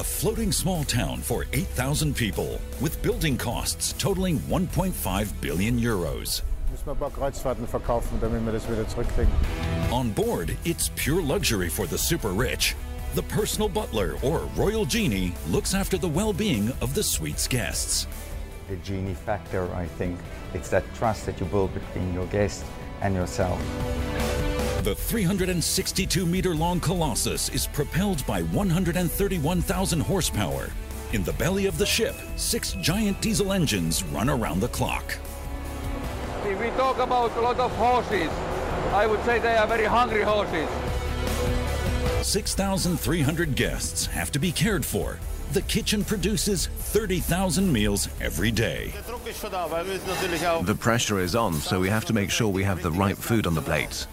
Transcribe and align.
A 0.00 0.02
floating 0.02 0.50
small 0.50 0.82
town 0.84 1.18
for 1.18 1.44
8,000 1.52 2.16
people 2.16 2.58
with 2.80 3.02
building 3.02 3.36
costs 3.36 3.92
totaling 3.98 4.38
1.5 4.48 5.28
billion 5.42 5.78
euros. 5.78 6.40
Müssen 6.70 6.86
wir 6.86 6.92
ein 6.92 6.98
paar 6.98 7.10
Kreuzfahrten 7.10 7.66
verkaufen, 7.66 8.18
damit 8.18 8.42
wir 8.46 8.52
das 8.52 8.66
wieder 8.66 8.88
zurückkriegen. 8.88 9.30
On 9.92 10.08
board, 10.10 10.56
it's 10.64 10.88
pure 10.96 11.20
luxury 11.20 11.68
for 11.68 11.86
the 11.86 11.98
super 11.98 12.30
rich. 12.30 12.74
The 13.14 13.24
personal 13.24 13.68
butler 13.68 14.16
or 14.22 14.48
royal 14.56 14.86
genie 14.86 15.34
looks 15.50 15.74
after 15.74 15.98
the 15.98 16.08
well-being 16.08 16.72
of 16.80 16.94
the 16.94 17.02
suite's 17.02 17.46
guests. 17.46 18.06
The 18.70 18.76
genie 18.76 19.16
factor, 19.26 19.68
I 19.74 19.84
think, 19.98 20.18
it's 20.54 20.70
that 20.70 20.84
trust 20.94 21.26
that 21.26 21.38
you 21.40 21.44
build 21.44 21.74
between 21.74 22.14
your 22.14 22.26
guest 22.28 22.64
and 23.02 23.14
yourself. 23.14 23.60
The 24.82 24.94
362 24.94 26.24
meter 26.24 26.54
long 26.54 26.80
Colossus 26.80 27.50
is 27.50 27.66
propelled 27.66 28.24
by 28.26 28.40
131,000 28.44 30.00
horsepower. 30.00 30.70
In 31.12 31.22
the 31.22 31.34
belly 31.34 31.66
of 31.66 31.76
the 31.76 31.84
ship, 31.84 32.14
six 32.36 32.72
giant 32.80 33.20
diesel 33.20 33.52
engines 33.52 34.02
run 34.04 34.30
around 34.30 34.60
the 34.60 34.68
clock. 34.68 35.18
If 36.46 36.58
we 36.58 36.70
talk 36.78 36.96
about 36.98 37.36
a 37.36 37.40
lot 37.42 37.60
of 37.60 37.70
horses, 37.72 38.30
I 38.94 39.06
would 39.06 39.22
say 39.26 39.38
they 39.38 39.54
are 39.54 39.66
very 39.66 39.84
hungry 39.84 40.22
horses. 40.22 40.66
6,300 42.26 43.54
guests 43.54 44.06
have 44.06 44.32
to 44.32 44.38
be 44.38 44.50
cared 44.50 44.86
for. 44.86 45.18
The 45.52 45.62
kitchen 45.62 46.04
produces 46.04 46.68
30,000 46.68 47.70
meals 47.70 48.08
every 48.18 48.50
day. 48.50 48.94
The 49.04 50.76
pressure 50.80 51.18
is 51.18 51.34
on, 51.34 51.54
so 51.56 51.80
we 51.80 51.90
have 51.90 52.06
to 52.06 52.14
make 52.14 52.30
sure 52.30 52.48
we 52.48 52.64
have 52.64 52.80
the 52.82 52.92
right 52.92 53.18
food 53.18 53.46
on 53.46 53.54
the 53.54 53.60
plates. 53.60 54.06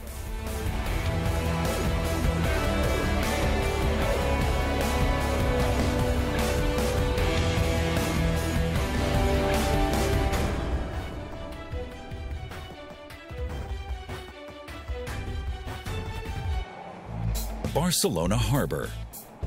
Barcelona 17.88 18.36
Harbor. 18.36 18.90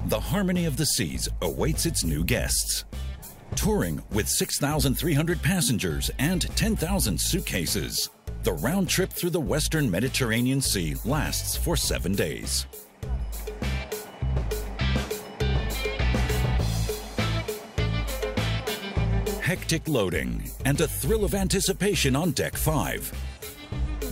The 0.06 0.18
harmony 0.18 0.64
of 0.64 0.78
the 0.78 0.86
seas 0.86 1.28
awaits 1.42 1.84
its 1.84 2.04
new 2.04 2.24
guests. 2.24 2.86
Touring 3.54 4.02
with 4.12 4.30
6,300 4.30 5.42
passengers 5.42 6.10
and 6.18 6.40
10,000 6.56 7.20
suitcases. 7.20 8.08
The 8.42 8.54
round 8.54 8.88
trip 8.88 9.12
through 9.12 9.28
the 9.28 9.40
western 9.40 9.90
Mediterranean 9.90 10.62
Sea 10.62 10.96
lasts 11.04 11.54
for 11.54 11.76
seven 11.76 12.14
days. 12.14 12.64
Hectic 19.42 19.86
loading 19.86 20.50
and 20.64 20.80
a 20.80 20.88
thrill 20.88 21.26
of 21.26 21.34
anticipation 21.34 22.16
on 22.16 22.30
Deck 22.30 22.56
5. 22.56 23.12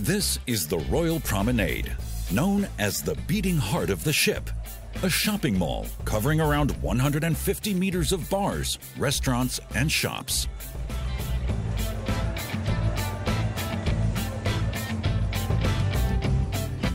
This 0.01 0.37
is 0.45 0.67
the 0.67 0.77
Royal 0.77 1.19
Promenade, 1.19 1.91
known 2.31 2.67
as 2.77 3.01
the 3.01 3.15
beating 3.27 3.57
heart 3.57 3.89
of 3.89 4.03
the 4.03 4.13
ship. 4.13 4.49
A 5.03 5.09
shopping 5.09 5.57
mall 5.57 5.87
covering 6.05 6.41
around 6.41 6.71
150 6.81 7.73
meters 7.73 8.11
of 8.11 8.29
bars, 8.29 8.79
restaurants, 8.97 9.59
and 9.75 9.91
shops. 9.91 10.47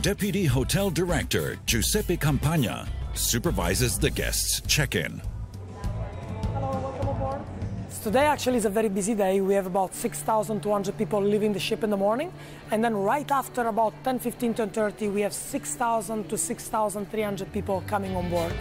Deputy 0.01 0.45
Hotel 0.45 0.91
Director 0.91 1.57
Giuseppe 1.65 2.15
Campagna 2.15 2.87
supervises 3.15 3.97
the 3.97 4.11
guests' 4.11 4.61
check-in. 4.67 5.19
Today 8.05 8.27
actually 8.27 8.57
is 8.57 8.65
a 8.65 8.69
very 8.69 8.87
busy 8.87 9.15
day. 9.15 9.41
We 9.41 9.55
have 9.55 9.65
about 9.65 9.95
6,200 9.95 10.95
people 10.95 11.19
leaving 11.19 11.53
the 11.53 11.59
ship 11.59 11.83
in 11.83 11.89
the 11.89 11.97
morning. 11.97 12.31
And 12.69 12.83
then 12.83 12.95
right 12.95 13.31
after 13.31 13.67
about 13.67 13.95
10, 14.03 14.19
15, 14.19 14.53
10, 14.53 14.69
30, 14.69 15.07
we 15.07 15.21
have 15.21 15.33
6,000 15.33 16.29
to 16.29 16.37
6,300 16.37 17.51
people 17.51 17.83
coming 17.87 18.15
on 18.15 18.29
board. 18.29 18.53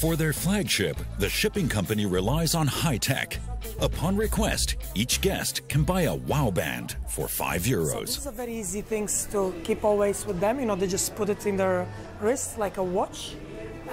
For 0.00 0.16
their 0.16 0.32
flagship, 0.32 0.96
the 1.20 1.28
shipping 1.28 1.68
company 1.68 2.04
relies 2.04 2.56
on 2.56 2.66
high 2.66 2.96
tech. 2.96 3.38
Upon 3.80 4.16
request, 4.16 4.74
each 4.96 5.20
guest 5.20 5.68
can 5.68 5.84
buy 5.84 6.02
a 6.02 6.16
WOW 6.16 6.50
band 6.50 6.96
for 7.06 7.28
5 7.28 7.62
So 7.64 7.70
euros. 7.70 8.06
these 8.06 8.26
are 8.26 8.32
very 8.32 8.56
easy 8.56 8.80
things 8.80 9.28
to 9.30 9.54
keep 9.62 9.84
always 9.84 10.26
with 10.26 10.40
them. 10.40 10.58
You 10.58 10.66
know, 10.66 10.74
they 10.74 10.88
just 10.88 11.14
put 11.14 11.28
it 11.28 11.46
in 11.46 11.56
their 11.56 11.86
wrist 12.20 12.58
like 12.58 12.76
a 12.78 12.82
watch, 12.82 13.36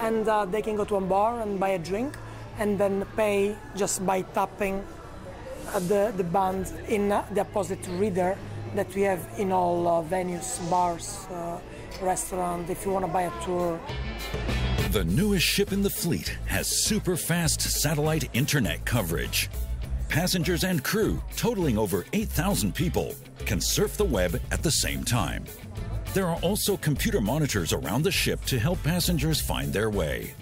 and 0.00 0.26
uh, 0.26 0.44
they 0.44 0.60
can 0.60 0.74
go 0.74 0.84
to 0.84 0.96
a 0.96 1.00
bar 1.00 1.40
and 1.40 1.60
buy 1.60 1.68
a 1.68 1.78
drink, 1.78 2.16
and 2.58 2.78
then 2.78 3.04
pay 3.16 3.56
just 3.76 4.04
by 4.06 4.22
tapping 4.22 4.84
uh, 5.72 5.78
the 5.80 6.12
the 6.16 6.24
band 6.24 6.72
in 6.88 7.08
the 7.08 7.40
opposite 7.40 7.86
reader 7.98 8.36
that 8.74 8.92
we 8.94 9.02
have 9.02 9.26
in 9.38 9.52
all 9.52 9.86
uh, 9.88 10.02
venues, 10.02 10.58
bars, 10.70 11.26
uh, 11.30 11.58
restaurant. 12.02 12.68
If 12.68 12.84
you 12.84 12.92
want 12.92 13.06
to 13.06 13.12
buy 13.12 13.22
a 13.22 13.44
tour, 13.44 13.80
The 14.92 15.04
newest 15.04 15.44
ship 15.44 15.72
in 15.72 15.82
the 15.82 15.90
fleet 15.90 16.38
has 16.46 16.84
super 16.86 17.16
fast 17.16 17.60
satellite 17.60 18.30
internet 18.32 18.84
coverage. 18.84 19.50
Passengers 20.08 20.64
and 20.64 20.82
crew, 20.82 21.20
totaling 21.36 21.76
over 21.76 22.06
8,000 22.12 22.74
people, 22.74 23.14
can 23.44 23.60
surf 23.60 23.96
the 23.96 24.04
web 24.04 24.40
at 24.50 24.62
the 24.62 24.70
same 24.70 25.04
time. 25.04 25.44
There 26.14 26.26
are 26.26 26.40
also 26.40 26.76
computer 26.78 27.20
monitors 27.20 27.72
around 27.72 28.04
the 28.04 28.10
ship 28.10 28.40
to 28.46 28.58
help 28.58 28.82
passengers 28.82 29.40
find 29.40 29.72
their 29.72 29.90
way. 29.90 30.34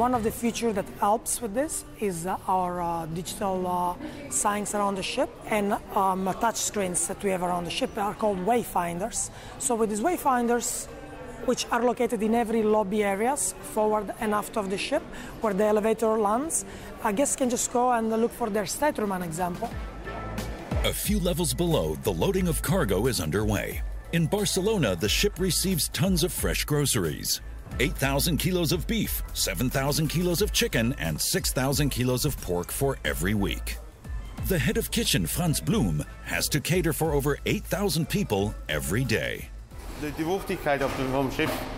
One 0.00 0.14
of 0.14 0.24
the 0.24 0.30
features 0.30 0.76
that 0.76 0.86
helps 0.98 1.42
with 1.42 1.52
this 1.52 1.84
is 2.00 2.24
uh, 2.24 2.38
our 2.48 2.80
uh, 2.80 3.04
digital 3.04 3.66
uh, 3.66 4.30
signs 4.30 4.74
around 4.74 4.94
the 4.94 5.02
ship 5.02 5.28
and 5.44 5.74
um, 5.94 6.24
touch 6.40 6.56
screens 6.56 7.06
that 7.06 7.22
we 7.22 7.28
have 7.28 7.42
around 7.42 7.64
the 7.64 7.70
ship 7.70 7.90
are 7.98 8.14
called 8.14 8.38
wayfinders. 8.46 9.28
So 9.58 9.74
with 9.74 9.90
these 9.90 10.00
wayfinders, 10.00 10.86
which 11.44 11.66
are 11.70 11.82
located 11.82 12.22
in 12.22 12.34
every 12.34 12.62
lobby 12.62 13.04
areas, 13.04 13.54
forward 13.74 14.10
and 14.20 14.32
aft 14.32 14.56
of 14.56 14.70
the 14.70 14.78
ship, 14.78 15.02
where 15.42 15.52
the 15.52 15.64
elevator 15.64 16.16
lands, 16.18 16.64
a 17.04 17.12
guest 17.12 17.36
can 17.36 17.50
just 17.50 17.70
go 17.70 17.92
and 17.92 18.08
look 18.08 18.32
for 18.32 18.48
their 18.48 18.64
stateroom, 18.64 19.12
an 19.12 19.20
example. 19.20 19.68
A 20.84 20.94
few 20.94 21.20
levels 21.20 21.52
below, 21.52 21.94
the 21.96 22.12
loading 22.12 22.48
of 22.48 22.62
cargo 22.62 23.06
is 23.06 23.20
underway. 23.20 23.82
In 24.12 24.26
Barcelona, 24.26 24.96
the 24.96 25.10
ship 25.10 25.38
receives 25.38 25.90
tons 25.90 26.24
of 26.24 26.32
fresh 26.32 26.64
groceries 26.64 27.42
8,000 27.78 28.36
kilos 28.38 28.72
of 28.72 28.86
beef, 28.86 29.22
7,000 29.32 30.08
kilos 30.08 30.42
of 30.42 30.52
chicken, 30.52 30.94
and 30.98 31.20
6,000 31.20 31.90
kilos 31.90 32.24
of 32.24 32.40
pork 32.40 32.72
for 32.72 32.98
every 33.04 33.34
week. 33.34 33.76
The 34.46 34.58
head 34.58 34.76
of 34.76 34.90
kitchen, 34.90 35.26
Franz 35.26 35.60
Blum, 35.60 36.04
has 36.24 36.48
to 36.48 36.60
cater 36.60 36.92
for 36.92 37.12
over 37.12 37.38
8,000 37.46 38.08
people 38.08 38.54
every 38.68 39.04
day. 39.04 39.48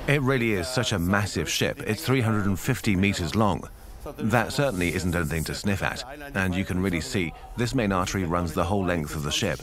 It 0.07 0.23
really 0.23 0.53
is 0.53 0.69
such 0.69 0.93
a 0.93 0.99
massive 0.99 1.51
ship. 1.51 1.83
It's 1.87 2.05
350 2.05 2.97
meters 2.97 3.35
long. 3.35 3.69
That 4.19 4.53
certainly 4.53 4.95
isn't 4.95 5.15
anything 5.15 5.45
to 5.45 5.55
sniff 5.55 5.83
at, 5.83 6.05
and 6.35 6.55
you 6.55 6.65
can 6.65 6.83
really 6.83 7.01
see 7.01 7.33
this 7.57 7.75
main 7.75 7.93
artery 7.93 8.25
runs 8.25 8.53
the 8.53 8.65
whole 8.65 8.85
length 8.85 9.15
of 9.15 9.23
the 9.23 9.31
ship. 9.31 9.61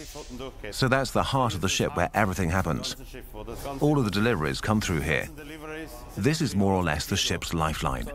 So 0.72 0.88
that's 0.88 1.12
the 1.12 1.24
heart 1.24 1.56
of 1.56 1.62
the 1.62 1.68
ship 1.70 1.96
where 1.98 2.10
everything 2.14 2.50
happens. 2.50 2.96
All 3.82 3.98
of 3.98 4.06
the 4.06 4.12
deliveries 4.12 4.62
come 4.62 4.80
through 4.80 5.02
here. 5.02 5.28
This 6.20 6.42
is 6.42 6.54
more 6.54 6.74
or 6.74 6.84
less 6.84 7.06
the 7.06 7.16
ship's 7.16 7.54
lifeline. 7.54 8.06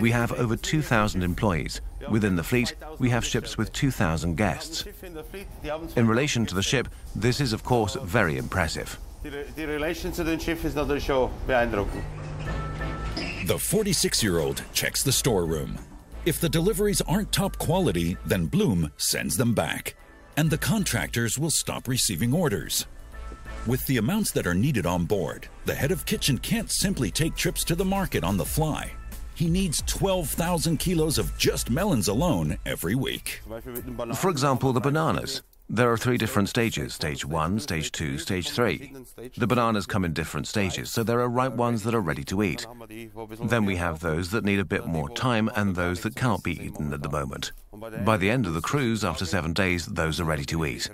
We 0.00 0.10
have 0.10 0.32
over 0.32 0.56
2,000 0.56 1.22
employees. 1.22 1.80
Within 2.10 2.34
the 2.34 2.42
fleet, 2.42 2.74
we 2.98 3.08
have 3.08 3.24
ships 3.24 3.56
with 3.56 3.72
2,000 3.72 4.36
guests. 4.36 4.84
In 5.94 6.08
relation 6.08 6.44
to 6.46 6.56
the 6.56 6.62
ship, 6.62 6.88
this 7.14 7.40
is 7.40 7.52
of 7.52 7.62
course 7.62 7.94
very 8.02 8.36
impressive. 8.36 8.98
Die 9.22 9.64
relation 9.64 10.12
zu 10.12 10.24
dem 10.24 10.40
Schiff 10.40 10.64
ist 10.64 10.74
natürlich 10.74 11.06
schon 11.06 11.30
beeindruckend. 11.46 12.02
The 13.46 13.58
46 13.58 14.20
year 14.24 14.40
old 14.40 14.64
checks 14.72 15.04
the 15.04 15.12
storeroom. 15.12 15.78
If 16.24 16.40
the 16.40 16.48
deliveries 16.48 17.00
aren't 17.02 17.30
top 17.30 17.58
quality, 17.58 18.16
then 18.26 18.46
Blum 18.46 18.90
sends 18.96 19.36
them 19.36 19.54
back, 19.54 19.94
and 20.36 20.50
the 20.50 20.58
contractors 20.58 21.38
will 21.38 21.50
stop 21.50 21.86
receiving 21.86 22.34
orders. 22.34 22.86
With 23.64 23.86
the 23.86 23.98
amounts 23.98 24.32
that 24.32 24.44
are 24.44 24.54
needed 24.54 24.86
on 24.86 25.04
board, 25.04 25.46
the 25.66 25.74
head 25.74 25.92
of 25.92 26.04
kitchen 26.04 26.36
can't 26.36 26.68
simply 26.68 27.12
take 27.12 27.36
trips 27.36 27.62
to 27.64 27.76
the 27.76 27.84
market 27.84 28.24
on 28.24 28.36
the 28.36 28.44
fly. 28.44 28.92
He 29.36 29.48
needs 29.48 29.84
12,000 29.86 30.78
kilos 30.78 31.16
of 31.16 31.38
just 31.38 31.70
melons 31.70 32.08
alone 32.08 32.58
every 32.66 32.96
week. 32.96 33.40
For 34.16 34.30
example, 34.30 34.72
the 34.72 34.80
bananas. 34.80 35.42
There 35.74 35.90
are 35.90 35.96
three 35.96 36.18
different 36.18 36.50
stages 36.50 36.92
stage 36.92 37.24
one, 37.24 37.58
stage 37.58 37.92
two, 37.92 38.18
stage 38.18 38.50
three. 38.50 38.92
The 39.38 39.46
bananas 39.46 39.86
come 39.86 40.04
in 40.04 40.12
different 40.12 40.46
stages, 40.46 40.90
so 40.90 41.02
there 41.02 41.18
are 41.20 41.30
ripe 41.30 41.54
ones 41.54 41.82
that 41.84 41.94
are 41.94 42.00
ready 42.02 42.24
to 42.24 42.42
eat. 42.42 42.66
Then 43.42 43.64
we 43.64 43.76
have 43.76 44.00
those 44.00 44.30
that 44.32 44.44
need 44.44 44.58
a 44.58 44.66
bit 44.66 44.84
more 44.84 45.08
time 45.08 45.50
and 45.56 45.74
those 45.74 46.02
that 46.02 46.14
cannot 46.14 46.42
be 46.42 46.62
eaten 46.62 46.92
at 46.92 47.02
the 47.02 47.08
moment. 47.08 47.52
By 48.04 48.18
the 48.18 48.28
end 48.28 48.44
of 48.44 48.52
the 48.52 48.60
cruise, 48.60 49.02
after 49.02 49.24
seven 49.24 49.54
days, 49.54 49.86
those 49.86 50.20
are 50.20 50.24
ready 50.24 50.44
to 50.44 50.66
eat. 50.66 50.90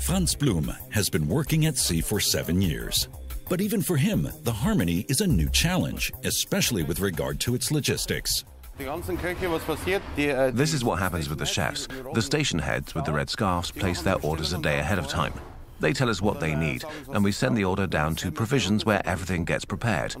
Franz 0.00 0.34
Blum 0.34 0.72
has 0.90 1.08
been 1.08 1.28
working 1.28 1.66
at 1.66 1.78
sea 1.78 2.00
for 2.00 2.18
seven 2.18 2.60
years. 2.60 3.06
But 3.48 3.60
even 3.60 3.82
for 3.82 3.96
him, 3.96 4.28
the 4.42 4.52
Harmony 4.52 5.06
is 5.08 5.20
a 5.20 5.26
new 5.28 5.48
challenge, 5.48 6.12
especially 6.24 6.82
with 6.82 6.98
regard 6.98 7.38
to 7.40 7.54
its 7.54 7.70
logistics. 7.70 8.44
This 8.78 10.74
is 10.74 10.84
what 10.84 10.98
happens 10.98 11.28
with 11.28 11.38
the 11.38 11.46
chefs. 11.46 11.86
The 12.14 12.22
station 12.22 12.58
heads 12.58 12.94
with 12.94 13.04
the 13.04 13.12
red 13.12 13.30
scarves 13.30 13.70
place 13.70 14.02
their 14.02 14.20
orders 14.22 14.52
a 14.52 14.58
day 14.58 14.78
ahead 14.78 14.98
of 14.98 15.08
time. 15.08 15.32
They 15.80 15.92
tell 15.92 16.08
us 16.08 16.22
what 16.22 16.40
they 16.40 16.54
need, 16.54 16.84
and 17.12 17.24
we 17.24 17.32
send 17.32 17.56
the 17.56 17.64
order 17.64 17.86
down 17.86 18.14
to 18.16 18.30
provisions 18.30 18.84
where 18.84 19.02
everything 19.04 19.44
gets 19.44 19.64
prepared. 19.64 20.14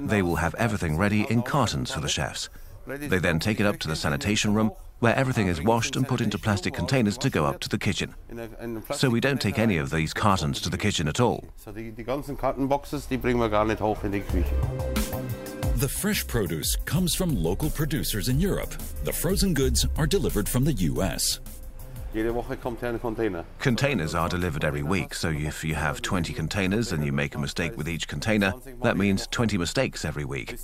They 0.00 0.22
will 0.22 0.36
have 0.36 0.54
everything 0.56 0.96
ready 0.96 1.26
in 1.30 1.42
cartons 1.42 1.90
for 1.90 2.00
the 2.00 2.08
chefs. 2.08 2.48
They 2.86 3.18
then 3.18 3.40
take 3.40 3.58
it 3.58 3.66
up 3.66 3.78
to 3.80 3.88
the 3.88 3.96
sanitation 3.96 4.54
room, 4.54 4.70
where 5.00 5.16
everything 5.16 5.48
is 5.48 5.62
washed 5.62 5.96
and 5.96 6.06
put 6.06 6.20
into 6.20 6.38
plastic 6.38 6.72
containers 6.72 7.18
to 7.18 7.30
go 7.30 7.44
up 7.44 7.60
to 7.60 7.68
the 7.68 7.78
kitchen. 7.78 8.14
So 8.92 9.10
we 9.10 9.20
don't 9.20 9.40
take 9.40 9.58
any 9.58 9.76
of 9.76 9.90
these 9.90 10.14
cartons 10.14 10.60
to 10.60 10.70
the 10.70 10.78
kitchen 10.78 11.08
at 11.08 11.20
all. 11.20 11.44
The 15.76 15.88
fresh 15.88 16.26
produce 16.26 16.74
comes 16.86 17.14
from 17.14 17.36
local 17.36 17.68
producers 17.68 18.30
in 18.30 18.40
Europe. 18.40 18.70
The 19.04 19.12
frozen 19.12 19.52
goods 19.52 19.84
are 19.98 20.06
delivered 20.06 20.48
from 20.48 20.64
the 20.64 20.72
US. 20.72 21.40
Containers 23.58 24.14
are 24.14 24.30
delivered 24.30 24.64
every 24.64 24.82
week, 24.82 25.12
so 25.12 25.28
if 25.28 25.62
you 25.62 25.74
have 25.74 26.00
20 26.00 26.32
containers 26.32 26.92
and 26.92 27.04
you 27.04 27.12
make 27.12 27.34
a 27.34 27.38
mistake 27.38 27.76
with 27.76 27.90
each 27.90 28.08
container, 28.08 28.54
that 28.84 28.96
means 28.96 29.26
20 29.26 29.58
mistakes 29.58 30.06
every 30.06 30.24
week. 30.24 30.56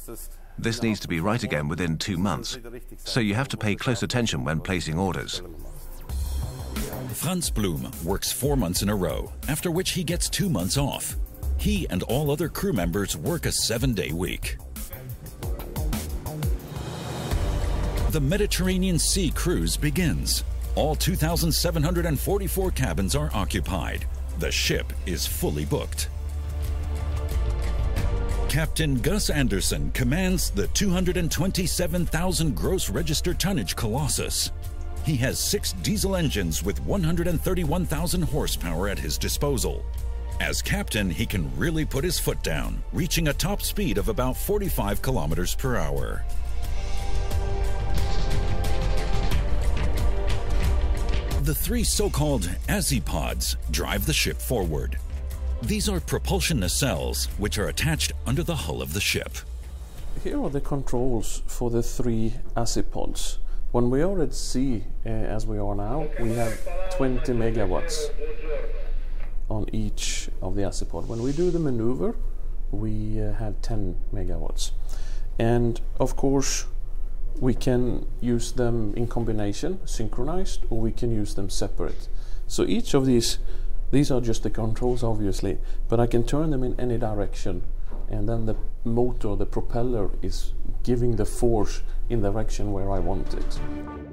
This 0.57 0.83
needs 0.83 0.99
to 1.01 1.09
be 1.09 1.21
right 1.21 1.43
again 1.43 1.69
within 1.69 1.99
two 1.99 2.17
months, 2.17 2.59
so 2.97 3.21
you 3.21 3.35
have 3.35 3.49
to 3.49 3.59
pay 3.59 3.75
close 3.75 4.03
attention 4.03 4.45
when 4.45 4.61
placing 4.61 4.99
orders. 4.99 5.43
Franz 7.09 7.51
Blum 7.51 7.91
works 8.03 8.33
four 8.33 8.57
months 8.57 8.81
in 8.81 8.89
a 8.89 8.97
row, 8.97 9.31
after 9.47 9.71
which 9.71 9.91
he 9.91 10.05
gets 10.05 10.31
two 10.31 10.49
months 10.49 10.79
off. 10.79 11.17
He 11.59 11.87
and 11.91 12.03
all 12.05 12.31
other 12.31 12.49
crew 12.49 12.73
members 12.73 13.15
work 13.15 13.45
a 13.45 13.53
seven 13.53 13.93
day 13.93 14.13
week. 14.13 14.57
The 18.13 18.21
Mediterranean 18.21 18.99
Sea 18.99 19.31
cruise 19.31 19.75
begins. 19.75 20.45
All 20.75 20.95
2,744 20.95 22.71
cabins 22.73 23.17
are 23.17 23.31
occupied. 23.33 24.05
The 24.39 24.53
ship 24.53 24.93
is 25.07 25.27
fully 25.27 25.65
booked. 25.65 26.11
Captain 28.51 29.01
Gus 29.01 29.31
Anderson 29.31 29.91
commands 29.93 30.51
the 30.51 30.67
227,000 30.67 32.55
gross 32.55 32.91
register 32.91 33.33
tonnage 33.33 33.77
Colossus. 33.77 34.53
He 35.07 35.17
has 35.17 35.39
six 35.39 35.73
diesel 35.73 36.15
engines 36.15 36.63
with 36.63 36.83
131,000 36.83 38.21
horsepower 38.21 38.91
at 38.91 38.99
his 38.99 39.17
disposal. 39.17 39.87
As 40.39 40.61
captain, 40.61 41.09
he 41.09 41.25
can 41.25 41.51
really 41.57 41.87
put 41.87 42.05
his 42.05 42.19
foot 42.19 42.43
down, 42.43 42.83
reaching 42.93 43.29
a 43.29 43.33
top 43.33 43.63
speed 43.63 43.97
of 43.97 44.11
about 44.11 44.37
45 44.37 45.01
kilometers 45.01 45.55
per 45.55 45.77
hour. 45.79 46.23
The 51.43 51.57
three 51.57 51.83
so-called 51.83 52.49
Azipods 52.69 53.57
drive 53.73 54.07
the 54.07 54.13
ship 54.13 54.41
forward. 54.41 54.97
These 55.61 55.89
are 55.89 55.99
propulsion 55.99 56.61
nacelles 56.61 57.27
which 57.37 57.59
are 57.59 57.67
attached 57.67 58.13
under 58.25 58.45
the 58.45 58.55
hull 58.55 58.81
of 58.81 58.93
the 58.93 59.01
ship. 59.01 59.39
Here 60.23 60.41
are 60.41 60.51
the 60.51 60.61
controls 60.61 61.43
for 61.49 61.69
the 61.69 61.83
three 61.83 62.35
Azipods. 62.57 63.39
When 63.73 63.91
we 63.91 64.03
are 64.03 64.23
at 64.23 64.35
sea, 64.35 64.85
uh, 65.05 65.09
as 65.09 65.45
we 65.45 65.59
are 65.59 65.75
now, 65.75 66.07
we 66.21 66.33
have 66.35 66.57
20 66.93 67.33
megawatts 67.33 67.99
on 69.49 69.67
each 69.73 70.29
of 70.43 70.55
the 70.55 70.63
Azipod. 70.63 71.09
When 71.09 71.25
we 71.25 71.33
do 71.33 71.51
the 71.51 71.59
maneuver, 71.59 72.15
we 72.71 73.21
uh, 73.21 73.33
have 73.33 73.61
10 73.63 73.97
megawatts. 74.15 74.71
And 75.41 75.81
of 75.99 76.15
course, 76.15 76.67
we 77.41 77.55
can 77.55 78.07
use 78.21 78.53
them 78.53 78.95
in 78.95 79.07
combination, 79.07 79.81
synchronized, 79.87 80.65
or 80.71 80.81
we 80.81 80.93
can 80.93 81.11
use 81.11 81.35
them 81.35 81.51
separate. 81.51 82.09
So 82.47 82.65
each 82.65 82.95
of 82.95 83.07
these, 83.07 83.39
these 83.91 84.11
are 84.11 84.21
just 84.21 84.43
the 84.43 84.51
controls 84.51 85.03
obviously, 85.03 85.59
but 85.89 86.01
I 86.01 86.07
can 86.07 86.25
turn 86.25 86.51
them 86.51 86.63
in 86.63 86.79
any 86.79 86.99
direction 86.99 87.63
and 88.13 88.29
then 88.29 88.47
the 88.47 88.57
motor, 88.85 89.35
the 89.37 89.47
propeller 89.47 90.11
is 90.21 90.53
giving 90.83 91.17
the 91.17 91.25
force 91.25 91.83
in 92.11 92.21
the 92.21 92.31
direction 92.31 92.73
where 92.73 92.91
I 92.91 92.99
want 92.99 93.33
it. 93.35 93.61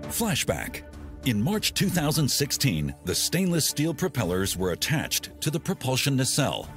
Flashback. 0.04 0.84
In 1.26 1.42
March 1.42 1.74
2016, 1.74 2.96
the 3.04 3.14
stainless 3.14 3.68
steel 3.68 3.94
propellers 3.94 4.56
were 4.56 4.72
attached 4.72 5.32
to 5.42 5.52
the 5.52 5.60
propulsion 5.60 6.16
nacelle. 6.16 6.70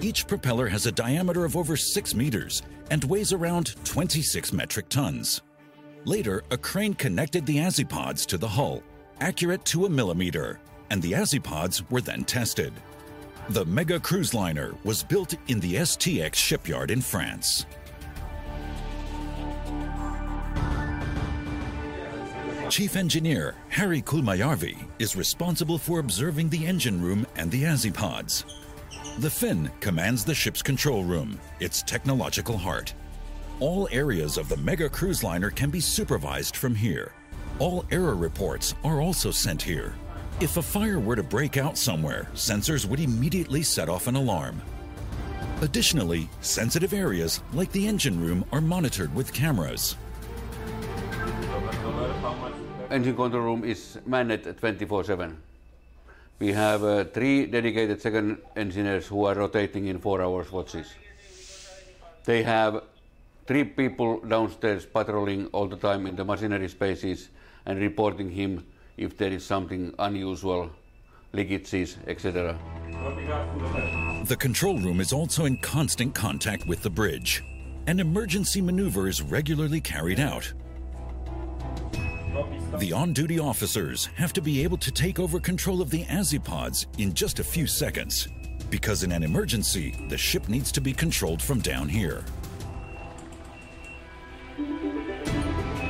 Each 0.00 0.26
propeller 0.26 0.66
has 0.68 0.86
a 0.86 0.92
diameter 0.92 1.44
of 1.44 1.56
over 1.56 1.76
6 1.76 2.14
meters 2.14 2.62
and 2.92 3.04
weighs 3.04 3.32
around 3.32 3.74
26 3.86 4.52
metric 4.52 4.86
tons. 4.90 5.40
Later, 6.04 6.44
a 6.50 6.58
crane 6.58 6.92
connected 6.92 7.46
the 7.46 7.56
Azipods 7.56 8.26
to 8.26 8.36
the 8.36 8.46
hull, 8.46 8.82
accurate 9.18 9.64
to 9.64 9.86
a 9.86 9.88
millimeter, 9.88 10.60
and 10.90 11.00
the 11.00 11.12
Azipods 11.12 11.90
were 11.90 12.02
then 12.02 12.22
tested. 12.22 12.70
The 13.48 13.64
mega 13.64 13.98
cruise 13.98 14.34
liner 14.34 14.74
was 14.84 15.02
built 15.02 15.34
in 15.48 15.58
the 15.58 15.76
STX 15.76 16.34
shipyard 16.34 16.90
in 16.90 17.00
France. 17.00 17.64
Chief 22.68 22.94
Engineer 22.94 23.54
Harry 23.70 24.02
Kulmajärvi 24.02 24.76
is 24.98 25.16
responsible 25.16 25.78
for 25.78 25.98
observing 25.98 26.50
the 26.50 26.66
engine 26.66 27.00
room 27.00 27.26
and 27.36 27.50
the 27.50 27.62
Azipods. 27.62 28.44
The 29.18 29.30
Finn 29.30 29.70
commands 29.80 30.24
the 30.24 30.34
ship's 30.34 30.62
control 30.62 31.04
room, 31.04 31.38
its 31.60 31.82
technological 31.82 32.56
heart. 32.56 32.94
All 33.60 33.86
areas 33.92 34.38
of 34.38 34.48
the 34.48 34.56
mega 34.56 34.88
cruise 34.88 35.22
liner 35.22 35.50
can 35.50 35.68
be 35.68 35.80
supervised 35.80 36.56
from 36.56 36.74
here. 36.74 37.12
All 37.58 37.84
error 37.90 38.14
reports 38.14 38.74
are 38.82 39.02
also 39.02 39.30
sent 39.30 39.60
here. 39.60 39.94
If 40.40 40.56
a 40.56 40.62
fire 40.62 40.98
were 40.98 41.14
to 41.14 41.22
break 41.22 41.58
out 41.58 41.76
somewhere, 41.76 42.26
sensors 42.32 42.86
would 42.86 43.00
immediately 43.00 43.62
set 43.62 43.90
off 43.90 44.06
an 44.06 44.16
alarm. 44.16 44.62
Additionally, 45.60 46.28
sensitive 46.40 46.94
areas 46.94 47.42
like 47.52 47.70
the 47.72 47.86
engine 47.86 48.18
room 48.18 48.46
are 48.50 48.62
monitored 48.62 49.14
with 49.14 49.32
cameras. 49.32 49.94
Engine 52.90 53.14
control 53.14 53.42
room 53.42 53.64
is 53.64 53.98
manned 54.06 54.30
24-7. 54.30 55.36
We 56.42 56.52
have 56.54 56.82
uh, 56.82 57.04
three 57.04 57.46
dedicated 57.46 58.02
second 58.02 58.38
engineers 58.56 59.06
who 59.06 59.26
are 59.26 59.34
rotating 59.36 59.86
in 59.86 60.00
four 60.00 60.20
hours 60.20 60.50
watches. 60.50 60.92
They 62.24 62.42
have 62.42 62.82
three 63.46 63.62
people 63.62 64.18
downstairs 64.18 64.84
patrolling 64.84 65.46
all 65.52 65.68
the 65.68 65.76
time 65.76 66.04
in 66.08 66.16
the 66.16 66.24
machinery 66.24 66.68
spaces 66.68 67.28
and 67.64 67.78
reporting 67.78 68.28
him 68.28 68.66
if 68.96 69.16
there 69.16 69.30
is 69.30 69.44
something 69.44 69.94
unusual, 70.00 70.68
leakages, 71.32 71.94
etc. 72.08 72.58
The 74.26 74.36
control 74.36 74.78
room 74.78 75.00
is 75.00 75.12
also 75.12 75.44
in 75.44 75.58
constant 75.58 76.12
contact 76.12 76.66
with 76.66 76.82
the 76.82 76.90
bridge. 76.90 77.44
An 77.86 78.00
emergency 78.00 78.60
maneuver 78.60 79.06
is 79.06 79.22
regularly 79.22 79.80
carried 79.80 80.18
out. 80.18 80.52
The 82.78 82.92
on-duty 82.92 83.38
officers 83.38 84.06
have 84.16 84.32
to 84.32 84.40
be 84.40 84.62
able 84.62 84.78
to 84.78 84.90
take 84.90 85.18
over 85.18 85.38
control 85.38 85.82
of 85.82 85.90
the 85.90 86.04
Azipods 86.04 86.86
in 86.98 87.12
just 87.12 87.38
a 87.38 87.44
few 87.44 87.66
seconds, 87.66 88.28
because 88.70 89.02
in 89.02 89.12
an 89.12 89.22
emergency, 89.22 89.94
the 90.08 90.16
ship 90.18 90.48
needs 90.48 90.72
to 90.72 90.80
be 90.80 90.92
controlled 90.92 91.42
from 91.42 91.60
down 91.60 91.88
here. 91.88 92.24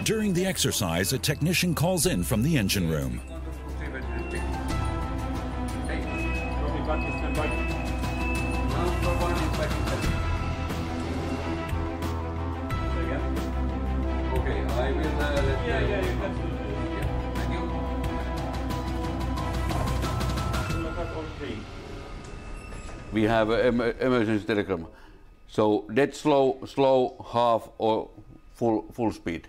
During 0.04 0.32
the 0.32 0.44
exercise, 0.44 1.12
a 1.12 1.18
technician 1.18 1.75
calls 1.75 2.06
in 2.06 2.25
from 2.25 2.42
the 2.42 2.56
engine 2.56 2.90
room. 2.90 3.20
Okay, 14.42 14.58
I 14.61 14.90
will 14.90 15.06
uh, 15.06 15.42
let 15.46 15.66
yeah, 15.68 15.80
yeah, 15.80 16.02
Thank 17.34 17.52
you. 17.52 17.62
We 23.12 23.22
have 23.22 23.50
an 23.50 23.80
emergency 24.00 24.44
telegram. 24.44 24.88
So 25.46 25.84
dead 25.94 26.16
slow, 26.16 26.58
slow, 26.66 27.25
half 27.32 27.68
or 27.78 28.08
full, 28.54 28.82
full 28.92 29.12
speed. 29.12 29.46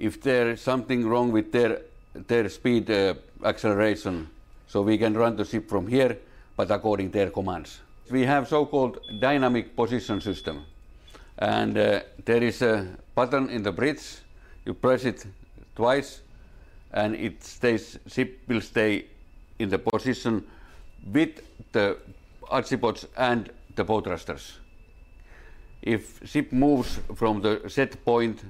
If 0.00 0.20
there 0.20 0.50
is 0.50 0.60
something 0.60 1.06
wrong 1.06 1.30
with 1.30 1.52
their, 1.52 1.82
their 2.14 2.48
speed 2.48 2.90
uh, 2.90 3.14
acceleration, 3.44 4.30
so 4.66 4.82
we 4.82 4.98
can 4.98 5.14
run 5.14 5.36
the 5.36 5.44
ship 5.44 5.68
from 5.68 5.86
here, 5.86 6.18
but 6.56 6.72
according 6.72 7.12
their 7.12 7.30
commands. 7.30 7.78
We 8.10 8.22
have 8.22 8.48
so-called 8.48 8.98
dynamic 9.20 9.76
position 9.76 10.20
system. 10.20 10.64
And 11.40 11.76
uh, 11.76 12.00
there 12.24 12.42
is 12.42 12.60
a 12.62 12.86
button 13.14 13.48
in 13.48 13.62
the 13.62 13.72
bridge, 13.72 14.02
you 14.66 14.74
press 14.74 15.04
it 15.04 15.24
twice, 15.74 16.20
and 16.92 17.14
it 17.14 17.42
stays, 17.42 17.98
ship 18.06 18.40
will 18.46 18.60
stay 18.60 19.06
in 19.58 19.70
the 19.70 19.78
position 19.78 20.44
with 21.12 21.40
the 21.72 21.96
Azipods 22.50 23.06
and 23.16 23.50
the 23.74 23.84
bow 23.84 24.00
thrusters. 24.00 24.58
If 25.82 26.20
ship 26.28 26.52
moves 26.52 27.00
from 27.14 27.40
the 27.40 27.62
set 27.68 28.04
point 28.04 28.42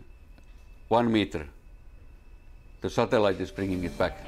one 0.89 1.13
meter, 1.13 1.47
the 2.81 2.91
satellite 2.91 3.41
is 3.41 3.53
bringing 3.53 3.85
it 3.85 3.97
back. 3.97 4.19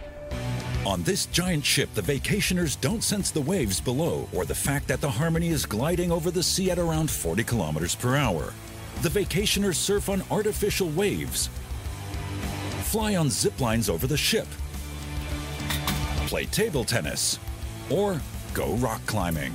On 0.85 1.01
this 1.05 1.27
giant 1.27 1.65
ship, 1.65 1.89
the 1.95 2.03
vacationers 2.03 2.81
don't 2.81 3.05
sense 3.05 3.31
the 3.31 3.41
waves 3.41 3.81
below 3.81 4.29
or 4.35 4.45
the 4.45 4.55
fact 4.55 4.89
that 4.89 5.01
the 5.01 5.09
Harmony 5.09 5.49
is 5.49 5.65
gliding 5.65 6.11
over 6.11 6.33
the 6.33 6.43
sea 6.43 6.73
at 6.73 6.79
around 6.79 7.09
40 7.09 7.45
kilometers 7.45 7.95
per 7.95 8.17
hour. 8.17 8.53
The 9.03 9.09
vacationers 9.09 9.77
surf 9.77 10.09
on 10.09 10.25
artificial 10.29 10.89
waves, 10.91 11.49
fly 12.83 13.15
on 13.15 13.31
zip 13.31 13.61
lines 13.61 13.89
over 13.89 14.09
the 14.09 14.17
ship, 14.17 14.49
play 16.27 16.47
table 16.47 16.83
tennis, 16.83 17.39
or 17.89 18.21
go 18.53 18.75
rock 18.75 19.07
climbing. 19.07 19.53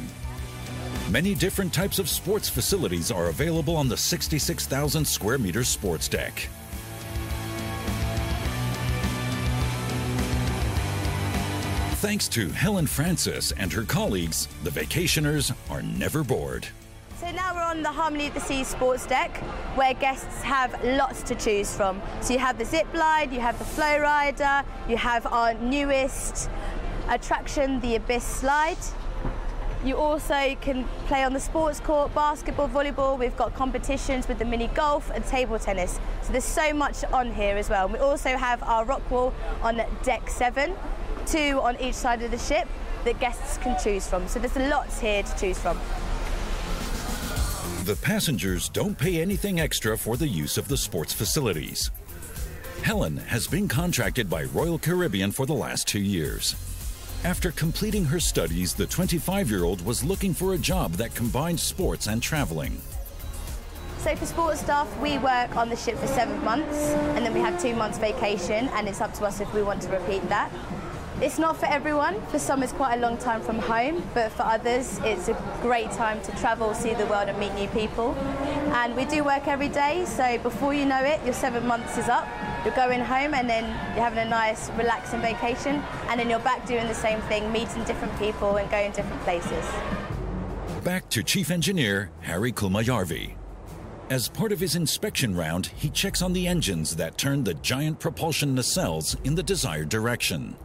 Many 1.11 1.35
different 1.35 1.73
types 1.73 1.99
of 1.99 2.07
sports 2.07 2.47
facilities 2.47 3.11
are 3.11 3.27
available 3.27 3.75
on 3.75 3.89
the 3.89 3.97
66,000 3.97 5.05
square 5.05 5.37
meter 5.37 5.65
sports 5.65 6.07
deck. 6.07 6.47
Thanks 12.07 12.29
to 12.29 12.47
Helen 12.47 12.87
Francis 12.87 13.51
and 13.51 13.73
her 13.73 13.83
colleagues, 13.83 14.47
the 14.63 14.69
vacationers 14.69 15.53
are 15.69 15.81
never 15.81 16.23
bored. 16.23 16.65
So 17.19 17.29
now 17.31 17.53
we're 17.53 17.61
on 17.61 17.81
the 17.81 17.91
Harmony 17.91 18.27
of 18.27 18.33
the 18.33 18.39
Seas 18.39 18.69
sports 18.69 19.05
deck 19.05 19.35
where 19.75 19.93
guests 19.93 20.41
have 20.41 20.81
lots 20.85 21.21
to 21.23 21.35
choose 21.35 21.75
from. 21.75 22.01
So 22.21 22.31
you 22.31 22.39
have 22.39 22.57
the 22.57 22.63
zip 22.63 22.87
line, 22.93 23.33
you 23.33 23.41
have 23.41 23.59
the 23.59 23.65
flow 23.65 23.99
rider, 23.99 24.63
you 24.87 24.95
have 24.95 25.25
our 25.25 25.53
newest 25.55 26.49
attraction, 27.09 27.81
the 27.81 27.97
Abyss 27.97 28.23
slide. 28.23 28.77
You 29.83 29.97
also 29.97 30.55
can 30.61 30.85
play 31.07 31.25
on 31.25 31.33
the 31.33 31.41
sports 31.41 31.81
court, 31.81 32.15
basketball, 32.15 32.69
volleyball. 32.69 33.19
We've 33.19 33.35
got 33.35 33.53
competitions 33.53 34.29
with 34.29 34.39
the 34.39 34.45
mini 34.45 34.67
golf 34.67 35.11
and 35.13 35.25
table 35.25 35.59
tennis. 35.59 35.99
So 36.21 36.31
there's 36.31 36.45
so 36.45 36.73
much 36.73 37.03
on 37.05 37.33
here 37.33 37.57
as 37.57 37.69
well. 37.69 37.89
We 37.89 37.99
also 37.99 38.37
have 38.37 38.63
our 38.63 38.85
rock 38.85 39.11
wall 39.11 39.33
on 39.61 39.81
deck 40.03 40.29
seven, 40.29 40.73
two 41.27 41.59
on 41.61 41.79
each 41.79 41.95
side 41.95 42.21
of 42.21 42.31
the 42.31 42.37
ship 42.37 42.67
that 43.03 43.19
guests 43.19 43.57
can 43.57 43.77
choose 43.81 44.07
from. 44.07 44.27
So 44.27 44.39
there's 44.39 44.55
lots 44.69 44.99
here 44.99 45.23
to 45.23 45.39
choose 45.39 45.59
from. 45.59 45.79
The 47.85 47.95
passengers 48.01 48.69
don't 48.69 48.97
pay 48.97 49.21
anything 49.21 49.59
extra 49.59 49.97
for 49.97 50.17
the 50.17 50.27
use 50.27 50.57
of 50.57 50.67
the 50.67 50.77
sports 50.77 51.13
facilities. 51.13 51.91
Helen 52.81 53.17
has 53.17 53.47
been 53.47 53.67
contracted 53.67 54.29
by 54.29 54.43
Royal 54.45 54.77
Caribbean 54.77 55.31
for 55.31 55.45
the 55.45 55.53
last 55.53 55.87
two 55.87 56.01
years. 56.01 56.55
After 57.23 57.51
completing 57.51 58.05
her 58.05 58.19
studies, 58.19 58.73
the 58.73 58.85
25 58.85 59.49
year 59.49 59.63
old 59.63 59.85
was 59.85 60.03
looking 60.03 60.33
for 60.33 60.53
a 60.53 60.57
job 60.57 60.93
that 60.93 61.15
combined 61.15 61.59
sports 61.59 62.07
and 62.07 62.21
traveling. 62.21 62.79
So 63.99 64.15
for 64.15 64.25
sports 64.25 64.59
staff, 64.61 64.87
we 64.99 65.17
work 65.17 65.55
on 65.57 65.69
the 65.69 65.75
ship 65.75 65.97
for 65.97 66.07
seven 66.07 66.41
months 66.43 66.77
and 67.15 67.25
then 67.25 67.33
we 67.33 67.39
have 67.39 67.61
two 67.61 67.75
months 67.75 67.97
vacation 67.97 68.69
and 68.69 68.87
it's 68.87 69.01
up 69.01 69.13
to 69.15 69.25
us 69.25 69.41
if 69.41 69.51
we 69.53 69.63
want 69.63 69.81
to 69.81 69.89
repeat 69.89 70.27
that. 70.29 70.51
It's 71.19 71.39
not 71.39 71.57
for 71.57 71.65
everyone. 71.65 72.21
For 72.27 72.37
some, 72.37 72.61
it's 72.61 72.71
quite 72.71 72.93
a 72.93 72.99
long 72.99 73.17
time 73.17 73.41
from 73.41 73.57
home, 73.57 74.03
but 74.13 74.31
for 74.33 74.43
others, 74.43 74.99
it's 75.03 75.29
a 75.29 75.59
great 75.63 75.89
time 75.89 76.21
to 76.21 76.31
travel, 76.33 76.75
see 76.75 76.93
the 76.93 77.07
world, 77.07 77.27
and 77.27 77.39
meet 77.39 77.55
new 77.55 77.67
people. 77.69 78.13
And 78.73 78.95
we 78.95 79.03
do 79.05 79.23
work 79.23 79.47
every 79.47 79.69
day, 79.69 80.05
so 80.05 80.37
before 80.37 80.75
you 80.75 80.85
know 80.85 81.03
it, 81.03 81.19
your 81.25 81.33
seven 81.33 81.65
months 81.65 81.97
is 81.97 82.07
up. 82.07 82.27
You're 82.63 82.75
going 82.75 82.99
home, 82.99 83.33
and 83.33 83.49
then 83.49 83.63
you're 83.95 84.03
having 84.03 84.19
a 84.19 84.29
nice, 84.29 84.69
relaxing 84.77 85.19
vacation, 85.21 85.77
and 86.07 86.19
then 86.19 86.29
you're 86.29 86.37
back 86.37 86.67
doing 86.67 86.87
the 86.87 86.93
same 86.93 87.19
thing, 87.21 87.51
meeting 87.51 87.83
different 87.85 88.15
people 88.19 88.57
and 88.57 88.69
going 88.69 88.91
different 88.91 89.21
places. 89.23 89.65
Back 90.83 91.09
to 91.09 91.23
Chief 91.23 91.49
Engineer 91.49 92.11
Harry 92.21 92.51
Kulmajärvi. 92.51 93.33
As 94.11 94.29
part 94.29 94.51
of 94.51 94.59
his 94.59 94.75
inspection 94.75 95.35
round, 95.35 95.65
he 95.65 95.89
checks 95.89 96.21
on 96.21 96.31
the 96.33 96.47
engines 96.47 96.95
that 96.95 97.17
turn 97.17 97.43
the 97.43 97.55
giant 97.55 97.99
propulsion 97.99 98.55
nacelles 98.55 99.17
in 99.25 99.33
the 99.33 99.43
desired 99.43 99.89
direction. 99.89 100.55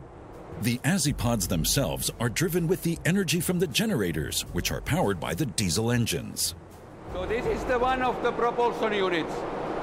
The 0.62 0.78
Azipods 0.84 1.48
themselves 1.48 2.08
are 2.20 2.28
driven 2.28 2.68
with 2.68 2.84
the 2.84 2.96
energy 3.04 3.40
from 3.40 3.58
the 3.58 3.66
generators, 3.66 4.42
which 4.52 4.70
are 4.70 4.80
powered 4.80 5.18
by 5.18 5.34
the 5.34 5.44
diesel 5.44 5.90
engines. 5.90 6.54
So 7.12 7.26
this 7.26 7.44
is 7.46 7.64
the 7.64 7.80
one 7.80 8.00
of 8.00 8.22
the 8.22 8.30
propulsion 8.30 8.92
units, 8.92 9.32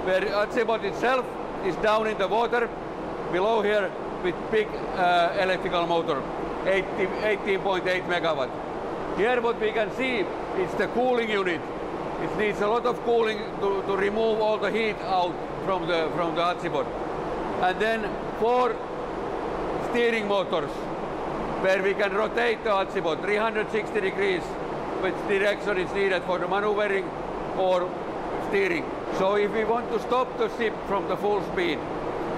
where 0.07 0.21
Azipod 0.21 0.85
itself 0.85 1.25
is 1.65 1.75
down 1.83 2.07
in 2.07 2.17
the 2.17 2.29
water, 2.29 2.69
below 3.33 3.61
here 3.61 3.91
with 4.23 4.35
big 4.51 4.67
uh, 4.95 5.35
electrical 5.41 5.85
motor, 5.85 6.23
18.8 6.63 8.07
megawatt. 8.07 9.17
Here 9.17 9.41
what 9.41 9.59
we 9.59 9.73
can 9.73 9.93
see 9.97 10.19
is 10.63 10.73
the 10.75 10.87
cooling 10.93 11.29
unit. 11.29 11.59
It 12.21 12.37
needs 12.37 12.61
a 12.61 12.67
lot 12.67 12.85
of 12.85 13.03
cooling 13.03 13.39
to, 13.59 13.81
to 13.81 13.97
remove 13.97 14.39
all 14.39 14.57
the 14.57 14.71
heat 14.71 14.95
out 15.01 15.35
from 15.65 15.87
the, 15.89 16.09
from 16.15 16.35
the 16.35 16.41
Azipod. 16.41 16.87
And 17.63 17.81
then 17.81 18.09
four 18.39 18.77
steering 19.99 20.29
motors 20.29 20.71
where 21.61 21.83
we 21.83 21.93
can 21.93 22.13
rotate 22.13 22.63
the 22.63 22.69
Azipod 22.69 23.21
360 23.21 23.99
degrees 23.99 24.41
which 25.03 25.17
direction 25.27 25.77
is 25.77 25.91
needed 25.93 26.23
for 26.23 26.39
the 26.39 26.47
maneuvering 26.47 27.03
or 27.57 27.91
steering. 28.47 28.85
So 29.17 29.35
if 29.35 29.51
we 29.51 29.65
want 29.65 29.91
to 29.91 29.99
stop 29.99 30.37
the 30.37 30.47
ship 30.55 30.73
from 30.87 31.09
the 31.09 31.17
full 31.17 31.43
speed, 31.51 31.79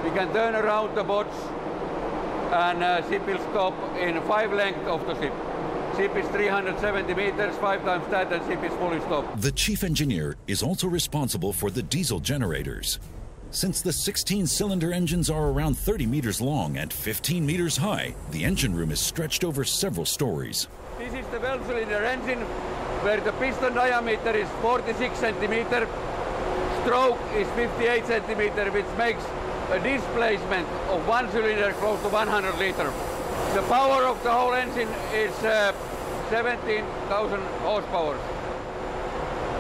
we 0.04 0.10
can 0.10 0.34
turn 0.34 0.56
around 0.56 0.96
the 0.96 1.04
boats 1.04 1.38
and 2.52 2.84
uh, 2.84 3.08
ship 3.08 3.28
will 3.28 3.44
stop 3.52 3.76
in 3.96 4.20
five 4.24 4.52
length 4.52 4.88
of 4.88 5.06
the 5.06 5.14
ship. 5.22 5.34
Ship 5.98 6.16
is 6.16 6.28
370 6.30 7.14
meters, 7.14 7.56
five 7.58 7.84
times 7.84 8.08
that, 8.10 8.34
and 8.34 8.44
ship 8.48 8.64
is 8.64 8.74
fully 8.80 9.02
stopped. 9.02 9.40
The 9.40 9.52
chief 9.52 9.84
engineer 9.84 10.36
is 10.48 10.64
also 10.64 10.88
responsible 10.88 11.54
for 11.54 11.70
the 11.70 11.84
diesel 11.84 12.20
generators. 12.20 12.98
Since 13.54 13.82
the 13.82 13.92
16 13.92 14.48
cylinder 14.48 14.94
engines 14.94 15.30
are 15.30 15.50
around 15.50 15.78
30 15.78 16.06
meters 16.06 16.40
long 16.40 16.78
and 16.78 16.92
15 16.92 17.46
meters 17.46 17.76
high, 17.76 18.16
the 18.32 18.46
engine 18.46 18.74
room 18.74 18.92
is 18.92 19.02
stretched 19.02 19.44
over 19.44 19.66
several 19.66 20.06
stories. 20.06 20.70
This 20.98 21.14
is 21.14 21.28
the 21.32 21.40
well 21.42 21.62
cylinder 21.66 22.02
engine 22.06 22.40
where 23.04 23.20
the 23.20 23.34
piston 23.34 23.74
diameter 23.74 24.32
is 24.32 24.48
46 24.62 25.20
centimeter, 25.20 25.86
stroke 26.84 27.20
is 27.36 27.46
58 27.50 28.06
centimeter, 28.06 28.72
which 28.72 28.86
makes 28.98 29.24
a 29.72 29.80
displacement 29.80 30.66
of 30.88 31.06
one 31.06 31.30
cylinder 31.32 31.74
close 31.74 32.02
to 32.04 32.08
100 32.08 32.58
liter. 32.58 32.90
The 33.54 33.68
power 33.68 34.06
of 34.06 34.24
the 34.24 34.32
whole 34.32 34.54
engine 34.54 34.88
is 35.14 35.36
uh, 35.44 35.74
17,000 36.30 37.42
horsepower. 37.68 38.18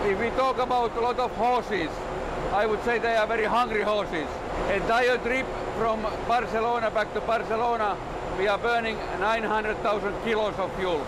If 0.06 0.18
we 0.18 0.30
talk 0.38 0.60
about 0.60 0.96
a 0.96 1.02
lot 1.02 1.20
of 1.20 1.32
horses, 1.32 1.90
I 2.54 2.66
would 2.66 2.84
say 2.84 3.00
they 3.00 3.16
are 3.16 3.28
very 3.28 3.46
hungry 3.46 3.82
horses. 3.82 4.28
Entire 4.70 5.18
trip 5.20 5.46
from 5.78 6.02
Barcelona 6.28 6.92
back 6.92 7.14
to 7.14 7.22
Barcelona, 7.22 7.98
we 8.38 8.48
are 8.48 8.58
burning 8.58 8.98
900,000 9.20 10.14
kilos 10.24 10.54
of 10.56 10.74
fuel. 10.76 11.06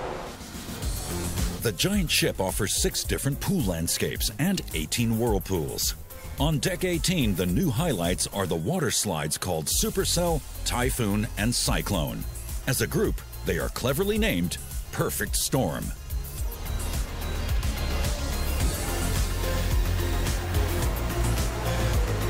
The 1.62 1.74
giant 1.74 2.10
ship 2.10 2.40
offers 2.40 2.82
six 2.82 3.04
different 3.04 3.42
pool 3.42 3.62
landscapes 3.64 4.32
and 4.40 4.62
18 4.74 5.20
whirlpools. 5.20 5.96
On 6.40 6.60
deck 6.60 6.86
18, 6.86 7.36
the 7.36 7.46
new 7.46 7.70
highlights 7.70 8.26
are 8.28 8.48
the 8.48 8.56
water 8.56 8.90
slides 8.90 9.38
called 9.38 9.66
Supercell, 9.66 10.42
Typhoon, 10.64 11.28
and 11.38 11.54
Cyclone. 11.54 12.24
As 12.68 12.82
a 12.82 12.88
group, 12.88 13.20
they 13.46 13.60
are 13.60 13.70
cleverly 13.70 14.18
named 14.18 14.58
Perfect 14.94 15.36
Storm. 15.36 15.86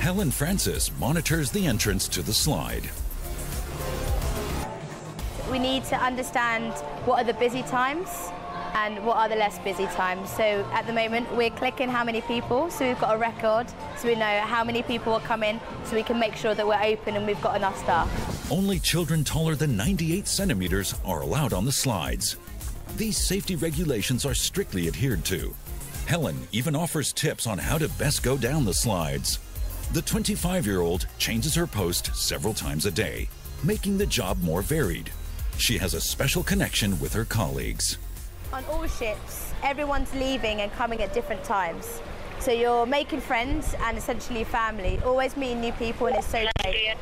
Helen 0.04 0.32
Francis 0.32 0.92
monitors 1.00 1.50
the 1.50 1.66
entrance 1.66 2.10
to 2.10 2.22
the 2.22 2.34
slide. 2.34 2.90
We 5.50 5.60
need 5.60 5.86
to 5.86 5.96
understand 5.96 6.74
what 7.06 7.22
are 7.22 7.24
the 7.24 7.34
busy 7.34 7.62
times 7.64 8.10
and 8.74 9.06
what 9.06 9.16
are 9.16 9.30
the 9.30 9.38
less 9.38 9.60
busy 9.60 9.86
times. 9.86 10.30
So 10.30 10.70
at 10.74 10.86
the 10.88 10.92
moment 10.92 11.34
we're 11.38 11.52
clicking 11.52 11.88
how 11.88 12.04
many 12.04 12.20
people, 12.20 12.70
so 12.70 12.86
we've 12.86 13.00
got 13.00 13.16
a 13.16 13.18
record, 13.18 13.68
so 13.96 14.10
we 14.10 14.16
know 14.16 14.42
how 14.42 14.66
many 14.66 14.84
people 14.84 15.14
are 15.14 15.22
coming, 15.22 15.62
so 15.86 15.96
we 15.96 16.04
can 16.04 16.20
make 16.20 16.36
sure 16.36 16.54
that 16.54 16.68
we're 16.68 16.84
open 16.84 17.16
and 17.16 17.26
we've 17.26 17.42
got 17.42 17.56
enough 17.56 17.78
staff. 17.78 18.52
Only 18.52 18.80
children 18.80 19.24
taller 19.24 19.56
than 19.56 19.78
98 19.78 20.28
centimeters 20.28 20.96
are 21.06 21.22
allowed 21.22 21.54
on 21.54 21.64
the 21.64 21.72
slides. 21.72 22.36
These 22.98 23.26
safety 23.26 23.56
regulations 23.56 24.26
are 24.26 24.34
strictly 24.34 24.90
adhered 24.90 25.24
to. 25.28 25.56
Helen 26.08 26.46
even 26.52 26.76
offers 26.76 27.14
tips 27.14 27.48
on 27.48 27.58
how 27.58 27.78
to 27.78 27.88
best 27.92 28.22
go 28.22 28.36
down 28.36 28.66
the 28.66 28.74
slides. 28.74 29.40
The 29.92 30.02
25 30.02 30.66
year 30.66 30.82
old 30.82 31.06
changes 31.20 31.54
her 31.54 31.68
post 31.68 32.16
several 32.16 32.54
times 32.54 32.86
a 32.86 32.92
day, 32.92 33.28
making 33.64 33.98
the 33.98 34.06
job 34.06 34.42
more 34.42 34.62
varied. 34.64 35.12
She 35.58 35.78
has 35.78 35.94
a 35.94 36.02
special 36.02 36.42
connection 36.42 37.00
with 37.00 37.14
her 37.14 37.26
colleagues. 37.26 37.98
On 38.52 38.64
all 38.66 38.88
ships, 38.88 39.54
everyone's 39.62 40.12
leaving 40.16 40.62
and 40.62 40.72
coming 40.72 41.02
at 41.02 41.14
different 41.14 41.44
times. 41.44 42.02
So 42.40 42.52
you're 42.52 42.88
making 42.88 43.22
friends 43.22 43.76
and 43.82 43.98
essentially 43.98 44.44
family, 44.44 45.00
always 45.06 45.38
meeting 45.38 45.62
new 45.62 45.72
people, 45.74 46.08
and 46.08 46.16
it's 46.18 46.28
so 46.28 46.46
great. 46.62 46.96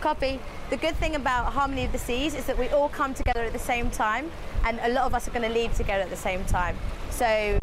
Copy. 0.00 0.38
The 0.68 0.76
good 0.76 0.96
thing 0.96 1.16
about 1.16 1.52
Harmony 1.52 1.84
of 1.84 1.92
the 1.92 1.98
Seas 1.98 2.34
is 2.34 2.44
that 2.46 2.58
we 2.58 2.68
all 2.68 2.88
come 2.88 3.14
together 3.14 3.42
at 3.42 3.52
the 3.52 3.58
same 3.58 3.90
time, 3.90 4.30
and 4.64 4.78
a 4.82 4.90
lot 4.90 5.04
of 5.04 5.14
us 5.14 5.28
are 5.28 5.30
going 5.30 5.48
to 5.48 5.54
leave 5.54 5.74
together 5.74 6.02
at 6.02 6.10
the 6.10 6.16
same 6.16 6.44
time. 6.44 6.76
So, 7.10 7.58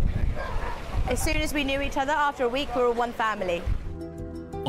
as 1.07 1.21
soon 1.21 1.37
as 1.37 1.53
we 1.53 1.63
knew 1.63 1.81
each 1.81 1.97
other, 1.97 2.13
after 2.13 2.45
a 2.45 2.49
week, 2.49 2.69
we're 2.75 2.87
were 2.87 2.91
one 2.91 3.13
family. 3.13 3.61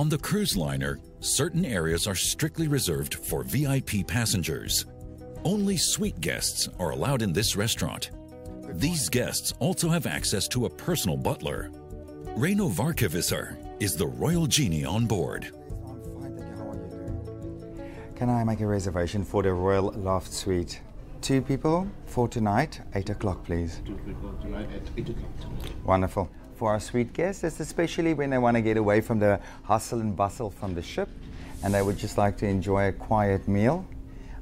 On 0.01 0.09
the 0.09 0.17
cruise 0.17 0.57
liner, 0.57 0.99
certain 1.21 1.63
areas 1.63 2.07
are 2.07 2.15
strictly 2.15 2.69
reserved 2.69 3.17
for 3.17 3.43
VIP 3.43 4.07
passengers. 4.07 4.87
Only 5.45 5.77
suite 5.77 6.19
guests 6.23 6.71
are 6.79 6.93
allowed 6.93 7.21
in 7.21 7.35
this 7.35 7.55
restaurant. 7.55 8.11
These 8.71 9.11
guests 9.11 9.53
also 9.59 9.91
have 9.91 10.07
access 10.07 10.49
to 10.49 10.65
a 10.65 10.71
personal 10.71 11.19
butler. 11.19 11.71
Reino 12.35 12.71
Varkevisar 12.71 13.59
is 13.79 13.95
the 13.95 14.07
royal 14.07 14.47
genie 14.47 14.87
on 14.87 15.05
board. 15.05 15.53
Can 18.17 18.31
I 18.31 18.43
make 18.43 18.61
a 18.63 18.67
reservation 18.67 19.23
for 19.23 19.43
the 19.43 19.53
Royal 19.53 19.93
Loft 19.93 20.33
Suite? 20.33 20.81
Two 21.21 21.43
people 21.43 21.87
for 22.07 22.27
tonight, 22.27 22.81
8 22.95 23.11
o'clock, 23.11 23.45
please. 23.45 23.83
Two 23.85 23.99
people 24.07 24.33
tonight 24.41 24.71
at 24.75 24.81
8 24.97 25.11
o'clock. 25.11 25.31
Wonderful. 25.85 26.31
For 26.61 26.69
our 26.69 26.79
sweet 26.79 27.15
guests, 27.15 27.43
especially 27.43 28.13
when 28.13 28.29
they 28.29 28.37
want 28.37 28.55
to 28.55 28.61
get 28.61 28.77
away 28.77 29.01
from 29.01 29.19
the 29.19 29.41
hustle 29.63 30.01
and 30.01 30.15
bustle 30.15 30.51
from 30.51 30.75
the 30.75 30.83
ship 30.83 31.09
and 31.63 31.73
they 31.73 31.81
would 31.81 31.97
just 31.97 32.19
like 32.19 32.37
to 32.37 32.47
enjoy 32.47 32.89
a 32.89 32.93
quiet 32.93 33.49
meal. 33.49 33.83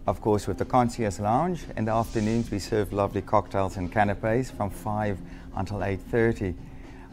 Of 0.04 0.20
course, 0.20 0.48
with 0.48 0.58
the 0.58 0.64
concierge 0.64 1.20
lounge, 1.20 1.62
in 1.76 1.84
the 1.84 1.92
afternoons 1.92 2.50
we 2.50 2.58
serve 2.58 2.92
lovely 2.92 3.22
cocktails 3.22 3.76
and 3.76 3.92
canapes 3.92 4.50
from 4.50 4.68
5 4.68 5.16
until 5.54 5.78
8.30. 5.78 6.56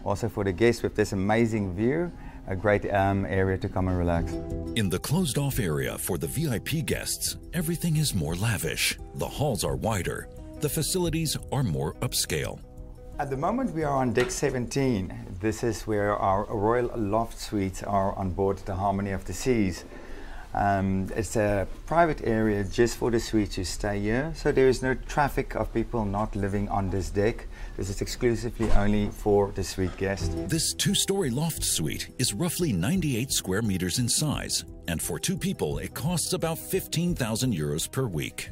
Also 0.04 0.28
for 0.28 0.44
the 0.44 0.52
guests 0.52 0.82
with 0.82 0.96
this 0.96 1.12
amazing 1.12 1.76
view, 1.76 2.12
a 2.48 2.56
great 2.56 2.92
um, 2.92 3.28
area 3.28 3.60
to 3.60 3.70
come 3.70 3.88
and 3.88 4.00
relax. 4.00 4.34
In 4.76 4.90
the 4.90 4.98
closed 4.98 5.38
off 5.38 5.60
area 5.60 6.00
for 6.00 6.18
the 6.18 6.26
VIP 6.26 6.84
guests, 6.84 7.38
everything 7.54 7.98
is 7.98 8.16
more 8.16 8.34
lavish. 8.34 8.98
The 9.14 9.30
halls 9.30 9.64
are 9.64 9.76
wider. 9.76 10.30
The 10.62 10.70
facilities 10.70 11.38
are 11.52 11.62
more 11.62 11.94
upscale. 12.02 12.60
At 13.18 13.30
the 13.30 13.38
moment, 13.38 13.74
we 13.74 13.86
are 13.86 13.96
on 13.96 14.12
deck 14.12 14.30
17. 14.30 15.38
This 15.40 15.64
is 15.64 15.88
where 15.88 16.14
our 16.18 16.44
Royal 16.54 16.92
Loft 16.98 17.40
Suites 17.40 17.82
are 17.82 18.14
on 18.18 18.32
board 18.32 18.58
the 18.66 18.76
Harmony 18.76 19.12
of 19.12 19.24
the 19.24 19.32
Seas. 19.32 19.86
Um, 20.54 21.10
it's 21.16 21.38
a 21.38 21.66
private 21.86 22.22
area 22.26 22.66
just 22.66 22.98
for 22.98 23.12
the 23.12 23.22
suites 23.22 23.56
to 23.56 23.64
stay 23.64 24.02
here, 24.02 24.34
so 24.36 24.52
there 24.52 24.68
is 24.68 24.82
no 24.82 24.96
traffic 24.96 25.56
of 25.56 25.74
people 25.74 26.04
not 26.04 26.36
living 26.36 26.68
on 26.68 26.90
this 26.90 27.10
deck. 27.10 27.48
This 27.78 27.90
is 27.90 28.02
exclusively 28.02 28.70
only 28.72 29.10
for 29.12 29.52
the 29.52 29.64
suite 29.64 29.96
guests. 29.96 30.36
This 30.48 30.74
two 30.74 30.94
story 30.94 31.30
loft 31.30 31.64
suite 31.64 32.10
is 32.20 32.34
roughly 32.34 32.74
98 32.74 33.32
square 33.32 33.62
meters 33.62 33.98
in 33.98 34.10
size, 34.10 34.66
and 34.90 35.02
for 35.02 35.20
two 35.20 35.38
people, 35.38 35.78
it 35.78 35.94
costs 35.94 36.34
about 36.34 36.58
15,000 36.58 37.54
euros 37.54 37.90
per 37.90 38.08
week. 38.08 38.50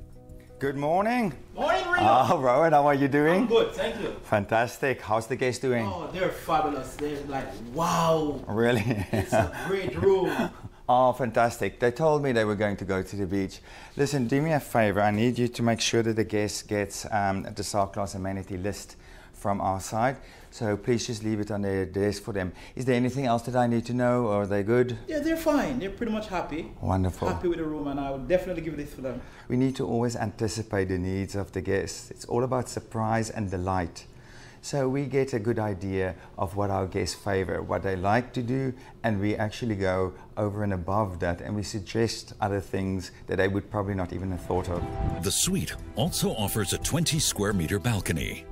Good 0.64 0.78
morning. 0.78 1.34
Morning, 1.56 1.86
Reino. 1.92 2.08
Oh, 2.08 2.40
Rowan, 2.40 2.72
how 2.72 2.88
are 2.88 2.94
you 2.94 3.10
doing? 3.10 3.42
I'm 3.42 3.48
good, 3.48 3.74
thank 3.74 4.00
you. 4.00 4.16
Fantastic. 4.24 5.02
How's 5.02 5.28
the 5.28 5.36
guests 5.36 5.60
doing? 5.60 5.86
Oh, 5.86 6.10
they're 6.14 6.30
fabulous. 6.30 6.96
They're 6.96 7.20
like, 7.26 7.50
wow. 7.74 8.40
Really? 8.48 9.06
It's 9.12 9.34
a 9.34 9.52
great 9.68 9.94
room. 10.02 10.32
Oh, 10.88 11.12
fantastic. 11.14 11.80
They 11.80 11.92
told 11.92 12.24
me 12.24 12.34
they 12.34 12.46
were 12.46 12.56
going 12.56 12.76
to 12.78 12.86
go 12.86 13.02
to 13.02 13.16
the 13.16 13.26
beach. 13.26 13.60
Listen, 13.98 14.28
do 14.28 14.42
me 14.42 14.52
a 14.52 14.60
favor. 14.60 15.02
I 15.02 15.12
need 15.12 15.38
you 15.40 15.48
to 15.48 15.64
make 15.64 15.80
sure 15.80 16.04
that 16.04 16.16
the 16.18 16.26
guest 16.26 16.68
gets 16.68 17.06
um, 17.12 17.44
the 17.44 17.64
Star 17.64 17.88
Class 17.88 18.16
amenity 18.16 18.58
list 18.58 18.98
from 19.32 19.60
our 19.62 19.80
side. 19.80 20.18
So 20.54 20.78
please 20.78 21.08
just 21.08 21.24
leave 21.24 21.40
it 21.40 21.50
on 21.50 21.64
their 21.64 21.84
desk 21.84 22.22
for 22.22 22.32
them. 22.32 22.52
Is 22.76 22.86
there 22.86 22.94
anything 22.94 23.26
else 23.26 23.42
that 23.48 23.56
I 23.56 23.66
need 23.66 23.88
to 23.88 23.94
know, 23.96 24.28
or 24.28 24.44
are 24.44 24.46
they 24.46 24.62
good? 24.62 25.00
Yeah, 25.08 25.18
they're 25.18 25.36
fine. 25.36 25.80
They're 25.80 25.90
pretty 25.90 26.12
much 26.12 26.28
happy. 26.28 26.72
Wonderful. 26.80 27.28
Happy 27.28 27.48
with 27.48 27.58
the 27.58 27.64
room, 27.64 27.88
and 27.88 28.00
I 28.00 28.12
would 28.12 28.28
definitely 28.28 28.62
give 28.62 28.78
this 28.78 28.94
for 28.94 29.02
them. 29.02 29.20
We 29.48 29.58
need 29.58 29.76
to 29.78 29.88
always 29.88 30.16
anticipate 30.16 30.90
the 30.90 31.00
needs 31.00 31.34
of 31.34 31.52
the 31.54 31.62
guests. 31.62 32.12
It's 32.12 32.26
all 32.26 32.44
about 32.44 32.70
surprise 32.70 33.32
and 33.32 33.50
delight. 33.50 34.06
So 34.62 34.88
we 34.88 35.08
get 35.08 35.34
a 35.34 35.40
good 35.40 35.58
idea 35.58 36.14
of 36.38 36.56
what 36.56 36.70
our 36.70 36.86
guests 36.86 37.16
favor, 37.16 37.64
what 37.64 37.82
they 37.82 37.96
like 37.96 38.32
to 38.34 38.44
do, 38.44 38.76
and 39.04 39.20
we 39.20 39.36
actually 39.36 39.76
go 39.76 40.14
over 40.38 40.64
and 40.64 40.74
above 40.74 41.20
that 41.22 41.42
and 41.42 41.56
we 41.56 41.64
suggest 41.64 42.34
other 42.40 42.60
things 42.60 43.12
that 43.26 43.38
they 43.38 43.48
would 43.48 43.72
probably 43.72 43.96
not 43.96 44.14
even 44.14 44.30
have 44.30 44.42
thought 44.46 44.70
of. 44.70 44.84
The 45.24 45.32
suite 45.32 45.74
also 45.96 46.30
offers 46.36 46.74
a 46.74 46.78
20 46.78 47.18
square 47.18 47.54
meter 47.54 47.80
balcony. 47.80 48.46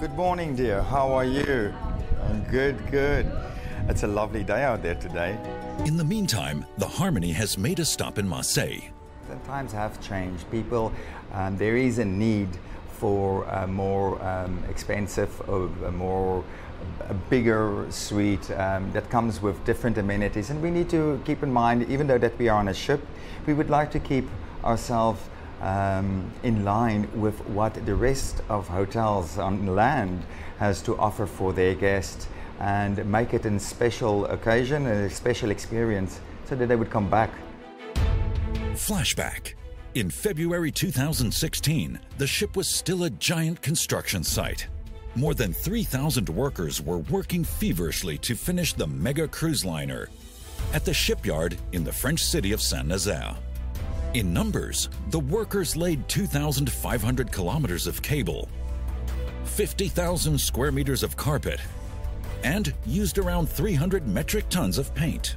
Good 0.00 0.14
morning, 0.14 0.56
dear. 0.56 0.82
How 0.82 1.12
are 1.12 1.24
you? 1.24 1.72
I'm 2.24 2.42
good, 2.44 2.90
good. 2.90 3.30
It's 3.88 4.02
a 4.02 4.06
lovely 4.06 4.42
day 4.42 4.64
out 4.64 4.82
there 4.82 4.96
today. 4.96 5.38
In 5.84 5.96
the 5.96 6.04
meantime, 6.04 6.64
the 6.78 6.88
Harmony 6.88 7.30
has 7.32 7.56
made 7.56 7.78
a 7.78 7.84
stop 7.84 8.18
in 8.18 8.26
Marseille. 8.26 8.80
The 9.28 9.36
times 9.46 9.72
have 9.72 10.00
changed. 10.00 10.50
People, 10.50 10.92
um, 11.32 11.56
there 11.56 11.76
is 11.76 11.98
a 11.98 12.04
need 12.04 12.48
for 12.90 13.44
a 13.44 13.66
more 13.66 14.20
um, 14.24 14.62
expensive, 14.68 15.40
or 15.48 15.66
a 15.86 15.92
more 15.92 16.42
a 17.08 17.14
bigger 17.14 17.86
suite 17.90 18.50
um, 18.52 18.90
that 18.92 19.08
comes 19.10 19.40
with 19.40 19.64
different 19.64 19.98
amenities. 19.98 20.50
And 20.50 20.60
we 20.60 20.70
need 20.70 20.90
to 20.90 21.20
keep 21.24 21.42
in 21.42 21.52
mind, 21.52 21.88
even 21.88 22.06
though 22.06 22.18
that 22.18 22.36
we 22.38 22.48
are 22.48 22.58
on 22.58 22.68
a 22.68 22.74
ship, 22.74 23.06
we 23.46 23.54
would 23.54 23.70
like 23.70 23.90
to 23.92 24.00
keep 24.00 24.28
ourselves 24.64 25.20
um, 25.62 26.30
in 26.42 26.64
line 26.64 27.08
with 27.18 27.38
what 27.48 27.74
the 27.86 27.94
rest 27.94 28.42
of 28.48 28.68
hotels 28.68 29.38
on 29.38 29.66
land 29.66 30.22
has 30.58 30.82
to 30.82 30.98
offer 30.98 31.26
for 31.26 31.52
their 31.52 31.74
guests 31.74 32.28
and 32.60 33.04
make 33.06 33.32
it 33.32 33.46
a 33.46 33.58
special 33.58 34.26
occasion, 34.26 34.86
a 34.86 35.08
special 35.08 35.50
experience, 35.50 36.20
so 36.44 36.54
that 36.54 36.66
they 36.66 36.76
would 36.76 36.90
come 36.90 37.08
back. 37.08 37.30
Flashback. 38.74 39.54
In 39.94 40.10
February 40.10 40.70
2016, 40.70 41.98
the 42.18 42.26
ship 42.26 42.56
was 42.56 42.68
still 42.68 43.04
a 43.04 43.10
giant 43.10 43.60
construction 43.62 44.24
site. 44.24 44.66
More 45.14 45.34
than 45.34 45.52
3,000 45.52 46.28
workers 46.30 46.80
were 46.80 46.98
working 46.98 47.44
feverishly 47.44 48.16
to 48.18 48.34
finish 48.34 48.72
the 48.72 48.86
mega 48.86 49.28
cruise 49.28 49.64
liner 49.64 50.08
at 50.72 50.84
the 50.84 50.94
shipyard 50.94 51.58
in 51.72 51.84
the 51.84 51.92
French 51.92 52.24
city 52.24 52.52
of 52.52 52.62
Saint 52.62 52.86
Nazaire. 52.86 53.36
In 54.14 54.34
numbers, 54.34 54.90
the 55.08 55.20
workers 55.20 55.74
laid 55.74 56.06
2,500 56.06 57.32
kilometers 57.32 57.86
of 57.86 58.02
cable, 58.02 58.46
50,000 59.44 60.38
square 60.38 60.70
meters 60.70 61.02
of 61.02 61.16
carpet, 61.16 61.58
and 62.44 62.74
used 62.84 63.16
around 63.16 63.48
300 63.48 64.06
metric 64.06 64.50
tons 64.50 64.76
of 64.76 64.94
paint. 64.94 65.36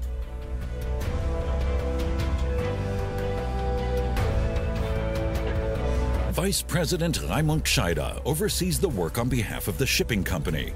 Vice 6.31 6.61
President 6.61 7.19
Raimund 7.21 7.63
Scheider 7.63 8.21
oversees 8.25 8.77
the 8.77 8.89
work 8.89 9.17
on 9.17 9.29
behalf 9.29 9.69
of 9.69 9.77
the 9.77 9.85
shipping 9.85 10.21
company. 10.21 10.73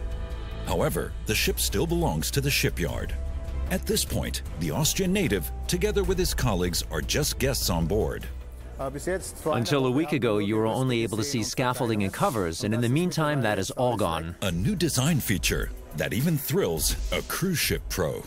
However, 0.66 1.12
the 1.26 1.36
ship 1.36 1.60
still 1.60 1.86
belongs 1.86 2.32
to 2.32 2.40
the 2.40 2.50
shipyard. 2.50 3.14
At 3.72 3.86
this 3.86 4.04
point, 4.04 4.42
the 4.60 4.72
Austrian 4.72 5.14
native, 5.14 5.52
together 5.68 6.04
with 6.04 6.18
his 6.18 6.34
colleagues, 6.34 6.84
are 6.92 7.02
just 7.02 7.38
guests 7.38 7.70
on 7.70 7.86
board. 7.86 8.26
Until 9.46 9.86
a 9.86 9.92
week 9.92 10.14
ago, 10.14 10.40
you 10.40 10.56
were 10.56 10.66
only 10.66 11.04
able 11.04 11.18
to 11.18 11.24
see 11.24 11.44
scaffolding 11.44 12.04
and 12.04 12.12
covers, 12.12 12.64
and 12.64 12.74
in 12.74 12.82
the 12.82 12.90
meantime, 12.90 13.42
that 13.42 13.60
is 13.60 13.70
all 13.72 13.96
gone. 13.96 14.36
A 14.42 14.52
new 14.52 14.76
design 14.76 15.20
feature 15.20 15.70
that 15.98 16.14
even 16.14 16.38
thrills 16.38 16.96
a 17.12 17.22
cruise 17.24 17.60
ship 17.60 17.84
pro. 17.90 18.24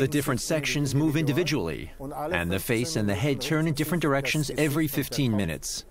The 0.00 0.08
different 0.10 0.40
sections 0.40 0.94
move 0.94 1.16
individually, 1.16 1.90
and 2.00 2.50
the 2.50 2.58
face 2.60 2.96
and 2.96 3.08
the 3.08 3.14
head 3.14 3.40
turn 3.40 3.66
in 3.66 3.74
different 3.74 4.02
directions 4.02 4.50
every 4.58 4.86
15 4.86 5.34
minutes. 5.34 5.84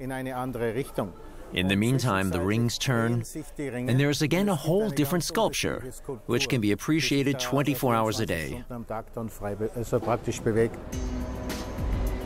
In 1.54 1.68
the 1.68 1.76
meantime, 1.76 2.30
the 2.30 2.42
rings 2.42 2.78
turn, 2.78 3.24
and 3.58 4.00
there 4.00 4.10
is 4.10 4.22
again 4.22 4.50
a 4.50 4.56
whole 4.56 4.90
different 4.90 5.24
sculpture, 5.24 5.92
which 6.28 6.48
can 6.48 6.62
be 6.62 6.72
appreciated 6.72 7.40
24 7.40 7.96
hours 7.96 8.20
a 8.20 8.26
day. 8.26 8.64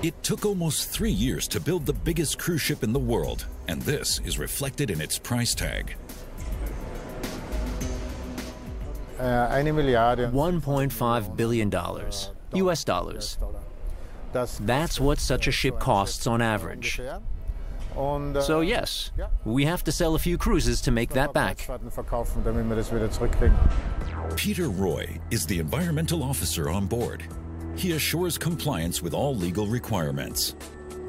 It 0.01 0.21
took 0.21 0.45
almost 0.45 0.89
three 0.89 1.11
years 1.11 1.47
to 1.47 1.61
build 1.61 1.85
the 1.85 1.93
biggest 1.93 2.37
cruise 2.37 2.61
ship 2.61 2.83
in 2.83 2.91
the 2.91 2.99
world, 2.99 3.45
and 3.69 3.81
this 3.83 4.19
is 4.25 4.37
reflected 4.37 4.91
in 4.91 4.99
its 4.99 5.17
price 5.17 5.55
tag. 5.55 5.95
$1.5 10.27 11.37
billion, 11.37 11.71
US 12.55 12.83
dollars. 12.83 13.37
That's 14.33 14.99
what 14.99 15.19
such 15.19 15.47
a 15.47 15.51
ship 15.51 15.79
costs 15.79 16.27
on 16.27 16.41
average. 16.41 16.99
So, 18.41 18.61
yes, 18.61 19.11
we 19.45 19.65
have 19.65 19.83
to 19.85 19.91
sell 19.91 20.15
a 20.15 20.19
few 20.19 20.37
cruises 20.37 20.81
to 20.81 20.91
make 20.91 21.09
that 21.11 21.33
back. 21.33 21.67
Peter 24.35 24.69
Roy 24.69 25.19
is 25.31 25.45
the 25.45 25.59
environmental 25.59 26.23
officer 26.23 26.69
on 26.69 26.87
board. 26.87 27.23
He 27.75 27.93
assures 27.93 28.37
compliance 28.37 29.01
with 29.01 29.13
all 29.13 29.35
legal 29.35 29.67
requirements. 29.67 30.55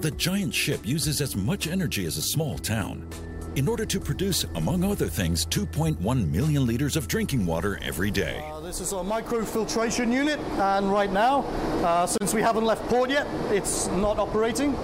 The 0.00 0.10
giant 0.10 0.52
ship 0.54 0.80
uses 0.84 1.20
as 1.20 1.36
much 1.36 1.66
energy 1.66 2.06
as 2.06 2.16
a 2.16 2.22
small 2.22 2.58
town. 2.58 3.08
in 3.56 3.68
order 3.68 3.86
to 3.86 4.00
produce, 4.00 4.42
among 4.56 4.82
other 4.82 5.06
things, 5.06 5.46
2.1 5.46 6.28
million 6.32 6.66
liters 6.66 6.96
of 6.96 7.06
drinking 7.06 7.46
water 7.46 7.78
every 7.84 8.10
day. 8.10 8.42
Uh, 8.52 8.58
this 8.58 8.80
is 8.80 8.90
a 8.92 8.96
microfiltration 8.96 10.12
unit, 10.12 10.40
and 10.58 10.90
right 10.90 11.12
now, 11.12 11.42
uh, 11.84 12.04
since 12.04 12.34
we 12.34 12.42
haven't 12.42 12.64
left 12.64 12.82
port 12.88 13.10
yet, 13.10 13.28
it's 13.52 13.86
not 13.88 14.18
operating. 14.18 14.74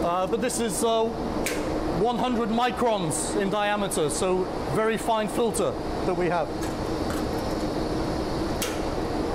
Uh, 0.00 0.26
but 0.26 0.40
this 0.40 0.60
is 0.60 0.84
uh, 0.84 1.04
100 1.04 2.48
microns 2.50 3.34
in 3.40 3.50
diameter, 3.50 4.08
so 4.08 4.44
very 4.74 4.96
fine 4.96 5.26
filter 5.26 5.72
that 6.06 6.14
we 6.14 6.26
have. 6.26 6.48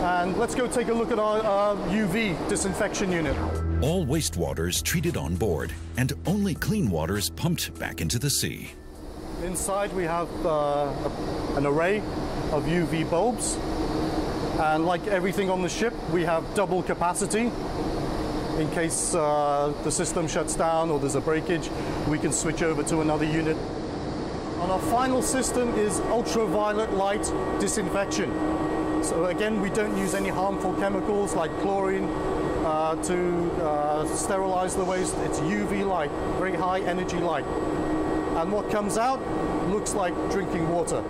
And 0.04 0.38
let's 0.38 0.56
go 0.56 0.68
take 0.68 0.88
a 0.88 0.94
look 0.94 1.12
at 1.12 1.20
our 1.20 1.76
UV 1.88 2.50
disinfection 2.50 3.12
unit. 3.12 3.38
All 3.82 4.06
wastewater 4.06 4.70
is 4.70 4.82
treated 4.82 5.18
on 5.18 5.36
board, 5.36 5.74
and 5.98 6.14
only 6.26 6.56
clean 6.56 6.90
water 6.90 7.18
is 7.18 7.30
pumped 7.30 7.78
back 7.78 8.00
into 8.00 8.18
the 8.18 8.30
sea. 8.30 8.72
Inside 9.44 9.92
we 9.92 10.04
have 10.04 10.30
uh, 10.46 10.94
an 11.58 11.66
array 11.66 12.00
of 12.52 12.64
UV 12.64 13.10
bulbs, 13.10 13.56
and 14.62 14.86
like 14.86 15.06
everything 15.08 15.50
on 15.50 15.62
the 15.62 15.70
ship, 15.70 15.94
we 16.12 16.24
have 16.24 16.44
double 16.56 16.84
capacity. 16.84 17.52
In 18.60 18.70
case 18.72 19.16
uh, 19.16 19.74
the 19.84 19.92
system 19.92 20.28
shuts 20.28 20.56
down 20.56 20.90
or 20.90 21.00
there's 21.00 21.16
a 21.16 21.22
breakage, 21.22 21.70
we 22.08 22.20
can 22.20 22.32
switch 22.32 22.62
over 22.62 22.84
to 22.84 23.02
another 23.02 23.26
unit. 23.26 23.58
And 23.58 24.72
our 24.72 24.80
final 24.80 25.22
system 25.22 25.70
is 25.76 26.00
ultraviolet 26.02 26.94
light 26.94 27.24
disinfection. 27.60 28.32
So 29.04 29.26
again, 29.26 29.60
we 29.60 29.70
don't 29.70 29.98
use 29.98 30.14
any 30.14 30.30
harmful 30.30 30.74
chemicals 30.76 31.34
like 31.34 31.52
chlorine 31.62 32.06
uh, 32.64 32.96
to 33.04 33.52
uh, 33.62 34.06
sterilize 34.16 34.76
the 34.76 34.86
waste. 34.86 35.16
It's 35.20 35.40
UV 35.40 35.86
light, 35.86 36.12
very 36.38 36.56
high 36.56 36.80
energy 36.82 37.18
light. 37.18 37.46
And 38.38 38.52
what 38.52 38.72
comes 38.72 38.98
out 38.98 39.20
looks 39.70 39.94
like 39.94 40.14
drinking 40.32 40.70
water. 40.70 41.04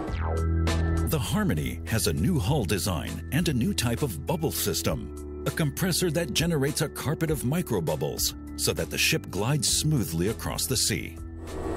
The 1.07 1.19
Harmony 1.19 1.81
has 1.85 2.07
a 2.07 2.13
new 2.13 2.39
hull 2.39 2.65
design 2.65 3.29
and 3.31 3.47
a 3.47 3.53
new 3.53 3.73
type 3.73 4.01
of 4.01 4.25
bubble 4.25 4.51
system, 4.51 5.13
a 5.45 5.51
compressor 5.51 6.09
that 6.11 6.33
generates 6.33 6.81
a 6.81 6.89
carpet 6.89 7.29
of 7.29 7.41
microbubbles 7.41 8.33
so 8.55 8.73
that 8.73 8.89
the 8.89 8.97
ship 8.97 9.29
glides 9.29 9.67
smoothly 9.67 10.29
across 10.29 10.65
the 10.65 10.77
sea. 10.77 11.17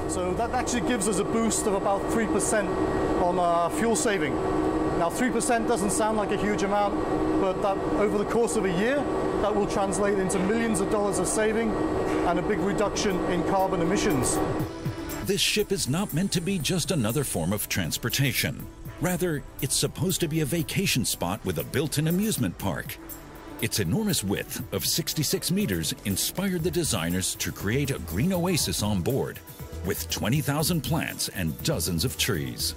So 0.08 0.32
that 0.34 0.50
actually 0.50 0.86
gives 0.88 1.08
us 1.08 1.18
a 1.18 1.24
boost 1.24 1.66
of 1.66 1.74
about 1.74 2.00
3% 2.02 3.22
on 3.22 3.38
uh, 3.38 3.68
fuel 3.70 3.96
saving. 3.96 4.34
Now 4.98 5.10
3% 5.10 5.66
doesn't 5.66 5.90
sound 5.90 6.16
like 6.16 6.30
a 6.30 6.36
huge 6.36 6.62
amount, 6.62 6.94
but 7.40 7.60
that 7.62 7.76
over 8.00 8.18
the 8.18 8.24
course 8.24 8.56
of 8.56 8.64
a 8.64 8.72
year, 8.72 8.96
that 9.42 9.54
will 9.54 9.66
translate 9.66 10.18
into 10.18 10.38
millions 10.38 10.80
of 10.80 10.90
dollars 10.90 11.18
of 11.18 11.26
saving 11.26 11.70
and 12.26 12.38
a 12.38 12.42
big 12.42 12.58
reduction 12.60 13.18
in 13.26 13.42
carbon 13.48 13.82
emissions. 13.82 14.38
This 15.26 15.40
ship 15.40 15.72
is 15.72 15.88
not 15.88 16.14
meant 16.14 16.32
to 16.32 16.40
be 16.40 16.58
just 16.58 16.92
another 16.92 17.24
form 17.24 17.52
of 17.52 17.68
transportation. 17.68 18.64
Rather, 19.00 19.42
it's 19.60 19.76
supposed 19.76 20.20
to 20.20 20.28
be 20.28 20.40
a 20.40 20.46
vacation 20.46 21.04
spot 21.04 21.44
with 21.44 21.58
a 21.58 21.64
built-in 21.64 22.08
amusement 22.08 22.56
park. 22.56 22.96
Its 23.62 23.80
enormous 23.80 24.22
width 24.22 24.62
of 24.74 24.84
66 24.84 25.50
meters 25.50 25.94
inspired 26.04 26.62
the 26.62 26.70
designers 26.70 27.34
to 27.36 27.50
create 27.50 27.90
a 27.90 27.98
green 28.00 28.34
oasis 28.34 28.82
on 28.82 29.00
board, 29.00 29.38
with 29.86 30.10
20,000 30.10 30.82
plants 30.82 31.30
and 31.30 31.56
dozens 31.62 32.04
of 32.04 32.18
trees. 32.18 32.74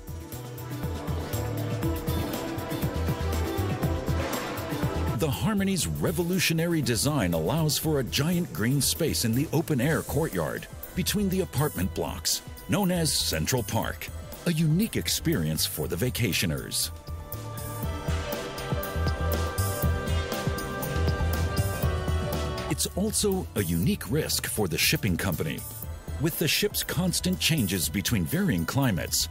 The 5.18 5.30
Harmony's 5.30 5.86
revolutionary 5.86 6.82
design 6.82 7.34
allows 7.34 7.78
for 7.78 8.00
a 8.00 8.04
giant 8.06 8.54
green 8.54 8.80
space 8.80 9.26
in 9.26 9.34
the 9.34 9.50
open-air 9.52 10.04
courtyard 10.04 10.65
between 10.96 11.28
the 11.28 11.42
apartment 11.42 11.94
blocks, 11.94 12.42
known 12.70 12.89
as 12.89 13.12
Central 13.12 13.63
Park, 13.63 14.08
a 14.46 14.54
unique 14.54 14.96
experience 14.96 15.65
for 15.65 15.89
the 15.89 15.96
vacationers. 15.98 16.92
It's 22.80 22.88
also 22.96 23.46
a 23.56 23.62
unique 23.62 24.10
risk 24.10 24.48
for 24.48 24.70
the 24.70 24.78
shipping 24.78 25.18
company. 25.18 25.60
With 26.22 26.39
the 26.39 26.48
ship's 26.48 26.82
constant 26.82 27.38
changes 27.38 27.89
between 27.89 28.24
varying 28.24 28.65
climates, 28.65 29.28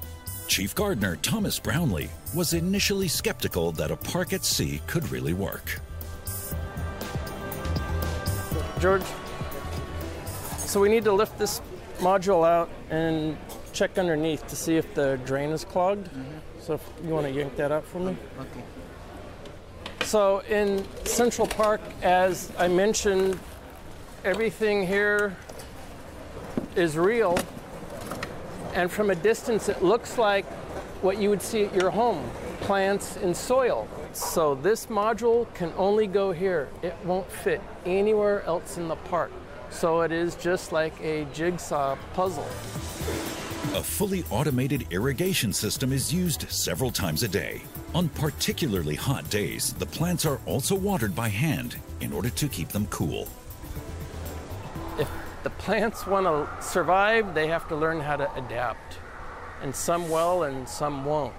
Chief 0.48 0.74
Gardener 0.74 1.16
Thomas 1.16 1.58
Brownlee 1.58 2.10
was 2.34 2.52
initially 2.52 3.08
skeptical 3.08 3.72
that 3.72 3.90
a 3.90 3.96
park 3.96 4.34
at 4.34 4.44
sea 4.44 4.82
could 4.86 5.10
really 5.10 5.32
work. 5.32 5.80
George, 8.80 9.00
so 10.58 10.78
we 10.78 10.90
need 10.90 11.04
to 11.04 11.12
lift 11.14 11.38
this 11.38 11.62
module 12.00 12.46
out 12.46 12.68
and 12.90 13.38
check 13.72 13.96
underneath 13.96 14.46
to 14.48 14.56
see 14.56 14.76
if 14.76 14.92
the 14.92 15.18
drain 15.24 15.52
is 15.52 15.64
clogged. 15.64 16.12
Mm 16.12 16.20
-hmm. 16.20 16.60
So 16.66 16.74
if 16.74 16.82
you 17.02 17.14
want 17.14 17.26
to 17.26 17.32
yank 17.32 17.56
that 17.56 17.70
up 17.70 17.86
for 17.86 18.00
me? 18.00 18.14
Okay. 18.40 18.62
So 20.08 20.38
in 20.48 20.86
Central 21.04 21.46
Park, 21.46 21.82
as 22.00 22.50
I 22.56 22.66
mentioned, 22.66 23.38
everything 24.24 24.86
here 24.86 25.36
is 26.76 26.96
real 26.96 27.38
and 28.72 28.90
from 28.90 29.10
a 29.10 29.14
distance 29.14 29.68
it 29.68 29.82
looks 29.82 30.16
like 30.16 30.46
what 31.02 31.18
you 31.18 31.28
would 31.28 31.42
see 31.42 31.64
at 31.64 31.74
your 31.74 31.90
home 31.90 32.30
plants 32.62 33.18
and 33.18 33.36
soil. 33.36 33.86
So 34.14 34.54
this 34.54 34.86
module 34.86 35.52
can 35.52 35.74
only 35.76 36.06
go 36.06 36.32
here. 36.32 36.70
It 36.80 36.96
won't 37.04 37.30
fit 37.30 37.60
anywhere 37.84 38.42
else 38.44 38.78
in 38.78 38.88
the 38.88 38.96
park. 38.96 39.30
So 39.68 40.00
it 40.00 40.10
is 40.10 40.36
just 40.36 40.72
like 40.72 40.98
a 41.02 41.26
jigsaw 41.34 41.98
puzzle. 42.14 42.48
A 43.74 43.82
fully 43.82 44.24
automated 44.30 44.86
irrigation 44.90 45.52
system 45.52 45.92
is 45.92 46.12
used 46.12 46.50
several 46.50 46.90
times 46.90 47.22
a 47.22 47.28
day. 47.28 47.60
On 47.94 48.08
particularly 48.08 48.94
hot 48.94 49.28
days, 49.28 49.74
the 49.74 49.84
plants 49.84 50.24
are 50.24 50.40
also 50.46 50.74
watered 50.74 51.14
by 51.14 51.28
hand 51.28 51.76
in 52.00 52.14
order 52.14 52.30
to 52.30 52.48
keep 52.48 52.70
them 52.70 52.86
cool. 52.86 53.28
If 54.98 55.08
the 55.42 55.50
plants 55.50 56.06
want 56.06 56.24
to 56.24 56.48
survive, 56.62 57.34
they 57.34 57.48
have 57.48 57.68
to 57.68 57.76
learn 57.76 58.00
how 58.00 58.16
to 58.16 58.32
adapt. 58.36 59.00
And 59.62 59.76
some 59.76 60.08
will 60.08 60.44
and 60.44 60.66
some 60.66 61.04
won't. 61.04 61.34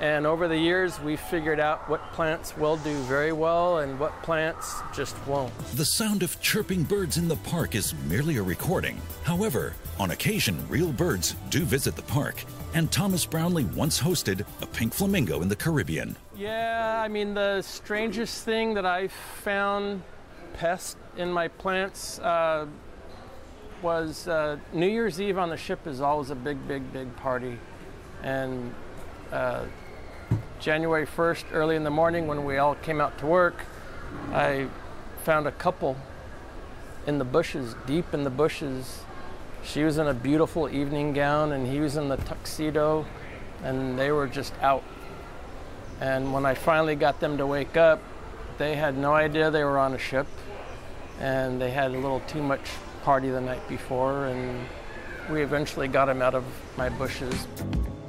And 0.00 0.26
over 0.26 0.48
the 0.48 0.56
years, 0.56 0.98
we've 1.00 1.20
figured 1.20 1.60
out 1.60 1.86
what 1.86 2.00
plants 2.12 2.56
will 2.56 2.78
do 2.78 2.96
very 3.02 3.32
well 3.32 3.78
and 3.78 4.00
what 4.00 4.22
plants 4.22 4.80
just 4.94 5.14
won't. 5.26 5.52
The 5.76 5.84
sound 5.84 6.22
of 6.22 6.40
chirping 6.40 6.84
birds 6.84 7.18
in 7.18 7.28
the 7.28 7.36
park 7.36 7.74
is 7.74 7.94
merely 8.08 8.38
a 8.38 8.42
recording. 8.42 8.98
However, 9.24 9.74
on 9.98 10.12
occasion, 10.12 10.58
real 10.70 10.90
birds 10.90 11.36
do 11.50 11.60
visit 11.64 11.96
the 11.96 12.02
park. 12.02 12.42
And 12.72 12.90
Thomas 12.90 13.26
Brownlee 13.26 13.64
once 13.64 14.00
hosted 14.00 14.46
a 14.62 14.66
pink 14.66 14.94
flamingo 14.94 15.42
in 15.42 15.48
the 15.48 15.56
Caribbean. 15.56 16.16
Yeah, 16.34 17.02
I 17.04 17.08
mean, 17.08 17.34
the 17.34 17.60
strangest 17.60 18.44
thing 18.46 18.72
that 18.74 18.86
I've 18.86 19.12
found 19.12 20.02
pest 20.54 20.96
in 21.18 21.30
my 21.30 21.48
plants 21.48 22.18
uh, 22.20 22.66
was 23.82 24.28
uh, 24.28 24.56
New 24.72 24.88
Year's 24.88 25.20
Eve 25.20 25.36
on 25.36 25.50
the 25.50 25.58
ship 25.58 25.86
is 25.86 26.00
always 26.00 26.30
a 26.30 26.34
big, 26.34 26.66
big, 26.66 26.90
big 26.90 27.14
party. 27.16 27.58
And 28.22 28.74
uh, 29.32 29.64
January 30.58 31.06
1st, 31.06 31.44
early 31.52 31.74
in 31.74 31.84
the 31.84 31.90
morning, 31.90 32.26
when 32.26 32.44
we 32.44 32.58
all 32.58 32.74
came 32.74 33.00
out 33.00 33.16
to 33.18 33.26
work, 33.26 33.64
I 34.32 34.68
found 35.24 35.46
a 35.46 35.52
couple 35.52 35.96
in 37.06 37.18
the 37.18 37.24
bushes, 37.24 37.74
deep 37.86 38.12
in 38.12 38.24
the 38.24 38.30
bushes. 38.30 39.02
She 39.62 39.84
was 39.84 39.98
in 39.98 40.06
a 40.06 40.14
beautiful 40.14 40.68
evening 40.68 41.12
gown, 41.12 41.52
and 41.52 41.66
he 41.66 41.80
was 41.80 41.96
in 41.96 42.08
the 42.08 42.16
tuxedo, 42.16 43.06
and 43.62 43.98
they 43.98 44.12
were 44.12 44.26
just 44.26 44.52
out. 44.60 44.84
And 46.00 46.32
when 46.32 46.44
I 46.44 46.54
finally 46.54 46.94
got 46.94 47.20
them 47.20 47.38
to 47.38 47.46
wake 47.46 47.76
up, 47.76 48.02
they 48.58 48.74
had 48.74 48.96
no 48.96 49.14
idea 49.14 49.50
they 49.50 49.64
were 49.64 49.78
on 49.78 49.94
a 49.94 49.98
ship, 49.98 50.26
and 51.20 51.60
they 51.60 51.70
had 51.70 51.90
a 51.90 51.94
little 51.94 52.20
too 52.20 52.42
much 52.42 52.70
party 53.02 53.30
the 53.30 53.40
night 53.40 53.66
before, 53.68 54.26
and 54.26 54.66
we 55.30 55.42
eventually 55.42 55.88
got 55.88 56.06
them 56.06 56.20
out 56.20 56.34
of 56.34 56.44
my 56.76 56.88
bushes. 56.88 57.46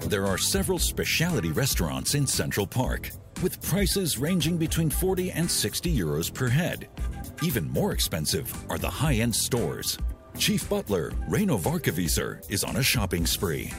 There 0.07 0.25
are 0.25 0.37
several 0.37 0.79
specialty 0.79 1.51
restaurants 1.51 2.15
in 2.15 2.25
Central 2.25 2.65
Park, 2.65 3.11
with 3.43 3.61
prices 3.61 4.17
ranging 4.17 4.57
between 4.57 4.89
40 4.89 5.31
and 5.31 5.49
60 5.49 5.95
euros 5.95 6.33
per 6.33 6.47
head. 6.47 6.89
Even 7.43 7.69
more 7.69 7.93
expensive 7.93 8.51
are 8.69 8.79
the 8.79 8.89
high-end 8.89 9.33
stores. 9.33 9.97
Chief 10.37 10.67
butler 10.67 11.13
Reino 11.27 11.57
Varkevieser 11.57 12.41
is 12.49 12.63
on 12.63 12.77
a 12.77 12.83
shopping 12.83 13.25
spree. 13.25 13.71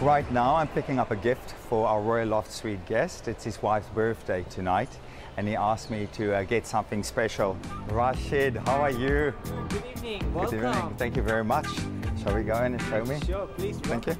Right 0.00 0.30
now 0.32 0.56
I'm 0.56 0.68
picking 0.68 0.98
up 0.98 1.12
a 1.12 1.16
gift 1.16 1.52
for 1.52 1.86
our 1.86 2.02
Royal 2.02 2.28
Loft 2.28 2.52
Suite 2.52 2.84
guest. 2.84 3.28
It's 3.28 3.44
his 3.44 3.62
wife's 3.62 3.88
birthday 3.90 4.44
tonight 4.50 4.90
and 5.36 5.48
he 5.48 5.56
asked 5.56 5.90
me 5.90 6.08
to 6.12 6.34
uh, 6.34 6.42
get 6.44 6.66
something 6.66 7.02
special. 7.02 7.56
Rashid, 7.88 8.56
how 8.56 8.80
are 8.80 8.90
you? 8.90 9.34
Good 9.68 9.82
evening, 9.96 10.34
welcome. 10.34 10.60
Good 10.60 10.68
evening, 10.68 10.94
thank 10.96 11.16
you 11.16 11.22
very 11.22 11.44
much. 11.44 11.66
Shall 12.22 12.34
we 12.34 12.42
go 12.42 12.56
in 12.62 12.74
and 12.74 12.82
show 12.82 13.04
me? 13.04 13.20
Sure, 13.26 13.46
please. 13.48 13.78
Thank 13.80 14.06
you. 14.06 14.16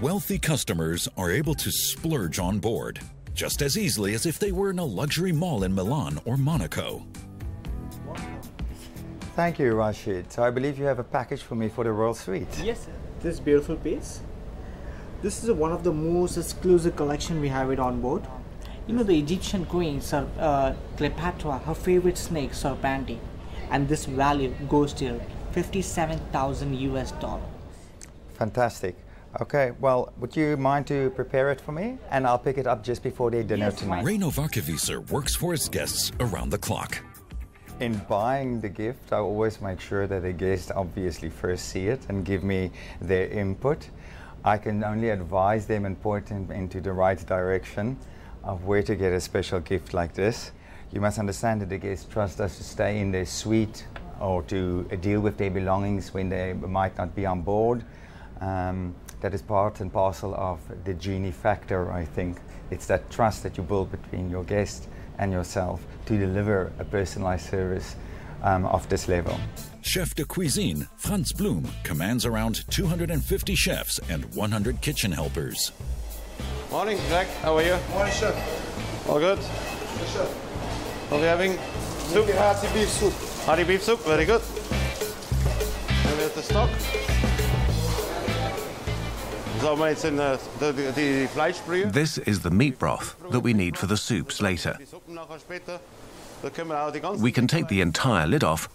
Wealthy 0.00 0.38
customers 0.38 1.08
are 1.16 1.30
able 1.30 1.54
to 1.54 1.70
splurge 1.70 2.38
on 2.38 2.58
board 2.58 3.00
just 3.34 3.62
as 3.62 3.78
easily 3.78 4.14
as 4.14 4.26
if 4.26 4.38
they 4.38 4.52
were 4.52 4.70
in 4.70 4.78
a 4.78 4.84
luxury 4.84 5.32
mall 5.32 5.64
in 5.64 5.74
Milan 5.74 6.20
or 6.24 6.36
Monaco. 6.36 7.06
Thank 9.36 9.58
you, 9.58 9.72
Rashid. 9.74 10.30
So 10.30 10.42
I 10.42 10.50
believe 10.50 10.78
you 10.78 10.84
have 10.84 10.98
a 10.98 11.04
package 11.04 11.42
for 11.42 11.54
me 11.54 11.68
for 11.68 11.84
the 11.84 11.92
Royal 11.92 12.12
Suite. 12.12 12.48
Yes, 12.62 12.84
sir. 12.84 12.92
This 13.20 13.40
beautiful 13.40 13.76
piece. 13.76 14.20
This 15.22 15.44
is 15.44 15.50
one 15.50 15.70
of 15.70 15.84
the 15.84 15.92
most 15.92 16.38
exclusive 16.38 16.96
collection 16.96 17.42
we 17.42 17.48
have 17.48 17.70
it 17.70 17.78
on 17.78 18.00
board. 18.00 18.22
You 18.86 18.94
know 18.94 19.02
the 19.02 19.18
Egyptian 19.18 19.66
queen, 19.66 20.00
Sir 20.00 20.26
uh, 20.38 20.72
Cleopatra, 20.96 21.58
her 21.58 21.74
favorite 21.74 22.16
snake, 22.16 22.52
Serpente, 22.52 23.18
and 23.70 23.86
this 23.86 24.06
value 24.06 24.54
goes 24.66 24.94
to 24.94 25.20
57,000 25.52 26.74
US 26.74 27.12
dollar. 27.12 27.42
Fantastic. 28.32 28.96
Okay, 29.42 29.72
well, 29.78 30.10
would 30.18 30.34
you 30.34 30.56
mind 30.56 30.86
to 30.86 31.10
prepare 31.10 31.50
it 31.50 31.60
for 31.60 31.72
me? 31.72 31.98
And 32.10 32.26
I'll 32.26 32.38
pick 32.38 32.56
it 32.56 32.66
up 32.66 32.82
just 32.82 33.02
before 33.02 33.30
the 33.30 33.44
dinner 33.44 33.70
tonight. 33.72 34.04
Reino 34.04 34.30
Varkevisar 34.30 35.08
works 35.10 35.36
for 35.36 35.52
his 35.52 35.68
guests 35.68 36.12
around 36.18 36.48
the 36.48 36.58
clock. 36.58 36.98
In 37.80 37.96
buying 38.08 38.60
the 38.60 38.68
gift, 38.68 39.12
I 39.12 39.18
always 39.18 39.60
make 39.60 39.80
sure 39.80 40.06
that 40.06 40.22
the 40.22 40.32
guests 40.32 40.70
obviously 40.74 41.28
first 41.28 41.68
see 41.68 41.88
it 41.88 42.00
and 42.08 42.24
give 42.24 42.42
me 42.42 42.70
their 43.00 43.28
input. 43.28 43.88
I 44.44 44.56
can 44.58 44.82
only 44.82 45.10
advise 45.10 45.66
them 45.66 45.84
and 45.84 46.00
point 46.00 46.26
them 46.26 46.50
into 46.50 46.80
the 46.80 46.92
right 46.92 47.18
direction 47.26 47.98
of 48.42 48.64
where 48.64 48.82
to 48.82 48.96
get 48.96 49.12
a 49.12 49.20
special 49.20 49.60
gift 49.60 49.92
like 49.92 50.14
this. 50.14 50.52
You 50.92 51.00
must 51.00 51.18
understand 51.18 51.60
that 51.60 51.68
the 51.68 51.78
guests 51.78 52.06
trust 52.10 52.40
us 52.40 52.56
to 52.56 52.64
stay 52.64 53.00
in 53.00 53.10
their 53.10 53.26
suite 53.26 53.86
or 54.18 54.42
to 54.44 54.84
deal 55.00 55.20
with 55.20 55.36
their 55.36 55.50
belongings 55.50 56.12
when 56.14 56.28
they 56.28 56.52
might 56.54 56.96
not 56.96 57.14
be 57.14 57.26
on 57.26 57.42
board. 57.42 57.84
Um, 58.40 58.94
that 59.20 59.34
is 59.34 59.42
part 59.42 59.80
and 59.80 59.92
parcel 59.92 60.34
of 60.34 60.60
the 60.84 60.94
genie 60.94 61.30
factor, 61.30 61.92
I 61.92 62.06
think. 62.06 62.38
It's 62.70 62.86
that 62.86 63.10
trust 63.10 63.42
that 63.42 63.58
you 63.58 63.62
build 63.62 63.90
between 63.90 64.30
your 64.30 64.44
guest 64.44 64.88
and 65.18 65.32
yourself 65.32 65.84
to 66.06 66.16
deliver 66.18 66.72
a 66.78 66.84
personalized 66.84 67.50
service 67.50 67.96
um, 68.42 68.64
of 68.64 68.88
this 68.88 69.08
level. 69.08 69.38
Chef 69.82 70.14
de 70.14 70.24
cuisine 70.24 70.88
Franz 70.96 71.32
Blum 71.32 71.66
commands 71.84 72.26
around 72.26 72.68
250 72.70 73.54
chefs 73.54 73.98
and 74.08 74.24
100 74.34 74.80
kitchen 74.80 75.10
helpers. 75.10 75.72
Morning, 76.70 76.98
Jack. 77.08 77.26
How 77.42 77.56
are 77.56 77.62
you? 77.62 77.76
Morning, 77.90 78.12
chef. 78.12 79.08
All 79.08 79.18
good? 79.18 79.38
Yes, 79.38 80.12
chef. 80.12 80.28
What 81.08 81.18
are 81.18 81.20
we 81.20 81.26
having? 81.26 81.58
Soup. 82.10 82.28
Hearty 82.30 82.68
beef 82.74 82.88
soup. 82.88 83.14
Hearty 83.44 83.64
beef 83.64 83.82
soup, 83.82 84.00
very 84.00 84.24
good. 84.24 84.42
And 84.42 86.16
we 86.16 86.22
have 86.22 86.34
the 86.34 86.42
stock. 86.42 86.70
This 91.92 92.18
is 92.18 92.40
the 92.40 92.50
meat 92.50 92.78
broth 92.78 93.16
that 93.30 93.40
we 93.40 93.52
need 93.52 93.76
for 93.76 93.86
the 93.86 93.96
soups 93.96 94.40
later. 94.40 94.78
We 97.18 97.32
can 97.32 97.46
take 97.46 97.68
the 97.68 97.80
entire 97.82 98.26
lid 98.26 98.42
off 98.42 98.68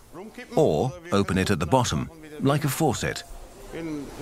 or 0.56 0.94
open 1.12 1.38
it 1.38 1.52
at 1.52 1.60
the 1.60 1.66
bottom, 1.66 2.10
like 2.42 2.64
a 2.64 2.70
faucet. 2.70 3.24
Um, 3.74 4.16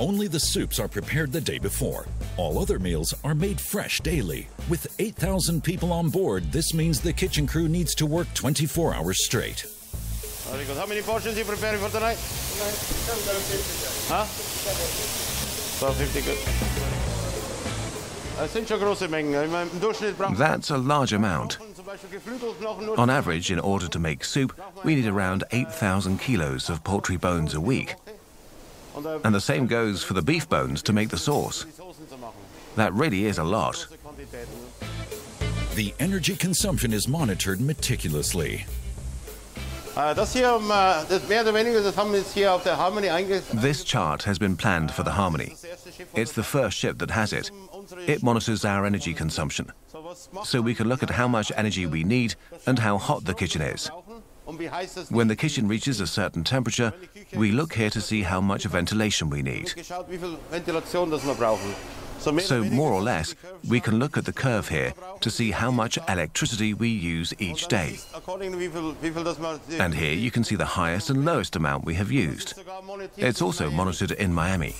Only 0.00 0.26
the 0.28 0.40
soups 0.40 0.78
are 0.80 0.88
prepared 0.88 1.32
the 1.32 1.40
day 1.40 1.58
before. 1.58 2.06
All 2.36 2.58
other 2.58 2.78
meals 2.78 3.14
are 3.22 3.34
made 3.34 3.60
fresh 3.60 4.00
daily. 4.00 4.48
With 4.68 4.92
8,000 4.98 5.62
people 5.62 5.92
on 5.92 6.10
board, 6.10 6.50
this 6.50 6.74
means 6.74 7.00
the 7.00 7.12
kitchen 7.12 7.46
crew 7.46 7.68
needs 7.68 7.94
to 7.96 8.06
work 8.06 8.26
24 8.34 8.94
hours 8.94 9.24
straight. 9.24 9.64
How 10.76 10.86
many 10.86 11.00
portions 11.02 11.36
are 11.36 11.38
you 11.38 11.44
preparing 11.44 11.80
for 11.80 11.88
tonight? 11.90 12.18
Huh? 14.08 14.26
1250, 15.80 16.22
good. 16.22 16.38
That's 20.36 20.70
a 20.70 20.78
large 20.78 21.12
amount. 21.12 21.58
On 22.96 23.10
average, 23.10 23.50
in 23.50 23.58
order 23.58 23.88
to 23.88 23.98
make 23.98 24.24
soup, 24.24 24.58
we 24.84 24.94
need 24.94 25.06
around 25.06 25.44
8,000 25.52 26.18
kilos 26.18 26.68
of 26.68 26.82
poultry 26.82 27.16
bones 27.16 27.54
a 27.54 27.60
week. 27.60 27.94
And 29.24 29.34
the 29.34 29.40
same 29.40 29.66
goes 29.66 30.02
for 30.02 30.14
the 30.14 30.22
beef 30.22 30.48
bones 30.48 30.82
to 30.82 30.92
make 30.92 31.08
the 31.08 31.16
sauce. 31.16 31.66
That 32.76 32.92
really 32.92 33.26
is 33.26 33.38
a 33.38 33.44
lot. 33.44 33.86
The 35.74 35.94
energy 35.98 36.36
consumption 36.36 36.92
is 36.92 37.08
monitored 37.08 37.60
meticulously. 37.60 38.66
This 43.52 43.84
chart 43.84 44.22
has 44.24 44.38
been 44.38 44.56
planned 44.56 44.90
for 44.90 45.04
the 45.04 45.12
Harmony. 45.12 45.56
It's 46.14 46.32
the 46.32 46.42
first 46.42 46.76
ship 46.76 46.98
that 46.98 47.10
has 47.10 47.32
it. 47.32 47.50
It 48.06 48.22
monitors 48.22 48.64
our 48.64 48.86
energy 48.86 49.14
consumption. 49.14 49.72
So 50.44 50.60
we 50.60 50.74
can 50.74 50.88
look 50.88 51.02
at 51.02 51.10
how 51.10 51.28
much 51.28 51.52
energy 51.56 51.86
we 51.86 52.04
need 52.04 52.34
and 52.66 52.78
how 52.78 52.98
hot 52.98 53.24
the 53.24 53.34
kitchen 53.34 53.62
is. 53.62 53.90
When 55.08 55.28
the 55.28 55.36
kitchen 55.36 55.68
reaches 55.68 56.00
a 56.00 56.06
certain 56.06 56.44
temperature, 56.44 56.92
we 57.34 57.50
look 57.50 57.72
here 57.74 57.90
to 57.90 58.00
see 58.00 58.22
how 58.22 58.40
much 58.40 58.64
ventilation 58.64 59.30
we 59.30 59.42
need. 59.42 59.72
So 62.18 62.64
more 62.64 62.92
or 62.92 63.02
less, 63.02 63.34
we 63.68 63.80
can 63.80 63.98
look 63.98 64.16
at 64.16 64.24
the 64.24 64.32
curve 64.32 64.68
here 64.68 64.94
to 65.20 65.30
see 65.30 65.50
how 65.50 65.70
much 65.70 65.98
electricity 66.08 66.74
we 66.74 66.88
use 66.88 67.34
each 67.38 67.68
day. 67.68 67.98
And 69.78 69.94
here 69.94 70.14
you 70.14 70.30
can 70.30 70.44
see 70.44 70.56
the 70.56 70.64
highest 70.64 71.10
and 71.10 71.24
lowest 71.24 71.56
amount 71.56 71.84
we 71.84 71.94
have 71.94 72.12
used. 72.12 72.54
It's 73.16 73.42
also 73.42 73.70
monitored 73.70 74.12
in 74.12 74.32
Miami. 74.32 74.74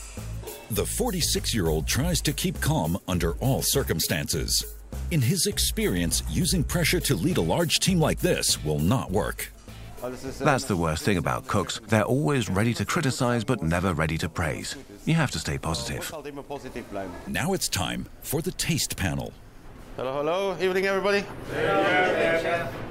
The 0.74 0.82
46-year-old 0.82 1.87
tries 1.87 2.20
to 2.22 2.32
keep 2.32 2.60
calm 2.60 2.98
under 3.06 3.34
all 3.34 3.62
circumstances. 3.62 4.74
In 5.12 5.20
his 5.20 5.46
experience, 5.46 6.24
using 6.28 6.64
pressure 6.64 6.98
to 6.98 7.14
lead 7.14 7.37
a 7.37 7.40
large 7.40 7.78
team 7.78 8.00
like 8.00 8.18
this 8.18 8.62
will 8.64 8.80
not 8.80 9.08
work. 9.12 9.52
That's 10.02 10.64
the 10.64 10.76
worst 10.76 11.04
thing 11.04 11.16
about 11.16 11.46
cooks. 11.46 11.80
They're 11.87 12.02
always 12.02 12.50
ready 12.50 12.74
to 12.74 12.84
criticize 12.84 13.44
but 13.44 13.62
never 13.62 13.94
ready 13.94 14.18
to 14.18 14.28
praise. 14.28 14.74
You 15.04 15.14
have 15.14 15.30
to 15.30 15.38
stay 15.38 15.58
positive. 15.58 16.12
Now 17.28 17.52
it's 17.52 17.68
time 17.68 18.06
for 18.22 18.42
the 18.42 18.50
taste 18.50 18.96
panel. 18.96 19.32
Hello, 19.94 20.12
hello. 20.12 20.56
Evening, 20.60 20.87
everybody. 20.87 21.24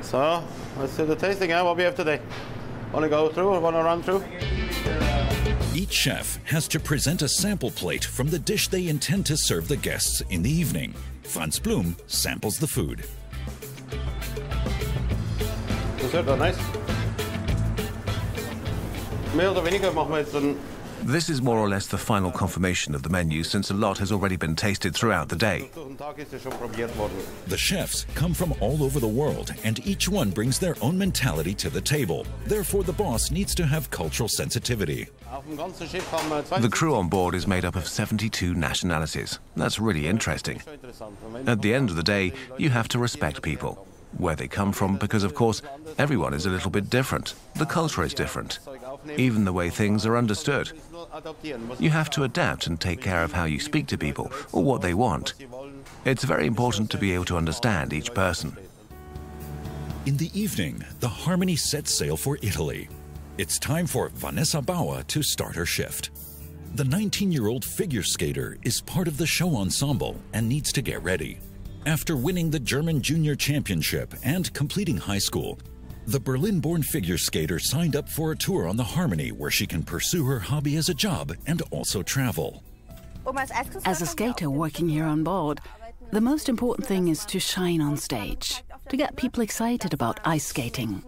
So, 0.02 0.41
let's 0.80 0.96
do 0.96 1.06
the 1.06 1.17
tasting. 1.17 1.50
Huh? 1.50 1.65
What 1.65 1.76
we 1.76 1.84
have 1.84 1.98
today? 1.98 2.22
Want 2.93 3.04
to 3.04 3.10
go 3.10 3.28
through? 3.28 3.50
Or 3.50 3.60
want 3.60 3.76
to 3.76 3.84
run 3.84 4.02
through? 4.04 4.24
Each 5.76 5.92
chef 5.92 6.38
has 6.46 6.68
to 6.68 6.80
present 6.80 7.24
a 7.24 7.28
sample 7.28 7.72
plate 7.72 8.06
from 8.06 8.30
the 8.30 8.38
dish 8.38 8.68
they 8.68 8.90
intend 8.90 9.26
to 9.26 9.36
serve 9.36 9.68
the 9.68 9.76
guests 9.76 10.22
in 10.30 10.44
the 10.44 10.52
evening. 10.52 10.94
Franz 11.24 11.58
Blum 11.58 11.96
samples 12.06 12.60
the 12.60 12.68
food. 12.68 13.04
Dessert 15.98 16.28
war 16.28 16.38
nice. 16.38 16.58
Mehr 19.36 19.52
oder 19.52 19.66
weniger 19.66 19.92
machen 19.92 20.12
wir 20.12 20.20
jetzt 20.20 20.36
dann 20.36 20.58
This 21.06 21.30
is 21.30 21.42
more 21.42 21.58
or 21.58 21.68
less 21.68 21.88
the 21.88 21.98
final 21.98 22.32
confirmation 22.32 22.96
of 22.96 23.04
the 23.04 23.10
menu 23.10 23.44
since 23.44 23.70
a 23.70 23.74
lot 23.74 23.98
has 23.98 24.12
already 24.12 24.38
been 24.38 24.56
tasted 24.56 24.96
throughout 24.96 25.28
the 25.28 25.36
day. 25.36 25.70
The 27.48 27.58
chefs 27.58 28.06
come 28.16 28.34
from 28.34 28.54
all 28.62 28.82
over 28.84 29.00
the 29.00 29.08
world 29.08 29.54
and 29.63 29.86
each 29.86 30.08
one 30.08 30.32
brings 30.32 30.60
their 30.60 30.76
own 30.82 30.98
mentality 30.98 31.54
to 31.56 31.70
the 31.70 31.82
table. 31.82 32.26
Therefore, 32.46 32.84
the 32.84 32.94
boss 32.94 33.32
needs 33.32 33.54
to 33.56 33.66
have 33.66 33.92
cultural 33.92 34.30
sensitivity. 34.30 35.08
The 36.60 36.70
crew 36.72 36.96
on 36.96 37.10
board 37.10 37.36
is 37.36 37.48
made 37.48 37.66
up 37.66 37.76
of 37.76 37.88
72 37.88 38.54
nationalities. 38.54 39.39
That's 39.58 39.80
really 39.80 40.08
interesting. 40.08 40.62
At 41.48 41.62
the 41.62 41.74
end 41.74 41.89
of 41.89 41.98
the 41.98 42.04
day, 42.04 42.32
you 42.58 42.70
have 42.70 42.88
to 42.89 43.00
respect 43.00 43.42
people 43.42 43.88
where 44.18 44.36
they 44.36 44.48
come 44.48 44.72
from 44.72 44.98
because, 44.98 45.24
of 45.24 45.34
course, 45.34 45.62
everyone 45.98 46.34
is 46.34 46.46
a 46.46 46.50
little 46.50 46.70
bit 46.70 46.89
different. 46.89 47.34
The 47.56 47.66
culture 47.66 48.04
is 48.04 48.13
different, 48.13 48.60
even 49.18 49.46
the 49.46 49.54
way 49.54 49.70
things 49.70 50.06
are 50.06 50.18
understood. 50.18 50.72
You 51.80 51.89
have 51.89 52.10
to 52.12 52.24
adapt 52.24 52.68
and 52.68 52.80
take 52.80 53.02
care 53.02 53.24
of 53.24 53.34
how 53.34 53.46
you 53.46 53.60
speak 53.60 53.88
to 53.88 53.98
people 53.98 54.32
or 54.52 54.63
what 54.63 54.82
they 54.82 54.94
want. 54.94 55.34
It's 56.06 56.24
very 56.24 56.48
important 56.48 56.89
to 56.92 56.98
be 56.98 57.13
able 57.13 57.26
to 57.26 57.38
understand 57.38 57.94
each 57.94 58.13
person. 58.13 58.58
In 60.06 60.18
the 60.18 60.32
evening, 60.39 60.84
the 61.00 61.08
Harmony 61.08 61.56
sets 61.56 61.94
sail 61.94 62.18
for 62.18 62.38
Italy. 62.42 62.89
It's 63.38 63.58
time 63.58 63.88
for 63.88 64.10
Vanessa 64.10 64.62
Bauer 64.62 65.04
to 65.04 65.24
start 65.24 65.56
her 65.56 65.66
shift. 65.66 66.12
The 66.76 66.84
19-year-old 66.84 67.63
figure 67.63 68.04
skater 68.04 68.58
is 68.63 68.82
part 68.82 69.08
of 69.08 69.18
the 69.18 69.28
show 69.28 69.56
ensemble 69.56 70.16
and 70.34 70.50
needs 70.50 70.74
to 70.74 70.82
get 70.82 71.02
ready. 71.04 71.39
After 71.86 72.16
winning 72.16 72.50
the 72.50 72.60
German 72.60 73.02
Junior 73.02 73.36
Championship 73.36 74.13
and 74.24 74.52
completing 74.54 74.98
high 74.98 75.20
school, 75.20 75.60
the 76.06 76.20
Berlin 76.20 76.60
born 76.60 76.84
figure 76.84 77.18
skater 77.18 77.60
signed 77.60 77.96
up 77.96 78.10
for 78.10 78.32
a 78.32 78.36
tour 78.36 78.68
on 78.68 78.78
the 78.78 78.84
Harmony 78.84 79.32
where 79.32 79.52
she 79.52 79.66
can 79.66 79.84
pursue 79.84 80.26
her 80.26 80.39
hobby 80.39 80.76
as 80.76 80.89
a 80.89 80.94
job 80.94 81.34
and 81.48 81.62
also 81.72 82.04
travel. 82.04 82.63
As 83.86 84.02
a 84.02 84.06
skater 84.06 84.50
working 84.50 84.89
here 84.89 85.06
on 85.06 85.24
board, 85.24 85.62
the 86.12 86.22
most 86.22 86.50
important 86.50 86.88
thing 86.88 87.08
is 87.08 87.26
to 87.26 87.39
shine 87.39 87.82
on 87.82 87.98
stage, 87.98 88.63
to 88.89 88.98
get 88.98 89.16
people 89.16 89.42
excited 89.42 89.94
about 89.94 90.20
ice 90.26 90.48
skating, 90.48 91.04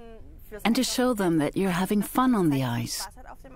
and 0.63 0.75
to 0.75 0.83
show 0.83 1.13
them 1.13 1.37
that 1.39 1.57
you're 1.57 1.71
having 1.71 2.01
fun 2.01 2.33
on 2.33 2.49
the 2.49 2.63
ice, 2.63 3.05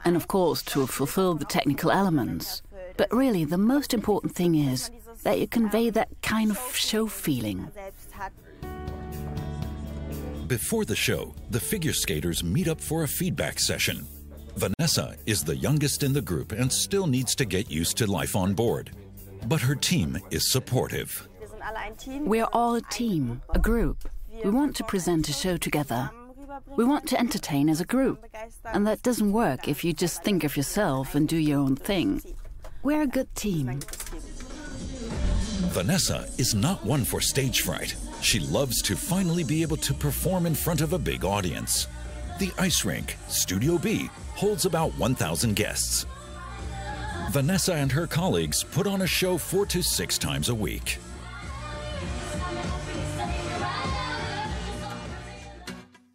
and 0.04 0.16
of 0.16 0.28
course 0.28 0.62
to 0.64 0.86
fulfill 0.86 1.36
the 1.36 1.46
technical 1.46 1.90
elements. 1.90 2.62
But 2.98 3.14
really, 3.14 3.46
the 3.46 3.58
most 3.58 3.94
important 3.94 4.36
thing 4.36 4.56
is 4.56 4.92
that 5.24 5.40
you 5.40 5.48
convey 5.48 5.90
that 5.90 6.10
kind 6.22 6.52
of 6.52 6.76
show 6.76 7.08
feeling. 7.08 7.72
Before 10.50 10.84
the 10.84 10.96
show, 10.96 11.36
the 11.52 11.60
figure 11.60 11.94
skaters 11.94 12.44
meet 12.44 12.68
up 12.68 12.82
for 12.82 13.04
a 13.04 13.08
feedback 13.08 13.60
session. 13.60 14.08
Vanessa 14.56 15.16
is 15.28 15.44
the 15.44 15.56
youngest 15.56 16.02
in 16.02 16.12
the 16.12 16.24
group 16.24 16.54
and 16.54 16.74
still 16.74 17.06
needs 17.06 17.36
to 17.36 17.46
get 17.46 17.70
used 17.70 17.98
to 17.98 18.08
life 18.08 18.36
on 18.36 18.56
board. 18.56 18.90
But 19.46 19.62
her 19.62 19.76
team 19.76 20.18
is 20.32 20.52
supportive. 20.52 21.30
We're 22.22 22.48
all 22.52 22.74
a 22.74 22.82
team, 22.82 23.44
a 23.52 23.60
group. 23.60 24.10
We 24.44 24.50
want 24.50 24.76
to 24.78 24.84
present 24.84 25.30
a 25.30 25.34
show 25.34 25.56
together. 25.56 26.10
We 26.76 26.84
want 26.84 27.08
to 27.10 27.20
entertain 27.20 27.70
as 27.70 27.80
a 27.80 27.86
group. 27.86 28.26
And 28.66 28.88
that 28.88 29.04
doesn't 29.04 29.32
work 29.32 29.68
if 29.68 29.84
you 29.84 29.94
just 29.94 30.24
think 30.24 30.44
of 30.44 30.58
yourself 30.58 31.14
and 31.14 31.28
do 31.28 31.38
your 31.38 31.60
own 31.60 31.76
thing. 31.76 32.24
We're 32.82 33.04
a 33.04 33.08
good 33.08 33.34
team. 33.36 33.82
Vanessa 35.70 36.28
is 36.40 36.56
not 36.56 36.84
one 36.84 37.06
for 37.06 37.22
stage 37.22 37.62
fright. 37.62 37.96
She 38.22 38.40
loves 38.40 38.82
to 38.84 38.96
finally 38.96 39.44
be 39.44 39.62
able 39.62 39.78
to 39.78 39.94
perform 39.94 40.46
in 40.46 40.56
front 40.56 40.82
of 40.82 40.94
a 40.94 41.00
big 41.00 41.24
audience. 41.24 41.88
The 42.40 42.52
ice 42.58 42.86
rink, 42.86 43.18
Studio 43.28 43.78
B, 43.78 44.10
holds 44.36 44.66
about 44.66 44.98
1,000 44.98 45.56
guests. 45.56 46.06
Vanessa 47.32 47.74
and 47.74 47.92
her 47.92 48.08
colleagues 48.08 48.64
put 48.64 48.88
on 48.88 49.02
a 49.02 49.08
show 49.08 49.38
four 49.38 49.66
to 49.68 49.84
six 49.84 50.18
times 50.18 50.50
a 50.50 50.56
week. 50.56 50.98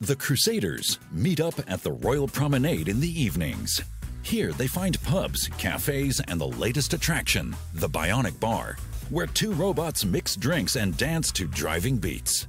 The 0.00 0.16
Crusaders 0.16 0.98
meet 1.12 1.40
up 1.40 1.54
at 1.66 1.82
the 1.82 1.92
Royal 1.92 2.28
Promenade 2.28 2.88
in 2.88 3.00
the 3.00 3.22
evenings. 3.22 3.80
Here 4.22 4.52
they 4.52 4.66
find 4.66 5.02
pubs, 5.02 5.48
cafes, 5.56 6.20
and 6.28 6.40
the 6.40 6.48
latest 6.48 6.92
attraction, 6.92 7.54
the 7.74 7.88
Bionic 7.88 8.38
Bar, 8.40 8.76
where 9.10 9.26
two 9.26 9.52
robots 9.52 10.04
mix 10.04 10.36
drinks 10.36 10.76
and 10.76 10.96
dance 10.96 11.30
to 11.32 11.46
driving 11.46 11.96
beats. 11.96 12.46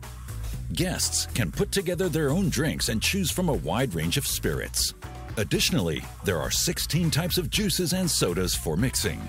Guests 0.73 1.27
can 1.33 1.51
put 1.51 1.71
together 1.71 2.09
their 2.09 2.29
own 2.29 2.49
drinks 2.49 2.89
and 2.89 3.01
choose 3.01 3.31
from 3.31 3.49
a 3.49 3.53
wide 3.53 3.93
range 3.93 4.17
of 4.17 4.25
spirits. 4.25 4.93
Additionally, 5.37 6.03
there 6.23 6.39
are 6.39 6.51
16 6.51 7.11
types 7.11 7.37
of 7.37 7.49
juices 7.49 7.93
and 7.93 8.09
sodas 8.09 8.55
for 8.55 8.75
mixing. 8.75 9.21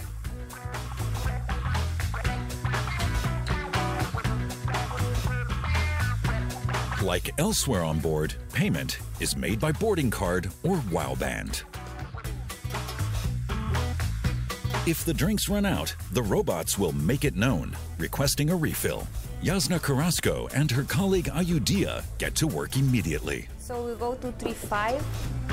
Like 7.03 7.39
elsewhere 7.39 7.85
on 7.85 8.01
board, 8.01 8.35
payment 8.53 8.99
is 9.21 9.37
made 9.37 9.61
by 9.61 9.73
boarding 9.73 10.11
card 10.11 10.51
or 10.65 10.83
WOW 10.91 11.15
band. 11.15 11.63
If 14.87 15.05
the 15.05 15.13
drinks 15.13 15.49
run 15.49 15.67
out, 15.67 15.93
the 16.13 16.23
robots 16.23 16.79
will 16.79 16.93
make 16.93 17.25
it 17.25 17.35
known, 17.35 17.77
requesting 17.99 18.51
a 18.51 18.57
refill. 18.57 19.05
Yasna 19.43 19.83
Carrasco 19.83 20.47
and 20.55 20.71
her 20.71 20.85
colleague 20.85 21.25
Ayudia 21.25 22.05
get 22.19 22.37
to 22.37 22.47
work 22.47 22.77
immediately. 22.77 23.49
So 23.59 23.83
we 23.85 23.97
go 23.97 24.15
to 24.15 24.31
3-5. 24.31 25.03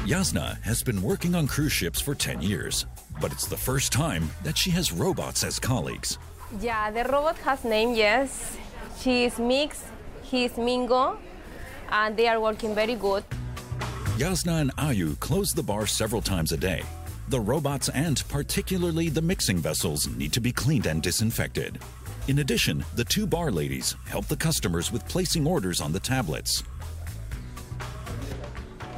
Yasna 0.06 0.62
has 0.62 0.84
been 0.84 1.02
working 1.02 1.34
on 1.34 1.48
cruise 1.48 1.72
ships 1.72 2.00
for 2.00 2.14
10 2.14 2.44
years, 2.44 2.86
but 3.20 3.32
it's 3.32 3.48
the 3.48 3.58
first 3.58 3.92
time 3.92 4.30
that 4.44 4.56
she 4.56 4.70
has 4.70 4.92
robots 4.92 5.44
as 5.44 5.58
colleagues. 5.58 6.20
Yeah, 6.62 6.92
the 6.92 7.04
robot 7.10 7.38
has 7.40 7.64
name, 7.64 7.96
yes. 7.96 8.56
She 9.00 9.26
is 9.26 9.40
Mix, 9.40 9.86
he 10.22 10.46
is 10.46 10.56
Mingo, 10.60 11.18
and 11.90 12.16
they 12.16 12.28
are 12.28 12.40
working 12.40 12.76
very 12.76 12.94
good. 12.94 13.24
Yasna 14.16 14.62
and 14.62 14.76
Ayu 14.76 15.20
close 15.20 15.54
the 15.54 15.64
bar 15.64 15.88
several 15.88 16.22
times 16.22 16.52
a 16.52 16.58
day. 16.58 16.84
The 17.30 17.40
robots 17.40 17.90
and 17.90 18.22
particularly 18.28 19.10
the 19.10 19.22
mixing 19.22 19.58
vessels 19.58 20.08
need 20.08 20.34
to 20.34 20.42
be 20.42 20.52
cleaned 20.52 20.86
and 20.88 21.02
disinfected. 21.02 21.80
In 22.28 22.40
addition, 22.40 22.84
the 22.96 23.04
two 23.06 23.26
bar 23.26 23.52
ladies 23.52 23.96
help 24.08 24.28
the 24.28 24.36
customers 24.36 24.92
with 24.92 25.08
placing 25.08 25.48
orders 25.48 25.82
on 25.82 25.92
the 25.92 26.00
tablets. 26.00 26.64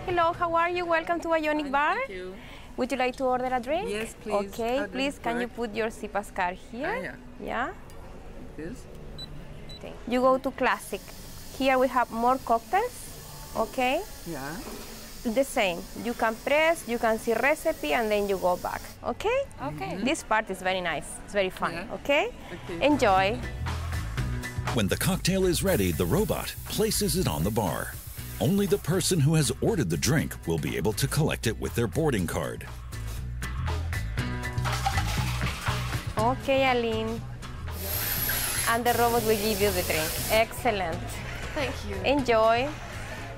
Hello, 0.06 0.34
how 0.34 0.54
are 0.56 0.70
you? 0.70 0.86
Welcome 0.86 1.20
to 1.22 1.28
Bionic 1.30 1.72
Bar. 1.72 1.96
Thank 1.96 2.10
you. 2.10 2.36
Would 2.78 2.92
you 2.92 2.98
like 2.98 3.16
to 3.18 3.24
order 3.26 3.46
a 3.46 3.60
drink? 3.60 3.90
Yes, 3.90 4.16
please. 4.22 4.34
Okay, 4.34 4.80
A 4.80 4.88
please, 4.88 5.14
drink, 5.18 5.24
can 5.24 5.42
you 5.42 5.48
put 5.48 5.74
your 5.74 5.88
SeaPass 5.88 6.34
card 6.36 6.58
here? 6.72 7.14
Ah, 7.14 7.44
yeah. 7.44 7.72
Yes. 8.58 8.86
Thank 9.82 9.96
You 10.08 10.22
go 10.22 10.38
to 10.38 10.52
classic. 10.52 11.02
Here 11.58 11.78
we 11.80 11.88
have 11.88 12.12
more 12.12 12.38
cocktails. 12.38 13.54
Okay. 13.56 14.02
Yeah. 14.28 14.58
The 15.26 15.44
same. 15.44 15.82
You 16.04 16.14
can 16.14 16.36
press, 16.36 16.88
you 16.88 17.00
can 17.00 17.18
see 17.18 17.34
recipe, 17.34 17.94
and 17.94 18.12
then 18.12 18.30
you 18.30 18.38
go 18.38 18.58
back. 18.58 18.82
Okay. 19.04 19.42
Okay. 19.60 19.94
Mm-hmm. 19.96 20.06
This 20.06 20.22
part 20.22 20.50
is 20.52 20.62
very 20.62 20.82
nice. 20.82 21.18
It's 21.26 21.34
very 21.34 21.50
fun. 21.50 21.74
Yeah. 21.74 21.96
Okay. 21.96 22.30
Okay. 22.54 22.86
Enjoy. 22.86 23.40
When 24.76 24.88
the 24.88 24.98
cocktail 24.98 25.46
is 25.46 25.64
ready, 25.64 25.92
the 25.92 26.06
robot 26.06 26.54
places 26.66 27.18
it 27.18 27.28
on 27.28 27.44
the 27.44 27.50
bar. 27.50 27.96
Only 28.40 28.68
the 28.68 28.78
person 28.78 29.20
who 29.20 29.34
has 29.34 29.52
ordered 29.62 29.90
the 29.90 29.98
drink 29.98 30.36
will 30.46 30.60
be 30.60 30.78
able 30.78 30.94
to 30.94 31.08
collect 31.08 31.48
it 31.48 31.60
with 31.60 31.74
their 31.74 31.88
boarding 31.88 32.28
card. 32.28 32.68
Okay, 36.18 36.70
Aline. 36.70 37.20
And 38.70 38.86
the 38.86 38.94
robot 38.94 39.24
will 39.24 39.36
give 39.36 39.60
you 39.60 39.72
the 39.72 39.82
drink. 39.84 40.12
Excellent. 40.30 41.02
Thank 41.56 41.74
you. 41.90 41.96
Enjoy. 42.04 42.70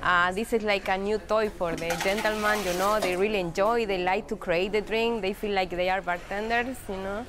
Uh, 0.08 0.32
this 0.32 0.54
is 0.54 0.64
like 0.64 0.88
a 0.88 0.98
new 0.98 1.18
toy 1.18 1.50
for 1.50 1.76
the 1.76 1.90
gentleman, 2.02 2.64
you 2.64 2.74
know. 2.76 2.98
They 2.98 3.18
really 3.18 3.42
enjoy. 3.42 3.86
They 3.86 4.06
like 4.06 4.26
to 4.30 4.38
create 4.38 4.72
the 4.72 4.80
drink. 4.80 5.22
They 5.22 5.34
feel 5.34 5.52
like 5.52 5.70
they 5.70 5.90
are 5.90 6.02
bartenders, 6.02 6.78
you 6.88 6.96
know. 6.96 7.26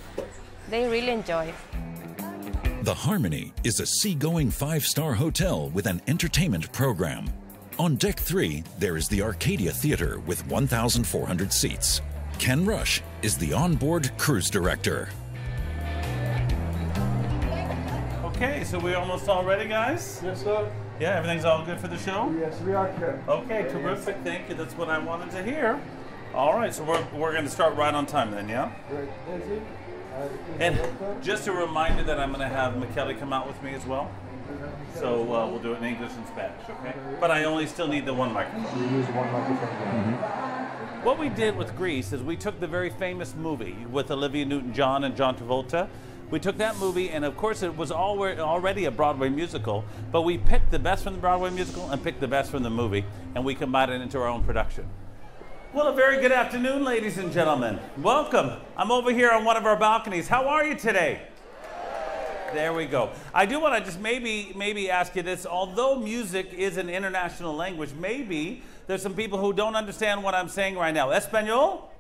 They 0.71 0.87
really 0.87 1.11
enjoy. 1.11 1.53
The 2.83 2.95
Harmony 2.95 3.53
is 3.65 3.81
a 3.81 3.87
seagoing 3.87 4.53
five 4.53 4.87
star 4.87 5.13
hotel 5.13 5.71
with 5.71 5.89
an 5.89 6.01
entertainment 6.07 6.71
program. 6.71 7.29
On 7.81 7.97
deck 7.97 8.21
three, 8.21 8.63
there 8.79 8.97
is 8.97 9.09
the 9.09 9.23
Arcadia 9.23 9.73
Theater 9.73 10.21
with 10.21 10.47
1,400 10.47 11.53
seats. 11.53 12.01
Ken 12.39 12.65
Rush 12.65 13.03
is 13.23 13.37
the 13.37 13.53
onboard 13.53 14.17
cruise 14.19 14.51
director. 14.51 15.09
Okay, 18.23 18.63
so 18.63 18.79
we're 18.79 18.97
almost 18.97 19.29
all 19.29 19.45
ready, 19.45 19.69
guys? 19.69 20.21
Yes, 20.23 20.45
sir. 20.45 20.71
Yeah, 21.01 21.17
everything's 21.17 21.45
all 21.45 21.65
good 21.65 21.79
for 21.79 21.87
the 21.87 21.99
show? 21.99 22.35
Yes, 22.39 22.61
we 22.63 22.73
are 22.73 22.93
good. 22.99 23.21
Okay, 23.29 23.69
terrific. 23.71 24.17
Thank 24.25 24.49
you. 24.49 24.57
That's 24.57 24.75
what 24.75 24.89
I 24.89 24.99
wanted 24.99 25.31
to 25.31 25.45
hear. 25.45 25.81
All 26.35 26.55
right, 26.55 26.75
so 26.75 26.83
we're, 26.83 27.05
we're 27.15 27.33
going 27.33 27.45
to 27.45 27.51
start 27.51 27.77
right 27.77 27.95
on 27.95 28.05
time 28.05 28.33
then, 28.33 28.49
yeah? 28.49 28.73
Great. 28.91 29.09
Uh, 30.15 30.29
And 30.59 31.23
just 31.23 31.47
a 31.47 31.53
reminder 31.53 32.03
that 32.03 32.19
I'm 32.19 32.33
going 32.33 32.47
to 32.49 32.55
have 32.55 32.75
McKelly 32.75 33.19
come 33.19 33.33
out 33.33 33.47
with 33.47 33.63
me 33.63 33.75
as 33.75 33.87
well. 33.87 34.11
So 34.95 35.23
uh, 35.33 35.47
we'll 35.47 35.61
do 35.61 35.73
it 35.75 35.79
in 35.79 35.85
English 35.85 36.13
and 36.17 36.27
Spanish, 36.27 36.69
okay? 36.69 36.95
But 37.21 37.31
I 37.31 37.45
only 37.45 37.67
still 37.67 37.87
need 37.87 38.05
the 38.05 38.15
one 38.15 38.33
microphone. 38.33 38.91
We 38.91 38.97
use 38.97 39.07
one 39.09 39.31
microphone. 39.31 39.69
Mm-hmm. 39.69 41.05
What 41.05 41.19
we 41.19 41.29
did 41.29 41.57
with 41.57 41.77
Grease 41.77 42.13
is 42.13 42.23
we 42.23 42.37
took 42.37 42.59
the 42.59 42.67
very 42.67 42.91
famous 42.91 43.35
movie 43.37 43.77
with 43.91 44.11
Olivia 44.11 44.45
Newton-John 44.45 45.05
and 45.05 45.17
John 45.17 45.37
Travolta. 45.37 45.89
We 46.31 46.39
took 46.39 46.59
that 46.59 46.77
movie, 46.77 47.09
and 47.09 47.25
of 47.25 47.39
course, 47.39 47.63
it 47.63 47.75
was 47.75 47.91
alre- 47.91 48.39
already 48.39 48.85
a 48.85 48.91
Broadway 48.91 49.31
musical. 49.31 49.83
But 50.13 50.23
we 50.23 50.37
picked 50.37 50.71
the 50.71 50.79
best 50.79 51.05
from 51.05 51.15
the 51.15 51.21
Broadway 51.21 51.49
musical 51.51 51.91
and 51.91 52.03
picked 52.05 52.21
the 52.21 52.29
best 52.29 52.51
from 52.51 52.63
the 52.63 52.71
movie, 52.71 53.07
and 53.35 53.45
we 53.45 53.55
combined 53.55 53.91
it 53.91 54.03
into 54.03 54.19
our 54.21 54.29
own 54.29 54.45
production. 54.45 54.87
Well, 55.73 55.89
a 55.89 55.95
very 55.95 56.21
good 56.21 56.33
afternoon, 56.33 56.85
ladies 56.85 57.17
and 57.17 57.33
gentlemen. 57.33 57.79
Welcome. 57.99 58.53
I'm 58.77 58.91
over 58.91 59.11
here 59.11 59.31
on 59.31 59.47
one 59.47 59.57
of 59.57 59.65
our 59.65 59.77
balconies. 59.77 60.29
How 60.29 60.49
are 60.49 60.67
you 60.67 60.75
today? 60.75 61.23
There 62.53 62.75
we 62.75 62.85
go. 62.85 63.11
I 63.33 63.47
do 63.47 63.61
want 63.61 63.79
to 63.79 63.85
just 63.85 64.01
maybe 64.01 64.53
maybe 64.57 64.91
ask 64.91 65.15
you 65.15 65.23
this. 65.23 65.45
Although 65.45 65.97
music 65.97 66.53
is 66.55 66.79
an 66.79 66.89
international 66.89 67.55
language, 67.55 67.91
maybe 67.93 68.63
there's 68.87 69.03
some 69.03 69.15
people 69.15 69.39
who 69.39 69.53
don't 69.53 69.77
understand 69.77 70.23
what 70.23 70.35
I'm 70.35 70.49
saying 70.49 70.77
right 70.77 70.95
now. 70.95 71.11
Espanol? 71.11 71.91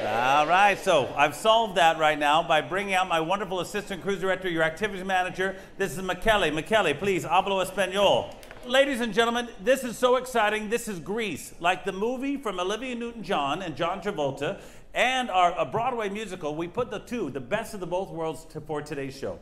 All 0.00 0.46
right, 0.46 0.78
so 0.78 1.12
I've 1.16 1.34
solved 1.34 1.76
that 1.76 1.98
right 1.98 2.16
now 2.16 2.40
by 2.40 2.60
bringing 2.60 2.94
out 2.94 3.08
my 3.08 3.18
wonderful 3.18 3.58
assistant 3.58 4.00
cruise 4.00 4.20
director, 4.20 4.48
your 4.48 4.62
activities 4.62 5.04
manager. 5.04 5.56
This 5.76 5.90
is 5.90 6.02
Michele. 6.04 6.52
Michele, 6.52 6.94
please, 6.94 7.24
hablo 7.24 7.66
español. 7.66 8.32
Ladies 8.64 9.00
and 9.00 9.12
gentlemen, 9.12 9.48
this 9.60 9.82
is 9.82 9.98
so 9.98 10.14
exciting. 10.14 10.70
This 10.70 10.86
is 10.86 11.00
Grease, 11.00 11.52
like 11.58 11.84
the 11.84 11.90
movie 11.90 12.36
from 12.36 12.60
Olivia 12.60 12.94
Newton-John 12.94 13.60
and 13.60 13.74
John 13.74 14.00
Travolta, 14.00 14.60
and 14.94 15.30
our 15.30 15.52
a 15.58 15.64
Broadway 15.64 16.08
musical. 16.08 16.54
We 16.54 16.68
put 16.68 16.92
the 16.92 17.00
two, 17.00 17.30
the 17.30 17.40
best 17.40 17.74
of 17.74 17.80
the 17.80 17.86
both 17.88 18.10
worlds, 18.10 18.44
to, 18.52 18.60
for 18.60 18.80
today's 18.80 19.18
show. 19.18 19.40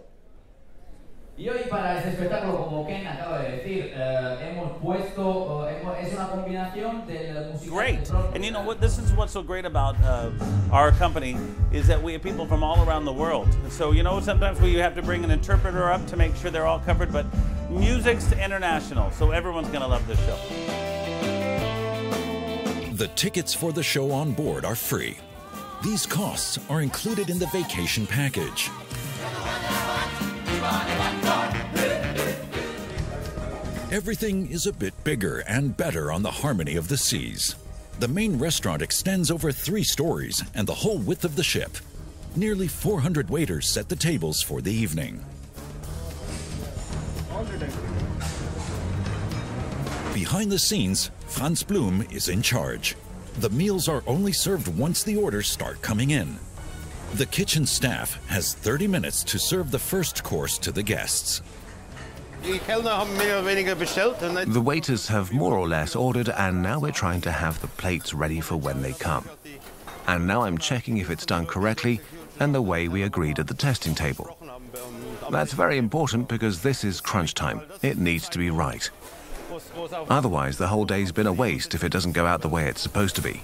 Y 1.38 1.50
hoy 1.50 1.58
para 1.68 1.98
este 1.98 2.10
espectáculo, 2.12 2.64
como 2.64 2.86
Ken 2.86 3.06
acaba 3.06 3.40
de 3.40 3.56
decir, 3.58 3.92
eh, 3.94 4.38
hemos 4.50 4.72
puesto, 4.80 5.68
eh, 5.68 5.78
hemos- 5.82 5.98
es 5.98 6.14
una 6.14 6.28
combinación 6.28 7.06
del 7.06 7.52
musical 7.52 7.76
Grease. 7.76 8.10
And 8.34 8.42
you 8.42 8.50
know 8.50 8.62
what? 8.62 8.80
This 8.80 8.96
is 8.98 9.12
what's 9.12 9.32
so 9.34 9.42
great 9.42 9.66
about 9.66 9.96
uh, 10.02 10.30
our 10.72 10.92
company 10.92 11.36
is 11.72 11.86
that 11.88 12.02
we 12.02 12.14
have 12.14 12.22
people 12.22 12.46
from 12.46 12.62
all 12.62 12.82
around 12.88 13.04
the 13.04 13.12
world. 13.12 13.48
So 13.68 13.92
you 13.92 14.02
know, 14.02 14.18
sometimes 14.20 14.58
we 14.62 14.76
have 14.80 14.94
to 14.94 15.02
bring 15.02 15.24
an 15.24 15.30
interpreter 15.30 15.92
up 15.92 16.06
to 16.06 16.16
make 16.16 16.34
sure 16.36 16.50
they're 16.50 16.66
all 16.66 16.80
covered. 16.80 17.12
But 17.12 17.26
music's 17.68 18.32
international, 18.32 19.10
so 19.10 19.30
everyone's 19.32 19.68
gonna 19.68 19.88
love 19.88 20.06
this 20.06 20.18
show. 20.20 20.38
The 22.96 23.08
tickets 23.08 23.52
for 23.52 23.72
the 23.74 23.82
show 23.82 24.10
on 24.10 24.32
board 24.32 24.64
are 24.64 24.74
free. 24.74 25.18
These 25.84 26.06
costs 26.06 26.58
are 26.70 26.80
included 26.80 27.28
in 27.28 27.38
the 27.38 27.46
vacation 27.52 28.06
package. 28.06 28.70
Everything 33.92 34.50
is 34.50 34.66
a 34.66 34.72
bit 34.72 35.04
bigger 35.04 35.44
and 35.46 35.76
better 35.76 36.10
on 36.10 36.24
the 36.24 36.30
Harmony 36.30 36.74
of 36.74 36.88
the 36.88 36.96
Seas. 36.96 37.54
The 38.00 38.08
main 38.08 38.36
restaurant 38.36 38.82
extends 38.82 39.30
over 39.30 39.52
three 39.52 39.84
stories 39.84 40.42
and 40.56 40.66
the 40.66 40.74
whole 40.74 40.98
width 40.98 41.24
of 41.24 41.36
the 41.36 41.44
ship. 41.44 41.76
Nearly 42.34 42.66
400 42.66 43.30
waiters 43.30 43.68
set 43.68 43.88
the 43.88 43.94
tables 43.94 44.42
for 44.42 44.60
the 44.60 44.72
evening. 44.72 45.24
Behind 50.12 50.50
the 50.50 50.58
scenes, 50.58 51.12
Franz 51.28 51.62
Blum 51.62 52.04
is 52.10 52.28
in 52.28 52.42
charge. 52.42 52.96
The 53.38 53.50
meals 53.50 53.86
are 53.86 54.02
only 54.08 54.32
served 54.32 54.66
once 54.66 55.04
the 55.04 55.16
orders 55.16 55.48
start 55.48 55.80
coming 55.80 56.10
in. 56.10 56.40
The 57.14 57.26
kitchen 57.26 57.66
staff 57.66 58.18
has 58.26 58.52
30 58.52 58.88
minutes 58.88 59.22
to 59.22 59.38
serve 59.38 59.70
the 59.70 59.78
first 59.78 60.24
course 60.24 60.58
to 60.58 60.72
the 60.72 60.82
guests. 60.82 61.40
The 64.52 64.60
waiters 64.60 65.08
have 65.08 65.32
more 65.32 65.58
or 65.58 65.66
less 65.66 65.96
ordered, 65.96 66.28
and 66.28 66.62
now 66.62 66.78
we're 66.78 66.92
trying 66.92 67.20
to 67.22 67.32
have 67.32 67.60
the 67.60 67.66
plates 67.66 68.14
ready 68.14 68.40
for 68.40 68.56
when 68.56 68.82
they 68.82 68.92
come. 68.92 69.28
And 70.06 70.28
now 70.28 70.42
I'm 70.42 70.56
checking 70.56 70.98
if 70.98 71.10
it's 71.10 71.26
done 71.26 71.46
correctly 71.46 72.00
and 72.38 72.54
the 72.54 72.62
way 72.62 72.86
we 72.86 73.02
agreed 73.02 73.40
at 73.40 73.48
the 73.48 73.54
testing 73.54 73.94
table. 73.94 74.38
That's 75.30 75.54
very 75.54 75.76
important 75.76 76.28
because 76.28 76.62
this 76.62 76.84
is 76.84 77.00
crunch 77.00 77.34
time. 77.34 77.62
It 77.82 77.98
needs 77.98 78.28
to 78.28 78.38
be 78.38 78.50
right. 78.50 78.88
Otherwise, 80.08 80.58
the 80.58 80.68
whole 80.68 80.84
day's 80.84 81.10
been 81.10 81.26
a 81.26 81.32
waste 81.32 81.74
if 81.74 81.82
it 81.82 81.90
doesn't 81.90 82.12
go 82.12 82.26
out 82.26 82.42
the 82.42 82.48
way 82.48 82.68
it's 82.68 82.80
supposed 82.80 83.16
to 83.16 83.22
be. 83.22 83.42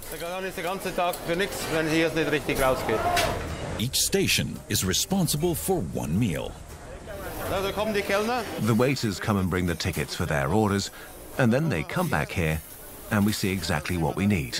Each 3.79 3.97
station 3.97 4.59
is 4.69 4.85
responsible 4.85 5.55
for 5.55 5.81
one 5.81 6.17
meal. 6.17 6.53
The 8.61 8.75
waiters 8.75 9.19
come 9.19 9.37
and 9.37 9.49
bring 9.49 9.65
the 9.65 9.75
tickets 9.75 10.15
for 10.15 10.25
their 10.25 10.51
orders, 10.51 10.91
and 11.37 11.51
then 11.51 11.69
they 11.69 11.83
come 11.83 12.07
back 12.09 12.31
here, 12.31 12.61
and 13.11 13.25
we 13.25 13.31
see 13.31 13.51
exactly 13.51 13.97
what 13.97 14.15
we 14.15 14.25
need. 14.27 14.59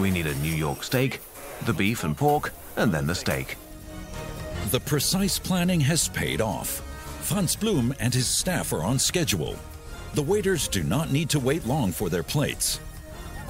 We 0.00 0.10
need 0.10 0.26
a 0.26 0.34
New 0.36 0.54
York 0.54 0.82
steak, 0.82 1.20
the 1.64 1.72
beef 1.72 2.04
and 2.04 2.16
pork, 2.16 2.52
and 2.76 2.92
then 2.92 3.06
the 3.06 3.14
steak. 3.14 3.56
The 4.70 4.80
precise 4.80 5.38
planning 5.38 5.80
has 5.80 6.08
paid 6.08 6.40
off. 6.40 6.82
Franz 7.20 7.56
Blum 7.56 7.94
and 8.00 8.12
his 8.12 8.26
staff 8.26 8.72
are 8.72 8.82
on 8.82 8.98
schedule. 8.98 9.56
The 10.14 10.22
waiters 10.22 10.68
do 10.68 10.82
not 10.82 11.10
need 11.12 11.30
to 11.30 11.40
wait 11.40 11.66
long 11.66 11.92
for 11.92 12.08
their 12.08 12.22
plates. 12.22 12.80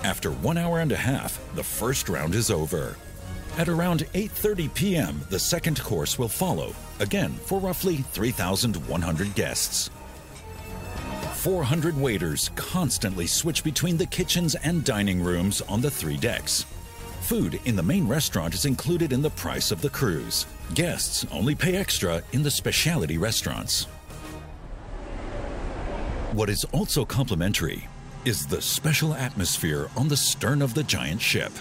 After 0.03 0.31
one 0.31 0.59
hour 0.59 0.81
and 0.81 0.93
a 0.93 0.97
half, 0.97 1.41
the 1.55 1.65
first 1.65 2.09
round 2.09 2.35
is 2.35 2.51
over. 2.51 2.97
At 3.57 3.69
around 3.69 4.01
8.30 4.15 4.75
p.m., 4.75 5.21
the 5.31 5.39
second 5.39 5.81
course 5.81 6.19
will 6.19 6.29
follow, 6.29 6.75
again 6.99 7.33
for 7.33 7.61
roughly 7.61 7.99
3,100 7.99 9.35
guests. 9.37 9.91
400 11.35 11.97
waiters 11.97 12.51
constantly 12.57 13.29
switch 13.29 13.63
between 13.63 13.97
the 13.97 14.07
kitchens 14.07 14.57
and 14.57 14.85
dining 14.85 15.23
rooms 15.23 15.61
on 15.63 15.81
the 15.81 15.91
three 15.91 16.17
decks. 16.17 16.65
Food 17.21 17.61
in 17.65 17.77
the 17.77 17.83
main 17.83 18.09
restaurant 18.09 18.55
is 18.55 18.65
included 18.65 19.13
in 19.13 19.23
the 19.23 19.31
price 19.31 19.71
of 19.71 19.81
the 19.81 19.91
cruise. 19.91 20.47
Guests 20.75 21.25
only 21.31 21.55
pay 21.55 21.77
extra 21.77 22.23
in 22.33 22.43
the 22.43 22.51
specialty 22.51 23.19
restaurants. 23.19 23.85
What 26.33 26.51
is 26.51 26.65
also 26.73 27.05
complimentary 27.05 27.87
is 28.25 28.47
the 28.47 28.61
special 28.61 29.15
atmosphere 29.15 29.89
on 29.97 30.09
the 30.09 30.17
stern 30.17 30.61
of 30.61 30.75
the 30.75 30.83
giant 30.83 31.21
ship. 31.21 31.53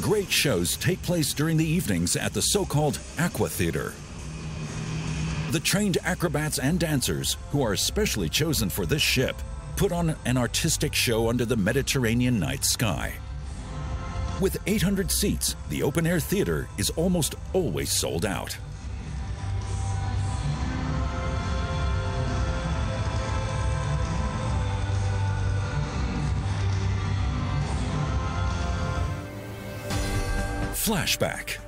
Great 0.00 0.30
shows 0.30 0.76
take 0.78 1.02
place 1.02 1.34
during 1.34 1.58
the 1.58 1.66
evenings 1.66 2.16
at 2.16 2.32
the 2.32 2.40
so-called 2.40 2.98
Aqua 3.18 3.48
Theater. 3.48 3.92
The 5.50 5.60
trained 5.60 5.98
acrobats 6.02 6.58
and 6.58 6.80
dancers, 6.80 7.36
who 7.50 7.62
are 7.62 7.74
especially 7.74 8.30
chosen 8.30 8.70
for 8.70 8.86
this 8.86 9.02
ship, 9.02 9.36
put 9.76 9.92
on 9.92 10.16
an 10.24 10.38
artistic 10.38 10.94
show 10.94 11.28
under 11.28 11.44
the 11.44 11.58
Mediterranean 11.58 12.40
night 12.40 12.64
sky. 12.64 13.12
With 14.40 14.56
800 14.66 15.10
seats, 15.10 15.56
the 15.68 15.82
open-air 15.82 16.20
theater 16.20 16.68
is 16.78 16.90
almost 16.90 17.34
always 17.52 17.92
sold 17.92 18.24
out. 18.24 18.56
Flashback. 30.82 31.58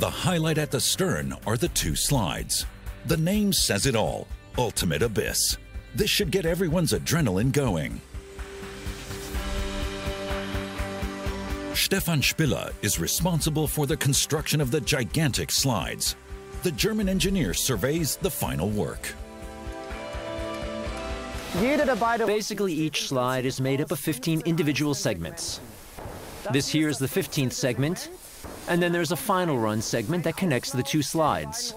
The 0.00 0.10
highlight 0.10 0.58
at 0.58 0.72
the 0.72 0.80
stern 0.80 1.32
are 1.46 1.56
the 1.56 1.68
two 1.68 1.94
slides. 1.94 2.66
The 3.04 3.16
name 3.16 3.52
says 3.52 3.86
it 3.86 3.94
all 3.94 4.26
Ultimate 4.58 5.00
Abyss. 5.00 5.58
This 5.94 6.10
should 6.10 6.32
get 6.32 6.44
everyone's 6.44 6.92
adrenaline 6.92 7.52
going. 7.52 8.00
Stefan 11.74 12.20
Spiller 12.20 12.72
is 12.82 12.98
responsible 12.98 13.68
for 13.68 13.86
the 13.86 13.96
construction 13.96 14.60
of 14.60 14.72
the 14.72 14.80
gigantic 14.80 15.52
slides. 15.52 16.16
The 16.64 16.72
German 16.72 17.08
engineer 17.08 17.54
surveys 17.54 18.16
the 18.16 18.30
final 18.30 18.70
work. 18.70 19.14
Basically, 22.26 22.72
each 22.72 23.06
slide 23.06 23.44
is 23.44 23.60
made 23.60 23.80
up 23.80 23.92
of 23.92 24.00
15 24.00 24.42
individual 24.46 24.94
segments. 24.94 25.60
This 26.52 26.68
here 26.68 26.88
is 26.88 26.98
the 26.98 27.06
15th 27.06 27.52
segment, 27.52 28.10
and 28.68 28.82
then 28.82 28.92
there's 28.92 29.12
a 29.12 29.16
final 29.16 29.58
run 29.58 29.80
segment 29.82 30.24
that 30.24 30.36
connects 30.36 30.70
the 30.70 30.82
two 30.82 31.02
slides. 31.02 31.74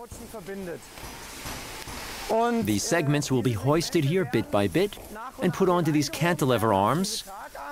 These 2.63 2.83
segments 2.83 3.31
will 3.31 3.41
be 3.41 3.53
hoisted 3.53 4.03
here 4.03 4.25
bit 4.25 4.51
by 4.51 4.67
bit 4.67 4.97
and 5.41 5.53
put 5.53 5.69
onto 5.69 5.91
these 5.91 6.09
cantilever 6.09 6.73
arms, 6.73 7.21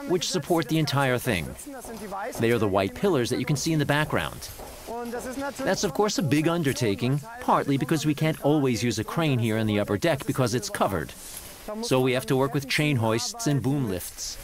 which 0.07 0.29
support 0.29 0.67
the 0.67 0.79
entire 0.79 1.17
thing. 1.17 1.47
They 2.39 2.51
are 2.51 2.57
the 2.57 2.67
white 2.67 2.95
pillars 2.95 3.29
that 3.29 3.39
you 3.39 3.45
can 3.45 3.55
see 3.55 3.73
in 3.73 3.79
the 3.79 3.85
background. 3.85 4.49
That's 5.57 5.83
of 5.83 5.93
course 5.93 6.17
a 6.17 6.23
big 6.23 6.47
undertaking, 6.47 7.21
partly 7.41 7.77
because 7.77 8.05
we 8.05 8.15
can't 8.15 8.41
always 8.43 8.83
use 8.83 8.97
a 8.97 9.03
crane 9.03 9.39
here 9.39 9.57
on 9.57 9.67
the 9.67 9.79
upper 9.79 9.97
deck 9.97 10.25
because 10.25 10.55
it's 10.55 10.69
covered. 10.69 11.13
So 11.83 11.99
we 11.99 12.13
have 12.13 12.25
to 12.27 12.35
work 12.35 12.53
with 12.53 12.67
chain 12.67 12.95
hoists 12.95 13.47
and 13.47 13.61
boom 13.61 13.89
lifts. 13.89 14.37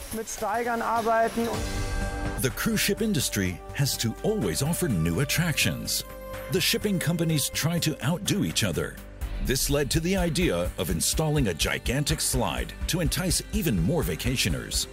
The 2.44 2.50
cruise 2.50 2.82
ship 2.82 3.02
industry 3.02 3.58
has 3.74 3.96
to 3.96 4.14
always 4.22 4.62
offer 4.62 4.90
new 4.90 5.22
attractions. 5.22 6.04
The 6.52 6.60
shipping 6.60 7.00
companies 7.00 7.48
try 7.48 7.80
to 7.80 7.96
outdo 8.06 8.44
each 8.44 8.66
other. 8.66 8.98
This 9.46 9.70
led 9.70 9.90
to 9.92 10.02
the 10.02 10.18
idea 10.18 10.70
of 10.78 10.90
installing 10.90 11.48
a 11.48 11.54
gigantic 11.54 12.20
slide 12.20 12.74
to 12.88 13.00
entice 13.00 13.42
even 13.54 13.82
more 13.82 14.04
vacationers. 14.04 14.88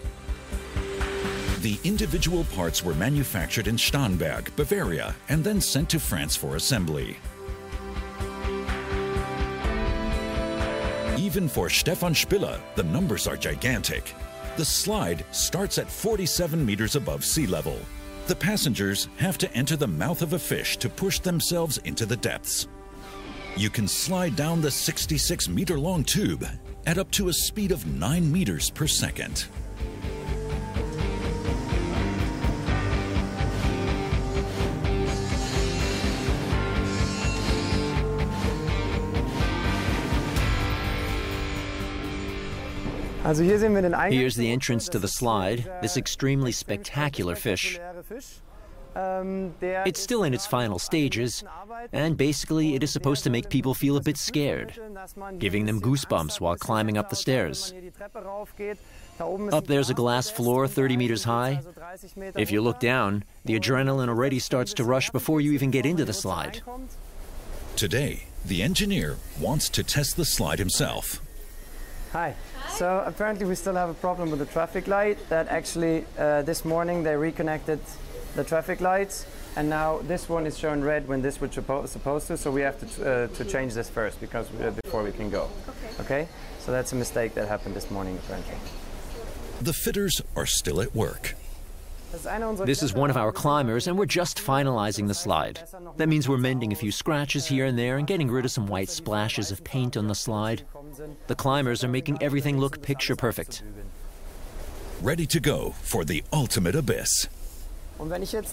The 1.63 1.77
individual 1.83 2.45
parts 2.55 2.85
were 2.85 2.95
manufactured 2.95 3.67
in 3.67 3.75
Starnberg, 3.75 4.55
Bavaria, 4.55 5.13
and 5.29 5.43
then 5.43 5.61
sent 5.61 5.91
to 5.91 5.99
France 5.99 6.37
for 6.37 6.55
assembly. 6.55 7.17
Even 11.19 11.49
for 11.49 11.69
Stefan 11.69 12.15
Spiller, 12.15 12.61
the 12.77 12.85
numbers 12.85 13.27
are 13.27 13.37
gigantic. 13.37 14.15
The 14.61 14.67
slide 14.67 15.25
starts 15.31 15.79
at 15.79 15.91
47 15.91 16.67
meters 16.67 16.95
above 16.95 17.25
sea 17.25 17.47
level. 17.47 17.79
The 18.27 18.37
passengers 18.37 19.09
have 19.17 19.39
to 19.39 19.51
enter 19.55 19.75
the 19.75 19.87
mouth 19.87 20.21
of 20.21 20.35
a 20.35 20.39
fish 20.39 20.77
to 20.77 20.91
push 20.91 21.19
themselves 21.19 21.79
into 21.87 22.05
the 22.05 22.19
depths. 22.19 22.69
You 23.57 23.71
can 23.71 23.89
slide 23.89 24.37
down 24.37 24.61
the 24.61 24.71
66 24.71 25.49
meter 25.49 25.79
long 25.79 26.05
tube 26.05 26.47
at 26.85 26.99
up 26.99 27.11
to 27.13 27.31
a 27.31 27.33
speed 27.33 27.73
of 27.73 27.87
9 27.87 28.31
meters 28.31 28.69
per 28.69 28.87
second. 28.87 29.47
Here's 43.37 44.37
the 44.37 44.51
entrance 44.51 44.89
to 44.89 44.99
the 44.99 45.09
slide, 45.09 45.71
this 45.83 45.97
extremely 45.97 46.53
spectacular 46.53 47.37
fish. 47.37 47.79
It's 48.97 50.01
still 50.01 50.25
in 50.25 50.35
its 50.35 50.47
final 50.47 50.79
stages, 50.81 51.45
and 51.93 52.17
basically 52.17 52.75
it 52.75 52.83
is 52.83 52.91
supposed 52.91 53.23
to 53.25 53.31
make 53.31 53.49
people 53.49 53.73
feel 53.73 53.97
a 53.97 54.03
bit 54.03 54.17
scared, 54.17 54.79
giving 55.39 55.67
them 55.67 55.81
goosebumps 55.81 56.41
while 56.41 56.57
climbing 56.57 56.99
up 56.99 57.09
the 57.09 57.17
stairs. 57.17 57.73
Up 59.21 59.67
there's 59.67 59.91
a 59.91 59.95
glass 59.95 60.29
floor 60.29 60.67
30 60.67 60.97
meters 60.97 61.25
high. 61.25 61.61
If 62.37 62.51
you 62.51 62.61
look 62.63 62.81
down, 62.81 63.25
the 63.45 63.59
adrenaline 63.59 64.09
already 64.09 64.41
starts 64.41 64.75
to 64.75 64.85
rush 64.85 65.11
before 65.11 65.41
you 65.41 65.53
even 65.53 65.71
get 65.71 65.87
into 65.87 66.05
the 66.05 66.13
slide. 66.13 66.63
Today, 67.77 68.27
the 68.45 68.63
engineer 68.63 69.19
wants 69.39 69.69
to 69.71 69.85
test 69.85 70.17
the 70.17 70.25
slide 70.25 70.59
himself. 70.59 71.23
Hi. 72.13 72.35
So 72.71 73.03
apparently 73.07 73.47
we 73.47 73.55
still 73.55 73.75
have 73.75 73.91
a 73.91 73.95
problem 73.95 74.31
with 74.31 74.39
the 74.39 74.47
traffic 74.47 74.87
light 74.87 75.19
that 75.29 75.49
actually 75.49 76.05
uh, 76.19 76.43
this 76.43 76.65
morning 76.65 77.03
they 77.03 77.17
reconnected 77.17 77.81
the 78.37 78.45
traffic 78.45 78.81
lights 78.81 79.27
And 79.57 79.69
now 79.69 79.99
this 80.07 80.29
one 80.29 80.47
is 80.47 80.57
shown 80.57 80.81
red 80.81 81.09
when 81.09 81.23
this 81.23 81.41
was 81.41 81.51
suppo- 81.51 81.87
supposed 81.89 82.29
to, 82.29 82.37
so 82.37 82.51
we 82.51 82.61
have 82.61 82.79
to, 82.79 82.87
uh, 82.87 83.27
to 83.29 83.45
change 83.45 83.75
this 83.75 83.91
first 83.91 84.21
because 84.21 84.49
uh, 84.61 84.71
before 84.85 85.03
we 85.03 85.11
can 85.11 85.29
go. 85.29 85.51
Okay. 85.69 86.03
Okay? 86.03 86.29
So 86.61 86.71
that's 86.71 86.93
a 86.93 86.97
mistake 86.97 87.35
that 87.35 87.49
happened 87.49 87.75
this 87.75 87.91
morning 87.91 88.17
apparently. 88.17 88.55
The 89.61 89.73
fitters 89.73 90.23
are 90.37 90.47
still 90.47 90.81
at 90.81 90.95
work. 90.95 91.35
This 92.65 92.83
is 92.83 92.93
one 92.93 93.09
of 93.09 93.17
our 93.17 93.31
climbers, 93.31 93.87
and 93.87 93.97
we're 93.97 94.07
just 94.07 94.39
finalizing 94.39 95.07
the 95.07 95.15
slide. 95.15 95.61
That 95.97 96.09
means 96.09 96.29
we're 96.29 96.39
mending 96.39 96.73
a 96.73 96.77
few 96.77 96.91
scratches 96.91 97.47
here 97.47 97.67
and 97.67 97.79
there 97.79 97.99
and 97.99 98.07
getting 98.07 98.31
rid 98.31 98.45
of 98.45 98.51
some 98.51 98.67
white 98.67 98.89
splashes 98.89 99.53
of 99.53 99.63
paint 99.63 99.97
on 99.97 100.09
the 100.09 100.15
slide. 100.15 100.65
The 101.29 101.37
climbers 101.37 101.85
are 101.85 101.89
making 101.89 102.21
everything 102.21 102.59
look 102.59 102.83
picture 102.83 103.15
perfect. 103.15 103.63
Ready 105.01 105.27
to 105.27 105.41
go 105.41 105.71
for 105.83 106.05
the 106.05 106.25
ultimate 106.33 106.75
abyss. 106.75 107.29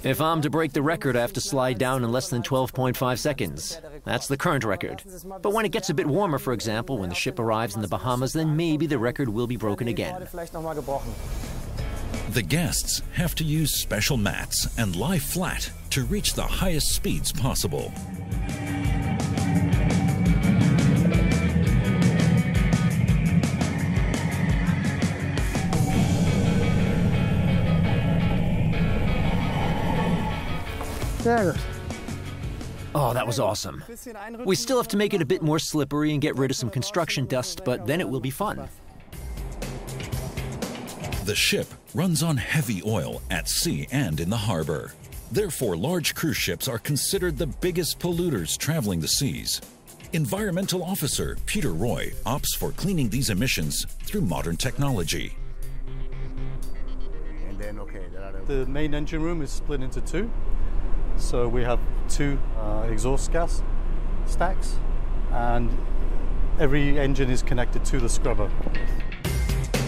If 0.04 0.20
I'm 0.20 0.42
to 0.42 0.50
break 0.50 0.74
the 0.74 0.82
record, 0.82 1.16
I 1.16 1.22
have 1.22 1.34
to 1.34 1.42
slide 1.42 1.78
down 1.78 2.04
in 2.04 2.12
less 2.12 2.30
than 2.30 2.44
12.5 2.44 3.18
seconds. 3.18 3.82
That's 4.04 4.28
the 4.28 4.38
current 4.38 4.66
record. 4.66 5.02
But 5.42 5.54
when 5.54 5.66
it 5.66 5.72
gets 5.72 5.90
a 5.90 5.94
bit 5.94 6.06
warmer, 6.06 6.38
for 6.38 6.54
example, 6.54 6.98
when 6.98 7.10
the 7.10 7.16
ship 7.16 7.40
arrives 7.40 7.76
in 7.76 7.82
the 7.82 7.88
Bahamas, 7.88 8.34
then 8.34 8.58
maybe 8.58 8.88
the 8.88 9.00
record 9.00 9.30
will 9.30 9.48
be 9.48 9.56
broken 9.56 9.88
again. 9.88 10.28
The 12.30 12.44
guests 12.44 13.02
have 13.14 13.36
to 13.36 13.44
use 13.44 13.80
special 13.82 14.18
mats 14.18 14.68
and 14.78 14.96
lie 14.96 15.18
flat 15.18 15.72
to 15.92 16.04
reach 16.04 16.34
the 16.34 16.44
highest 16.44 16.94
speeds 16.94 17.32
possible. 17.32 17.92
Oh, 32.94 33.14
that 33.14 33.26
was 33.26 33.40
awesome. 33.40 33.84
We 34.46 34.56
still 34.56 34.78
have 34.78 34.88
to 34.90 34.98
make 34.98 35.14
it 35.14 35.22
a 35.22 35.26
bit 35.26 35.42
more 35.42 35.60
slippery 35.60 36.12
and 36.12 36.22
get 36.22 36.36
rid 36.38 36.52
of 36.52 36.58
some 36.58 36.70
construction 36.70 37.26
dust, 37.26 37.62
but 37.64 37.86
then 37.88 38.02
it 38.02 38.10
will 38.10 38.20
be 38.20 38.32
fun. 38.32 38.68
The 41.28 41.36
ship 41.36 41.68
runs 41.94 42.24
on 42.24 42.38
heavy 42.38 42.82
oil 42.86 43.22
at 43.30 43.50
sea 43.50 43.86
and 43.92 44.18
in 44.22 44.30
the 44.30 44.38
harbor. 44.38 44.94
Therefore, 45.30 45.76
large 45.76 46.16
cruise 46.16 46.38
ships 46.38 46.70
are 46.70 46.80
considered 46.80 47.38
the 47.38 47.48
biggest 47.48 48.00
polluters 48.00 48.58
traveling 48.58 49.02
the 49.02 49.10
seas. 49.10 49.60
Environmental 50.14 50.82
officer 50.82 51.36
Peter 51.46 51.74
Roy 51.74 52.14
opts 52.26 52.56
for 52.58 52.72
cleaning 52.72 53.10
these 53.10 53.30
emissions 53.30 53.86
through 54.04 54.22
modern 54.22 54.56
technology. 54.56 55.36
The 58.46 58.66
main 58.66 58.94
engine 58.94 59.22
room 59.22 59.42
is 59.42 59.50
split 59.50 59.82
into 59.82 60.00
two. 60.00 60.32
So 61.18 61.50
we 61.50 61.62
have 61.64 61.82
two 62.08 62.40
uh, 62.56 62.88
exhaust 62.90 63.34
gas 63.34 63.62
stacks, 64.28 64.78
and 65.32 65.78
every 66.58 66.98
engine 66.98 67.30
is 67.30 67.44
connected 67.44 67.84
to 67.84 68.00
the 68.00 68.08
scrubber. 68.08 68.50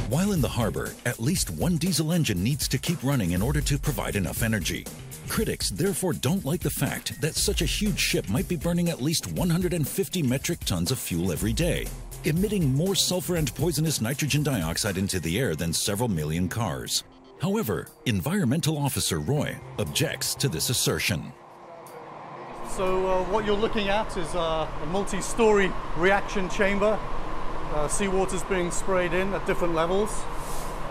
While 0.10 0.32
in 0.32 0.42
the 0.42 0.50
harbor, 0.50 0.92
at 1.06 1.20
least 1.20 1.52
one 1.52 1.78
diesel 1.78 2.14
engine 2.14 2.44
needs 2.44 2.68
to 2.70 2.80
keep 2.80 3.04
running 3.04 3.34
in 3.34 3.44
order 3.44 3.62
to 3.62 3.78
provide 3.78 4.16
enough 4.16 4.42
energy. 4.42 4.88
Critics 5.28 5.70
therefore 5.70 6.14
don't 6.14 6.44
like 6.44 6.62
the 6.62 6.70
fact 6.72 7.22
that 7.22 7.36
such 7.36 7.62
a 7.62 7.66
huge 7.66 8.00
ship 8.00 8.28
might 8.28 8.48
be 8.48 8.56
burning 8.56 8.90
at 8.90 9.04
least 9.04 9.32
150 9.34 10.24
metric 10.24 10.62
tons 10.62 10.90
of 10.90 10.98
fuel 10.98 11.32
every 11.32 11.54
day, 11.54 11.86
emitting 12.24 12.74
more 12.74 12.96
sulfur 12.96 13.36
and 13.36 13.54
poisonous 13.54 14.02
nitrogen 14.02 14.42
dioxide 14.42 14.98
into 14.98 15.20
the 15.20 15.40
air 15.40 15.56
than 15.56 15.72
several 15.72 16.10
million 16.10 16.50
cars. 16.50 17.04
However, 17.40 17.86
Environmental 18.08 18.80
Officer 18.80 19.20
Roy 19.20 19.56
objects 19.78 20.34
to 20.34 20.50
this 20.50 20.72
assertion. 20.72 21.32
So 22.76 23.06
uh, 23.06 23.24
what 23.26 23.46
you're 23.46 23.56
looking 23.56 23.90
at 23.90 24.18
is 24.18 24.34
uh, 24.34 24.68
a 24.82 24.86
multi-story 24.88 25.72
reaction 25.98 26.50
chamber. 26.50 26.98
Uh, 27.72 27.88
is 28.34 28.44
being 28.44 28.72
sprayed 28.72 29.14
in 29.14 29.34
at 29.34 29.46
different 29.46 29.76
levels 29.76 30.24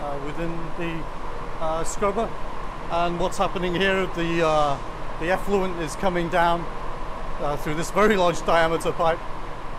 uh, 0.01 0.19
within 0.25 0.51
the 0.77 1.03
uh, 1.59 1.83
scrubber. 1.83 2.29
And 2.91 3.19
what's 3.19 3.37
happening 3.37 3.75
here, 3.75 4.05
the, 4.15 4.45
uh, 4.45 4.77
the 5.19 5.29
effluent 5.29 5.79
is 5.81 5.95
coming 5.97 6.29
down 6.29 6.65
through 7.59 7.75
this 7.75 7.91
very 7.91 8.17
large 8.17 8.39
diameter 8.45 8.91
pipe 8.91 9.19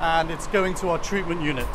and 0.01 0.31
it's 0.31 0.47
going 0.47 0.75
to 0.75 0.89
our 0.89 0.99
treatment 0.99 1.43
unit. 1.43 1.67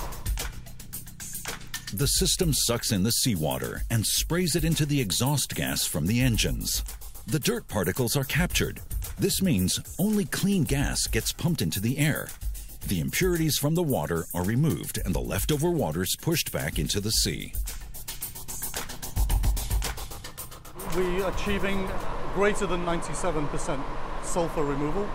The 1.94 2.08
system 2.08 2.52
sucks 2.54 2.92
in 2.92 3.04
the 3.04 3.12
seawater 3.12 3.84
and 3.90 4.06
sprays 4.06 4.56
it 4.56 4.66
into 4.66 4.86
the 4.86 5.00
exhaust 5.00 5.56
gas 5.56 5.86
from 5.86 6.08
the 6.08 6.22
engines. 6.22 6.84
The 7.28 7.40
dirt 7.40 7.68
particles 7.68 8.18
are 8.18 8.24
captured. 8.24 8.82
This 9.18 9.42
means 9.42 9.80
only 9.98 10.26
clean 10.26 10.64
gas 10.64 11.08
gets 11.08 11.32
pumped 11.32 11.62
into 11.62 11.80
the 11.80 11.98
air. 11.98 12.28
The 12.88 13.00
impurities 13.00 13.58
from 13.58 13.74
the 13.74 13.82
water 13.82 14.28
are 14.36 14.44
removed 14.44 15.00
and 15.04 15.16
the 15.16 15.20
leftover 15.20 15.72
waters 15.72 16.16
pushed 16.22 16.52
back 16.52 16.78
into 16.78 17.00
the 17.00 17.10
sea. 17.10 17.52
We 20.96 21.24
are 21.24 21.32
achieving 21.32 21.90
greater 22.36 22.68
than 22.68 22.86
97% 22.86 23.84
sulfur 24.22 24.64
removal. 24.64 25.10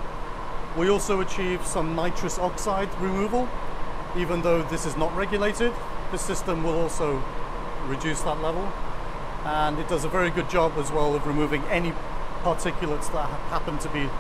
We 0.77 0.89
also 0.89 1.21
achieve 1.21 1.65
some 1.65 1.95
nitrous 1.95 2.41
oxide 2.41 2.93
removal, 3.01 3.49
even 4.17 4.43
though 4.43 4.65
this 4.65 4.85
is 4.85 4.97
not 4.97 5.15
regulated. 5.15 5.73
The 6.11 6.19
system 6.19 6.65
will 6.65 6.77
also 6.77 7.23
reduce 7.87 8.23
that 8.23 8.43
level. 8.43 8.69
And 9.45 9.79
it 9.79 9.89
does 9.89 10.05
a 10.05 10.09
very 10.09 10.31
good 10.31 10.51
job 10.51 10.73
as 10.77 10.91
well 10.91 11.15
of 11.15 11.25
removing 11.25 11.63
any 11.67 11.93
particulates 12.43 13.13
that 13.13 13.29
happen 13.49 13.79
to 13.79 13.89
be 13.91 14.11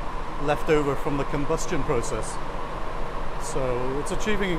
left 0.46 0.70
over 0.70 0.94
from 0.94 1.16
the 1.16 1.24
combustion 1.24 1.82
process. 1.82 2.36
So 3.42 3.98
it's 4.00 4.12
achieving 4.12 4.58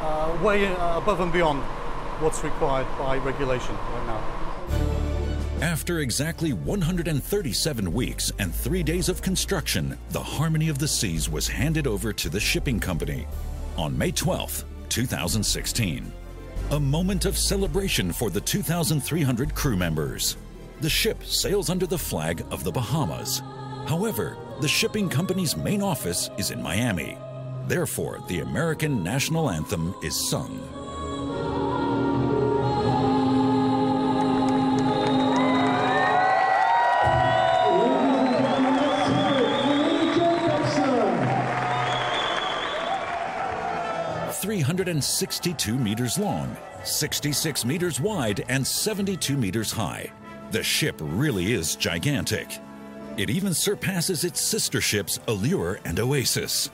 uh, 0.00 0.38
way 0.42 0.66
uh, 0.66 0.98
above 0.98 1.20
and 1.20 1.32
beyond 1.32 1.62
what's 2.20 2.42
required 2.44 2.86
by 2.98 3.18
regulation 3.18 3.74
right 3.74 4.06
now. 4.06 4.38
After 5.60 5.98
exactly 5.98 6.52
137 6.52 7.92
weeks 7.92 8.32
and 8.38 8.54
three 8.54 8.84
days 8.84 9.08
of 9.08 9.22
construction, 9.22 9.98
the 10.10 10.22
Harmony 10.22 10.68
of 10.68 10.78
the 10.78 10.86
Seas 10.86 11.28
was 11.28 11.48
handed 11.48 11.86
over 11.86 12.12
to 12.12 12.28
the 12.28 12.38
shipping 12.38 12.78
company 12.78 13.26
on 13.76 13.96
May 13.96 14.12
12, 14.12 14.64
2016. 14.88 16.12
A 16.70 16.80
moment 16.80 17.24
of 17.24 17.36
celebration 17.36 18.12
for 18.12 18.30
the 18.30 18.40
2,300 18.40 19.54
crew 19.54 19.76
members. 19.76 20.36
The 20.80 20.90
ship 20.90 21.24
sails 21.24 21.70
under 21.70 21.86
the 21.86 21.98
flag 21.98 22.44
of 22.52 22.62
the 22.62 22.70
Bahamas. 22.70 23.42
However, 23.86 24.36
the 24.60 24.68
shipping 24.68 25.08
company's 25.08 25.56
main 25.56 25.82
office 25.82 26.30
is 26.38 26.52
in 26.52 26.62
Miami. 26.62 27.16
Therefore, 27.68 28.20
the 28.28 28.40
American 28.40 29.02
national 29.02 29.50
anthem 29.50 29.94
is 30.02 30.16
sung. 30.30 30.58
Three 44.40 44.60
hundred 44.60 44.88
and 44.88 45.04
sixty-two 45.04 45.76
meters 45.76 46.18
long, 46.18 46.56
66 46.84 47.66
meters 47.66 48.00
wide, 48.00 48.46
and 48.48 48.66
72 48.66 49.36
meters 49.36 49.70
high. 49.70 50.10
The 50.52 50.62
ship 50.62 50.96
really 51.02 51.52
is 51.52 51.76
gigantic. 51.76 52.48
It 53.18 53.28
even 53.28 53.52
surpasses 53.52 54.24
its 54.24 54.40
sister 54.40 54.80
ships 54.80 55.20
Allure 55.28 55.80
and 55.84 56.00
Oasis. 56.00 56.70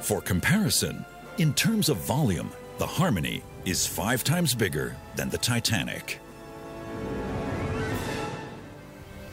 For 0.00 0.20
comparison, 0.20 1.04
in 1.38 1.52
terms 1.54 1.88
of 1.88 1.98
volume, 1.98 2.50
the 2.78 2.86
Harmony 2.86 3.42
is 3.64 3.86
five 3.86 4.24
times 4.24 4.54
bigger 4.54 4.96
than 5.16 5.28
the 5.28 5.38
Titanic. 5.38 6.20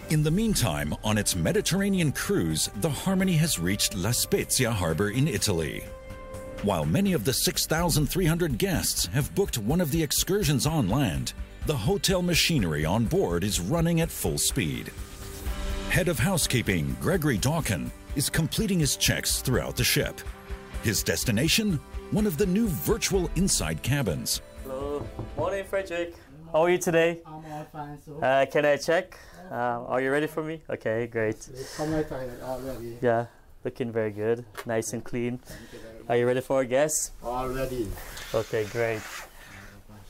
In 0.10 0.22
the 0.22 0.32
meantime, 0.32 0.94
on 1.04 1.18
its 1.18 1.36
Mediterranean 1.36 2.12
cruise, 2.12 2.70
the 2.82 2.90
Harmony 2.90 3.34
has 3.34 3.58
reached 3.58 3.96
La 3.96 4.12
Spezia 4.12 4.72
harbor 4.72 5.10
in 5.10 5.28
Italy. 5.28 5.84
While 6.64 6.86
many 6.86 7.14
of 7.14 7.26
the 7.26 7.34
6,300 7.34 8.58
guests 8.58 9.06
have 9.08 9.34
booked 9.34 9.58
one 9.58 9.82
of 9.82 9.92
the 9.92 10.02
excursions 10.02 10.66
on 10.66 10.90
land, 10.90 11.34
the 11.66 11.78
hotel 11.78 12.22
machinery 12.22 12.86
on 12.86 13.06
board 13.06 13.44
is 13.44 13.60
running 13.60 14.02
at 14.02 14.12
full 14.12 14.38
speed. 14.38 14.92
Head 15.90 16.08
of 16.08 16.20
housekeeping, 16.20 16.96
Gregory 17.02 17.38
Dawkin, 17.38 17.90
is 18.16 18.30
completing 18.30 18.80
his 18.80 18.96
checks 18.98 19.42
throughout 19.42 19.76
the 19.76 19.84
ship. 19.84 20.22
His 20.86 21.02
destination? 21.02 21.80
One 22.12 22.28
of 22.28 22.38
the 22.38 22.46
new 22.46 22.68
virtual 22.68 23.28
inside 23.36 23.82
cabins. 23.82 24.44
Hello, 24.62 25.04
morning, 25.36 25.66
Frederick. 25.66 26.14
How 26.54 26.62
are 26.62 26.70
you 26.70 26.78
today? 26.78 27.22
I'm 27.26 27.44
all 27.44 27.68
fine, 27.74 27.98
so. 28.06 28.20
Uh, 28.20 28.46
can 28.46 28.66
I 28.66 28.78
check? 28.78 29.18
Uh, 29.50 29.82
are 29.90 30.00
you 30.00 30.12
ready 30.12 30.28
for 30.28 30.44
me? 30.44 30.62
Okay, 30.70 31.08
great. 31.08 31.50
Come 31.76 31.92
right 31.92 32.06
already. 32.44 33.00
Yeah, 33.02 33.26
looking 33.64 33.92
very 33.92 34.12
good, 34.12 34.46
nice 34.68 34.94
and 34.94 35.04
clean. 35.04 35.40
Are 36.08 36.18
you 36.18 36.28
ready 36.28 36.42
for 36.42 36.62
a 36.62 36.66
guess? 36.68 37.10
Already. 37.24 37.88
Okay, 38.36 38.66
great. 38.66 39.02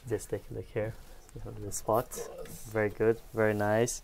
Just 0.09 0.29
take 0.29 0.43
a 0.51 0.55
look 0.55 0.67
here. 0.73 0.93
You 1.35 1.41
have 1.45 1.63
the 1.63 1.71
spot. 1.71 2.19
Very 2.73 2.89
good, 2.89 3.21
very 3.33 3.53
nice. 3.53 4.01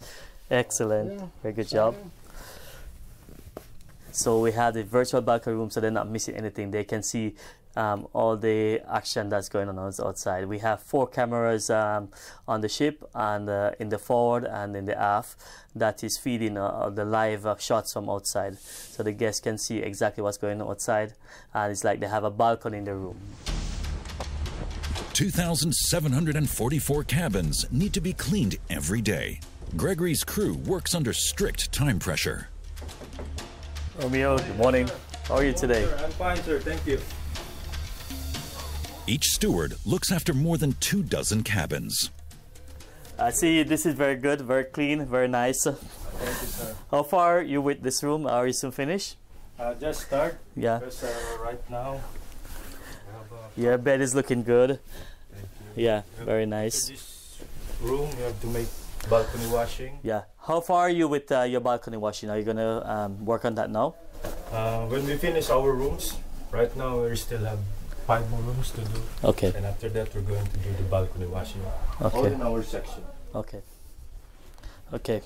Excellent. 0.49 1.21
Very 1.43 1.53
good 1.53 1.67
job. 1.67 1.95
So 4.11 4.39
we 4.39 4.51
have 4.51 4.73
the 4.73 4.83
virtual 4.83 5.21
balcony 5.21 5.55
room, 5.55 5.69
so 5.69 5.79
they're 5.79 5.89
not 5.89 6.09
missing 6.09 6.35
anything. 6.35 6.71
They 6.71 6.83
can 6.83 7.01
see 7.01 7.35
um, 7.75 8.07
all 8.13 8.35
the 8.35 8.81
action 8.89 9.29
that's 9.29 9.49
going 9.49 9.69
on 9.69 9.79
outside. 9.79 10.45
We 10.45 10.59
have 10.59 10.81
four 10.81 11.07
cameras 11.07 11.69
um, 11.69 12.09
on 12.47 12.61
the 12.61 12.69
ship 12.69 13.03
and 13.15 13.49
uh, 13.49 13.71
in 13.79 13.89
the 13.89 13.97
forward 13.97 14.45
and 14.45 14.75
in 14.75 14.85
the 14.85 14.99
aft 14.99 15.37
that 15.75 16.03
is 16.03 16.17
feeding 16.17 16.57
uh, 16.57 16.89
the 16.89 17.05
live 17.05 17.45
uh, 17.45 17.55
shots 17.57 17.93
from 17.93 18.09
outside, 18.09 18.57
so 18.59 19.03
the 19.03 19.13
guests 19.13 19.39
can 19.39 19.57
see 19.57 19.77
exactly 19.77 20.21
what's 20.21 20.37
going 20.37 20.61
on 20.61 20.69
outside, 20.69 21.13
and 21.53 21.71
it's 21.71 21.83
like 21.83 22.01
they 22.01 22.07
have 22.07 22.25
a 22.25 22.31
balcony 22.31 22.79
in 22.79 22.83
the 22.83 22.93
room. 22.93 23.17
2,744 25.13 27.03
cabins 27.03 27.65
need 27.71 27.93
to 27.93 28.01
be 28.01 28.11
cleaned 28.13 28.57
every 28.69 29.01
day. 29.01 29.39
Gregory's 29.77 30.23
crew 30.23 30.55
works 30.55 30.93
under 30.93 31.13
strict 31.13 31.71
time 31.71 31.99
pressure. 31.99 32.50
Romeo, 33.99 34.37
good 34.37 34.57
morning. 34.57 34.89
How 35.27 35.35
are 35.35 35.43
you 35.43 35.53
today? 35.53 35.83
I'm 36.03 36.11
fine, 36.11 36.37
sir. 36.43 36.59
Thank 36.59 36.85
you. 36.87 36.99
Each 39.07 39.25
steward 39.25 39.75
looks 39.85 40.11
after 40.11 40.33
more 40.33 40.57
than 40.57 40.73
two 40.79 41.03
dozen 41.03 41.43
cabins. 41.43 42.09
I 43.19 43.31
see 43.31 43.63
this 43.63 43.85
is 43.85 43.93
very 43.93 44.15
good, 44.15 44.41
very 44.41 44.63
clean, 44.63 45.05
very 45.05 45.27
nice. 45.27 45.63
Thank 45.63 46.41
you, 46.41 46.47
sir. 46.47 46.75
How 46.89 47.03
far 47.03 47.39
are 47.39 47.41
you 47.41 47.61
with 47.61 47.81
this 47.83 48.01
room? 48.01 48.25
Are 48.25 48.47
you 48.47 48.53
soon 48.53 48.71
finished? 48.71 49.17
Uh, 49.59 49.73
just 49.75 50.07
start. 50.07 50.39
Yeah. 50.55 50.79
Because, 50.79 51.03
uh, 51.03 51.37
right 51.43 51.69
now. 51.69 51.99
Your 53.57 53.77
bed 53.77 54.01
is 54.01 54.15
looking 54.15 54.43
good. 54.43 54.79
Thank 55.31 55.47
you. 55.75 55.83
Yeah, 55.83 56.01
very 56.23 56.45
nice. 56.45 56.87
This 56.87 57.41
room, 57.81 58.09
you 58.17 58.23
have 58.23 58.39
to 58.41 58.47
make 58.47 58.67
balcony 59.09 59.47
washing. 59.47 59.99
Yeah. 60.03 60.23
How 60.47 60.59
far 60.59 60.81
are 60.81 60.89
you 60.89 61.07
with 61.07 61.31
uh, 61.31 61.43
your 61.43 61.61
balcony 61.61 61.97
washing? 61.97 62.29
Are 62.29 62.37
you 62.37 62.43
gonna 62.43 62.83
um, 62.85 63.25
work 63.25 63.45
on 63.45 63.55
that 63.55 63.69
now? 63.69 63.95
Uh, 64.51 64.85
when 64.87 65.05
we 65.05 65.15
finish 65.15 65.49
our 65.49 65.71
rooms, 65.71 66.17
right 66.51 66.75
now 66.75 67.03
we 67.03 67.15
still 67.15 67.43
have 67.45 67.59
five 68.07 68.29
more 68.31 68.41
rooms 68.41 68.71
to 68.71 68.81
do. 68.81 69.01
Okay. 69.23 69.53
And 69.55 69.65
after 69.65 69.87
that, 69.89 70.13
we're 70.15 70.21
going 70.21 70.45
to 70.45 70.57
do 70.57 70.71
the 70.77 70.83
balcony 70.83 71.27
washing. 71.27 71.61
Okay. 72.01 72.17
All 72.17 72.25
in 72.25 72.41
our 72.41 72.63
section. 72.63 73.03
Okay. 73.35 73.61
Okay. 74.91 75.21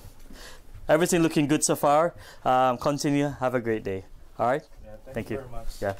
Everything 0.87 1.23
looking 1.23 1.47
good 1.47 1.63
so 1.63 1.75
far. 1.75 2.13
Um, 2.43 2.77
continue. 2.77 3.29
Have 3.39 3.55
a 3.55 3.61
great 3.61 3.83
day. 3.83 4.05
All 4.37 4.47
right. 4.47 4.61
Yeah, 4.83 4.91
thank, 5.05 5.15
Thank 5.15 5.29
you 5.29 5.37
you. 5.37 5.41
very 5.41 5.51
much. 5.51 5.67
Yeah. 5.81 5.93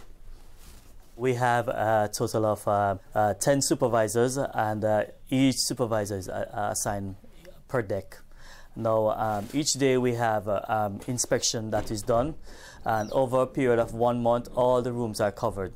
We 1.15 1.35
have 1.35 1.69
a 1.69 2.09
total 2.13 2.45
of 2.45 2.67
uh, 2.67 2.97
uh, 3.15 3.33
10 3.35 3.61
supervisors, 3.61 4.37
and 4.37 4.83
uh, 4.83 5.05
each 5.29 5.55
supervisor 5.57 6.17
is 6.17 6.27
uh, 6.27 6.69
assigned 6.71 7.15
per 7.69 7.81
deck. 7.81 8.17
Now, 8.75 9.11
um, 9.11 9.47
each 9.53 9.73
day 9.73 9.97
we 9.97 10.15
have 10.15 10.47
uh, 10.47 10.61
um, 10.67 10.99
inspection 11.07 11.71
that 11.71 11.91
is 11.91 12.01
done, 12.01 12.35
and 12.83 13.11
over 13.11 13.41
a 13.41 13.47
period 13.47 13.79
of 13.79 13.93
one 13.93 14.21
month, 14.21 14.49
all 14.55 14.81
the 14.81 14.91
rooms 14.91 15.21
are 15.21 15.31
covered 15.31 15.73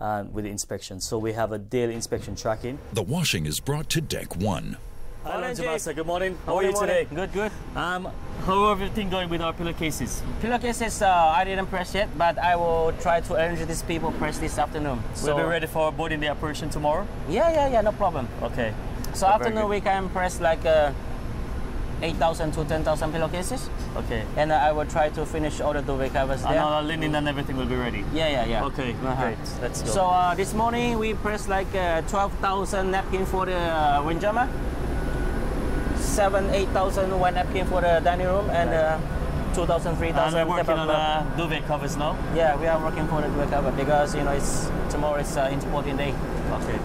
um, 0.00 0.32
with 0.32 0.44
inspection. 0.46 1.00
So 1.00 1.18
we 1.18 1.32
have 1.32 1.52
a 1.52 1.58
daily 1.58 1.94
inspection 1.94 2.34
tracking. 2.34 2.78
The 2.92 3.02
washing 3.02 3.46
is 3.46 3.60
brought 3.60 3.88
to 3.90 4.00
deck 4.00 4.36
one. 4.36 4.76
Hi, 5.22 5.32
Morning, 5.32 5.48
Lonzo 5.48 5.90
Jake. 5.90 5.96
Good 5.96 6.06
morning. 6.06 6.38
How 6.46 6.52
are 6.52 6.62
Morning, 6.62 6.72
you 6.72 6.80
today? 6.80 7.06
Good, 7.14 7.32
good. 7.34 7.52
Um, 7.76 8.08
how 8.46 8.64
are 8.64 8.72
everything 8.72 9.10
going 9.10 9.28
with 9.28 9.42
our 9.42 9.52
pillowcases? 9.52 10.22
Pillowcases, 10.40 11.02
uh, 11.02 11.08
I 11.36 11.44
didn't 11.44 11.66
press 11.66 11.94
yet, 11.94 12.08
but 12.16 12.38
I 12.38 12.56
will 12.56 12.94
try 13.00 13.20
to 13.20 13.34
arrange 13.34 13.64
these 13.66 13.82
people 13.82 14.12
press 14.12 14.38
this 14.38 14.58
afternoon. 14.58 14.98
we'll 15.22 15.36
be 15.36 15.42
ready 15.42 15.66
for 15.66 15.92
boarding 15.92 16.20
the 16.20 16.28
operation 16.28 16.70
tomorrow. 16.70 17.06
Yeah, 17.28 17.52
yeah, 17.52 17.68
yeah, 17.68 17.80
no 17.82 17.92
problem. 17.92 18.28
Okay. 18.42 18.72
So 19.12 19.26
Very 19.26 19.34
afternoon 19.34 19.68
we 19.68 19.80
can 19.82 20.08
press 20.08 20.40
like 20.40 20.64
uh, 20.64 20.92
8,000 22.02 22.52
to 22.52 22.64
10,000 22.64 23.12
pillowcases. 23.12 23.68
Okay. 23.96 24.24
And 24.36 24.52
uh, 24.52 24.56
I 24.56 24.72
will 24.72 24.86
try 24.86 25.08
to 25.10 25.26
finish 25.26 25.60
all 25.60 25.72
the 25.72 25.82
duvet 25.82 26.12
covers 26.12 26.42
And 26.44 26.54
there. 26.54 26.62
our 26.62 26.82
linen 26.82 27.14
and 27.14 27.28
everything 27.28 27.56
will 27.56 27.66
be 27.66 27.76
ready. 27.76 28.04
Yeah, 28.14 28.28
yeah, 28.28 28.44
yeah. 28.46 28.64
Okay, 28.66 28.92
Uh-huh. 29.04 29.22
great. 29.22 29.38
Let's 29.62 29.82
go. 29.82 29.90
So 29.90 30.02
uh, 30.06 30.34
this 30.34 30.54
morning 30.54 30.98
we 30.98 31.14
pressed 31.14 31.48
like 31.48 31.72
uh, 31.74 32.02
12,000 32.08 32.90
napkin 32.90 33.26
for 33.26 33.46
the 33.46 33.56
uh, 33.56 34.02
windjammer, 34.04 34.48
7, 35.96 36.50
8,000 36.50 37.18
one 37.20 37.34
napkin 37.34 37.66
for 37.66 37.80
the 37.80 38.00
dining 38.02 38.26
room, 38.26 38.48
and 38.50 38.70
uh, 38.70 38.98
2,000, 39.54 39.96
3,000. 39.96 40.38
And 40.38 40.48
we're 40.48 40.56
working 40.56 40.78
on 40.78 40.88
uh, 40.90 41.22
duvet 41.36 41.66
covers 41.66 41.96
now. 41.96 42.16
Yeah, 42.34 42.56
we 42.56 42.66
are 42.66 42.80
working 42.82 43.06
for 43.08 43.20
the 43.20 43.28
duvet 43.28 43.50
cover 43.50 43.72
because 43.72 44.14
you 44.14 44.22
know 44.24 44.32
it's 44.32 44.70
tomorrow 44.90 45.20
is 45.20 45.36
uh, 45.36 45.50
importing 45.52 45.96
day. 45.96 46.14
Okay. 46.52 46.78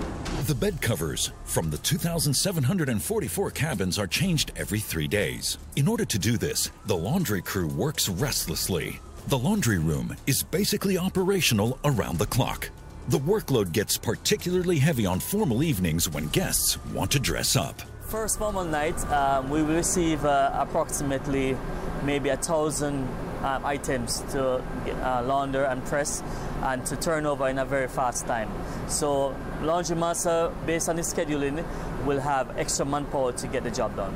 The 0.46 0.54
bed 0.54 0.80
covers 0.80 1.32
from 1.46 1.72
the 1.72 1.80
2,744 1.80 3.50
cabins 3.50 3.98
are 3.98 4.06
changed 4.06 4.52
every 4.56 4.80
three 4.80 5.08
days. 5.08 5.58
In 5.76 5.88
order 5.88 6.06
to 6.06 6.20
do 6.20 6.38
this, 6.38 6.70
the 6.86 6.96
laundry 6.96 7.41
crew 7.41 7.66
works 7.66 8.10
restlessly. 8.10 9.00
The 9.28 9.39
laundry 9.39 9.80
room 9.80 10.16
is 10.28 10.43
basically 10.43 11.00
operational 11.00 11.80
around 11.84 12.20
the 12.20 12.28
clock. 12.28 12.70
The 13.08 13.18
workload 13.18 13.72
gets 13.72 13.98
particularly 13.98 14.78
heavy 14.78 15.08
on 15.08 15.20
formal 15.20 15.64
evenings 15.64 16.10
when 16.10 16.28
guests 16.28 16.78
want 16.93 17.10
to 17.14 17.20
dress 17.20 17.56
up. 17.56 17.82
First 18.08 18.38
formal 18.38 18.66
night, 18.66 18.99
um, 19.12 19.49
we 19.49 19.64
will 19.64 19.76
receive 19.76 20.24
uh, 20.26 20.51
approximately 20.53 21.58
maybe 22.03 22.30
a 22.30 22.38
thousand 22.38 23.08
um, 23.41 23.66
items 23.66 24.22
to 24.32 24.62
uh, 25.01 25.24
launder 25.26 25.64
and 25.64 25.84
press 25.86 26.22
and 26.62 26.86
to 26.86 26.95
turn 26.95 27.26
over 27.26 27.47
in 27.49 27.58
a 27.58 27.66
very 27.66 27.88
fast 27.88 28.28
time. 28.28 28.51
So 28.88 29.36
laundry 29.62 29.95
master, 29.95 30.53
based 30.68 30.88
on 30.88 30.97
his 30.97 31.12
scheduling, 31.12 31.66
will 32.06 32.20
have 32.20 32.56
extra 32.60 32.86
manpower 32.86 33.32
to 33.34 33.47
get 33.47 33.64
the 33.64 33.72
job 33.72 33.95
done. 33.95 34.16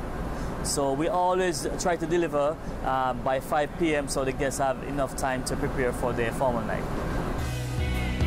So 0.63 0.93
we 0.93 1.07
always 1.07 1.67
try 1.79 1.95
to 1.95 2.05
deliver 2.05 2.55
um, 2.85 3.21
by 3.21 3.39
5 3.39 3.79
p.m. 3.79 4.07
so 4.07 4.23
the 4.23 4.33
guests 4.33 4.59
have 4.59 4.83
enough 4.83 5.17
time 5.17 5.43
to 5.45 5.55
prepare 5.55 5.93
for 5.93 6.13
their 6.13 6.31
formal 6.33 6.61
night. 6.61 6.83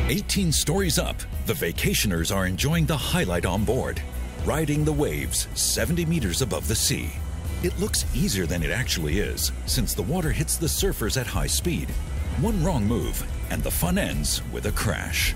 18 0.09 0.51
stories 0.51 0.99
up, 0.99 1.15
the 1.45 1.53
vacationers 1.53 2.35
are 2.35 2.45
enjoying 2.45 2.85
the 2.85 2.97
highlight 2.97 3.45
on 3.45 3.63
board, 3.63 4.01
riding 4.45 4.83
the 4.83 4.91
waves 4.91 5.47
70 5.53 6.05
meters 6.05 6.41
above 6.41 6.67
the 6.67 6.75
sea. 6.75 7.09
It 7.63 7.79
looks 7.79 8.05
easier 8.13 8.45
than 8.45 8.61
it 8.61 8.71
actually 8.71 9.19
is, 9.19 9.53
since 9.65 9.93
the 9.93 10.03
water 10.03 10.31
hits 10.31 10.57
the 10.57 10.67
surfers 10.67 11.19
at 11.19 11.27
high 11.27 11.47
speed. 11.47 11.89
One 12.41 12.61
wrong 12.61 12.85
move, 12.85 13.25
and 13.49 13.63
the 13.63 13.71
fun 13.71 13.97
ends 13.97 14.41
with 14.51 14.65
a 14.65 14.71
crash. 14.73 15.33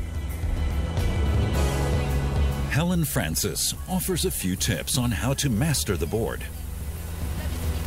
Helen 2.69 3.05
Francis 3.05 3.73
offers 3.87 4.25
a 4.25 4.31
few 4.31 4.57
tips 4.57 4.97
on 4.97 5.11
how 5.11 5.33
to 5.35 5.49
master 5.49 5.95
the 5.95 6.05
board. 6.05 6.43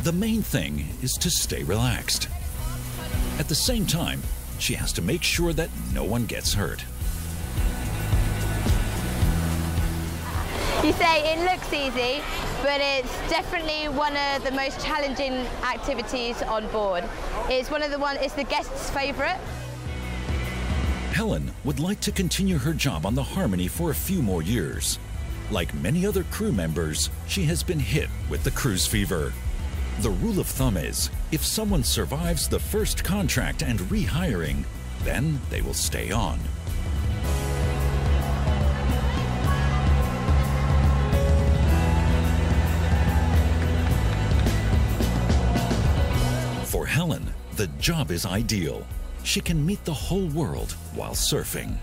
The 0.03 0.11
main 0.11 0.41
thing 0.41 0.87
is 1.03 1.13
to 1.13 1.29
stay 1.29 1.63
relaxed. 1.63 2.29
At 3.37 3.47
the 3.47 3.55
same 3.55 3.85
time, 3.85 4.23
she 4.57 4.73
has 4.73 4.91
to 4.93 5.01
make 5.03 5.21
sure 5.21 5.53
that 5.53 5.69
no 5.93 6.03
one 6.03 6.25
gets 6.25 6.55
hurt. 6.55 6.83
You 10.83 10.93
say 10.93 11.31
it 11.31 11.39
looks 11.41 11.71
easy, 11.71 12.23
but 12.63 12.81
it's 12.81 13.11
definitely 13.29 13.87
one 13.87 14.17
of 14.17 14.43
the 14.43 14.49
most 14.49 14.83
challenging 14.83 15.45
activities 15.63 16.41
on 16.41 16.67
board. 16.69 17.03
It's 17.49 17.69
one 17.69 17.83
of 17.83 17.91
the 17.91 17.99
one. 17.99 18.17
It's 18.17 18.33
the 18.33 18.45
guests' 18.45 18.89
favourite. 18.89 19.39
Helen 21.11 21.53
would 21.65 21.79
like 21.79 21.99
to 21.99 22.11
continue 22.11 22.57
her 22.57 22.73
job 22.73 23.05
on 23.05 23.13
the 23.13 23.21
Harmony 23.21 23.67
for 23.67 23.91
a 23.91 23.95
few 23.95 24.23
more 24.23 24.41
years. 24.41 24.97
Like 25.51 25.71
many 25.75 26.03
other 26.03 26.23
crew 26.23 26.51
members, 26.51 27.11
she 27.27 27.43
has 27.43 27.61
been 27.61 27.79
hit 27.79 28.09
with 28.27 28.43
the 28.43 28.49
cruise 28.49 28.87
fever. 28.87 29.33
The 29.99 30.09
rule 30.09 30.39
of 30.39 30.47
thumb 30.47 30.77
is 30.77 31.11
if 31.31 31.45
someone 31.45 31.83
survives 31.83 32.47
the 32.47 32.59
first 32.59 33.03
contract 33.03 33.61
and 33.61 33.79
rehiring, 33.81 34.63
then 35.03 35.41
they 35.51 35.61
will 35.61 35.75
stay 35.75 36.09
on. 36.09 36.39
The 47.61 47.67
job 47.77 48.09
is 48.09 48.25
ideal. 48.25 48.83
She 49.21 49.39
can 49.39 49.63
meet 49.63 49.85
the 49.85 49.93
whole 49.93 50.25
world 50.29 50.71
while 50.95 51.11
surfing. 51.11 51.77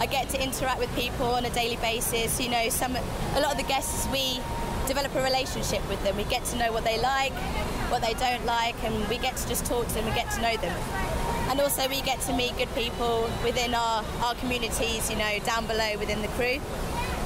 I 0.00 0.06
get 0.10 0.28
to 0.30 0.42
interact 0.42 0.80
with 0.80 0.92
people 0.96 1.26
on 1.26 1.44
a 1.44 1.50
daily 1.50 1.76
basis. 1.76 2.40
You 2.40 2.48
know, 2.48 2.68
some 2.68 2.96
a 2.96 3.40
lot 3.40 3.52
of 3.52 3.58
the 3.58 3.68
guests 3.68 4.08
we 4.10 4.40
develop 4.88 5.14
a 5.14 5.22
relationship 5.22 5.88
with 5.88 6.02
them. 6.02 6.16
We 6.16 6.24
get 6.24 6.44
to 6.46 6.56
know 6.56 6.72
what 6.72 6.82
they 6.82 7.00
like, 7.00 7.32
what 7.88 8.02
they 8.02 8.14
don't 8.14 8.44
like, 8.44 8.74
and 8.82 9.08
we 9.08 9.18
get 9.18 9.36
to 9.36 9.48
just 9.48 9.66
talk 9.66 9.86
to 9.86 9.94
them 9.94 10.06
and 10.06 10.16
get 10.16 10.32
to 10.32 10.40
know 10.42 10.56
them. 10.56 10.76
And 11.48 11.60
also 11.60 11.88
we 11.88 12.00
get 12.00 12.20
to 12.22 12.32
meet 12.32 12.56
good 12.58 12.74
people 12.74 13.30
within 13.44 13.72
our, 13.72 14.02
our 14.24 14.34
communities, 14.34 15.08
you 15.08 15.16
know, 15.16 15.38
down 15.46 15.68
below 15.68 15.96
within 15.96 16.22
the 16.22 16.28
crew. 16.34 16.58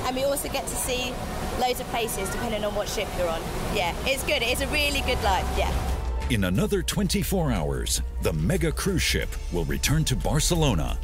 And 0.05 0.15
we 0.15 0.25
also 0.25 0.51
get 0.51 0.67
to 0.67 0.77
see 0.77 1.15
loads 1.63 1.81
of 1.81 1.87
places 1.89 2.29
depending 2.31 2.65
on 2.65 2.75
what 2.75 2.89
ship 2.89 3.09
you're 3.17 3.29
on. 3.29 3.41
Yeah, 3.73 3.95
it's 4.05 4.25
good. 4.25 4.43
It's 4.43 4.61
a 4.61 4.67
really 4.69 5.01
good 5.03 5.23
life, 5.23 5.47
yeah. 5.57 5.73
In 6.31 6.45
another 6.45 6.83
24 6.83 7.53
hours, 7.53 8.03
the 8.23 8.33
mega 8.33 8.73
cruise 8.73 9.03
ship 9.03 9.29
will 9.53 9.65
return 9.65 10.03
to 10.05 10.17
Barcelona, 10.17 10.99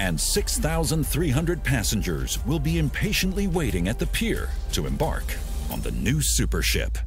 and 0.00 0.18
6,300 0.18 1.62
passengers 1.62 2.44
will 2.46 2.58
be 2.58 2.78
impatiently 2.78 3.46
waiting 3.46 3.88
at 3.88 3.98
the 3.98 4.06
pier 4.06 4.48
to 4.72 4.86
embark 4.86 5.36
on 5.70 5.80
the 5.82 5.92
new 5.92 6.20
super 6.20 6.62
ship. 6.62 6.98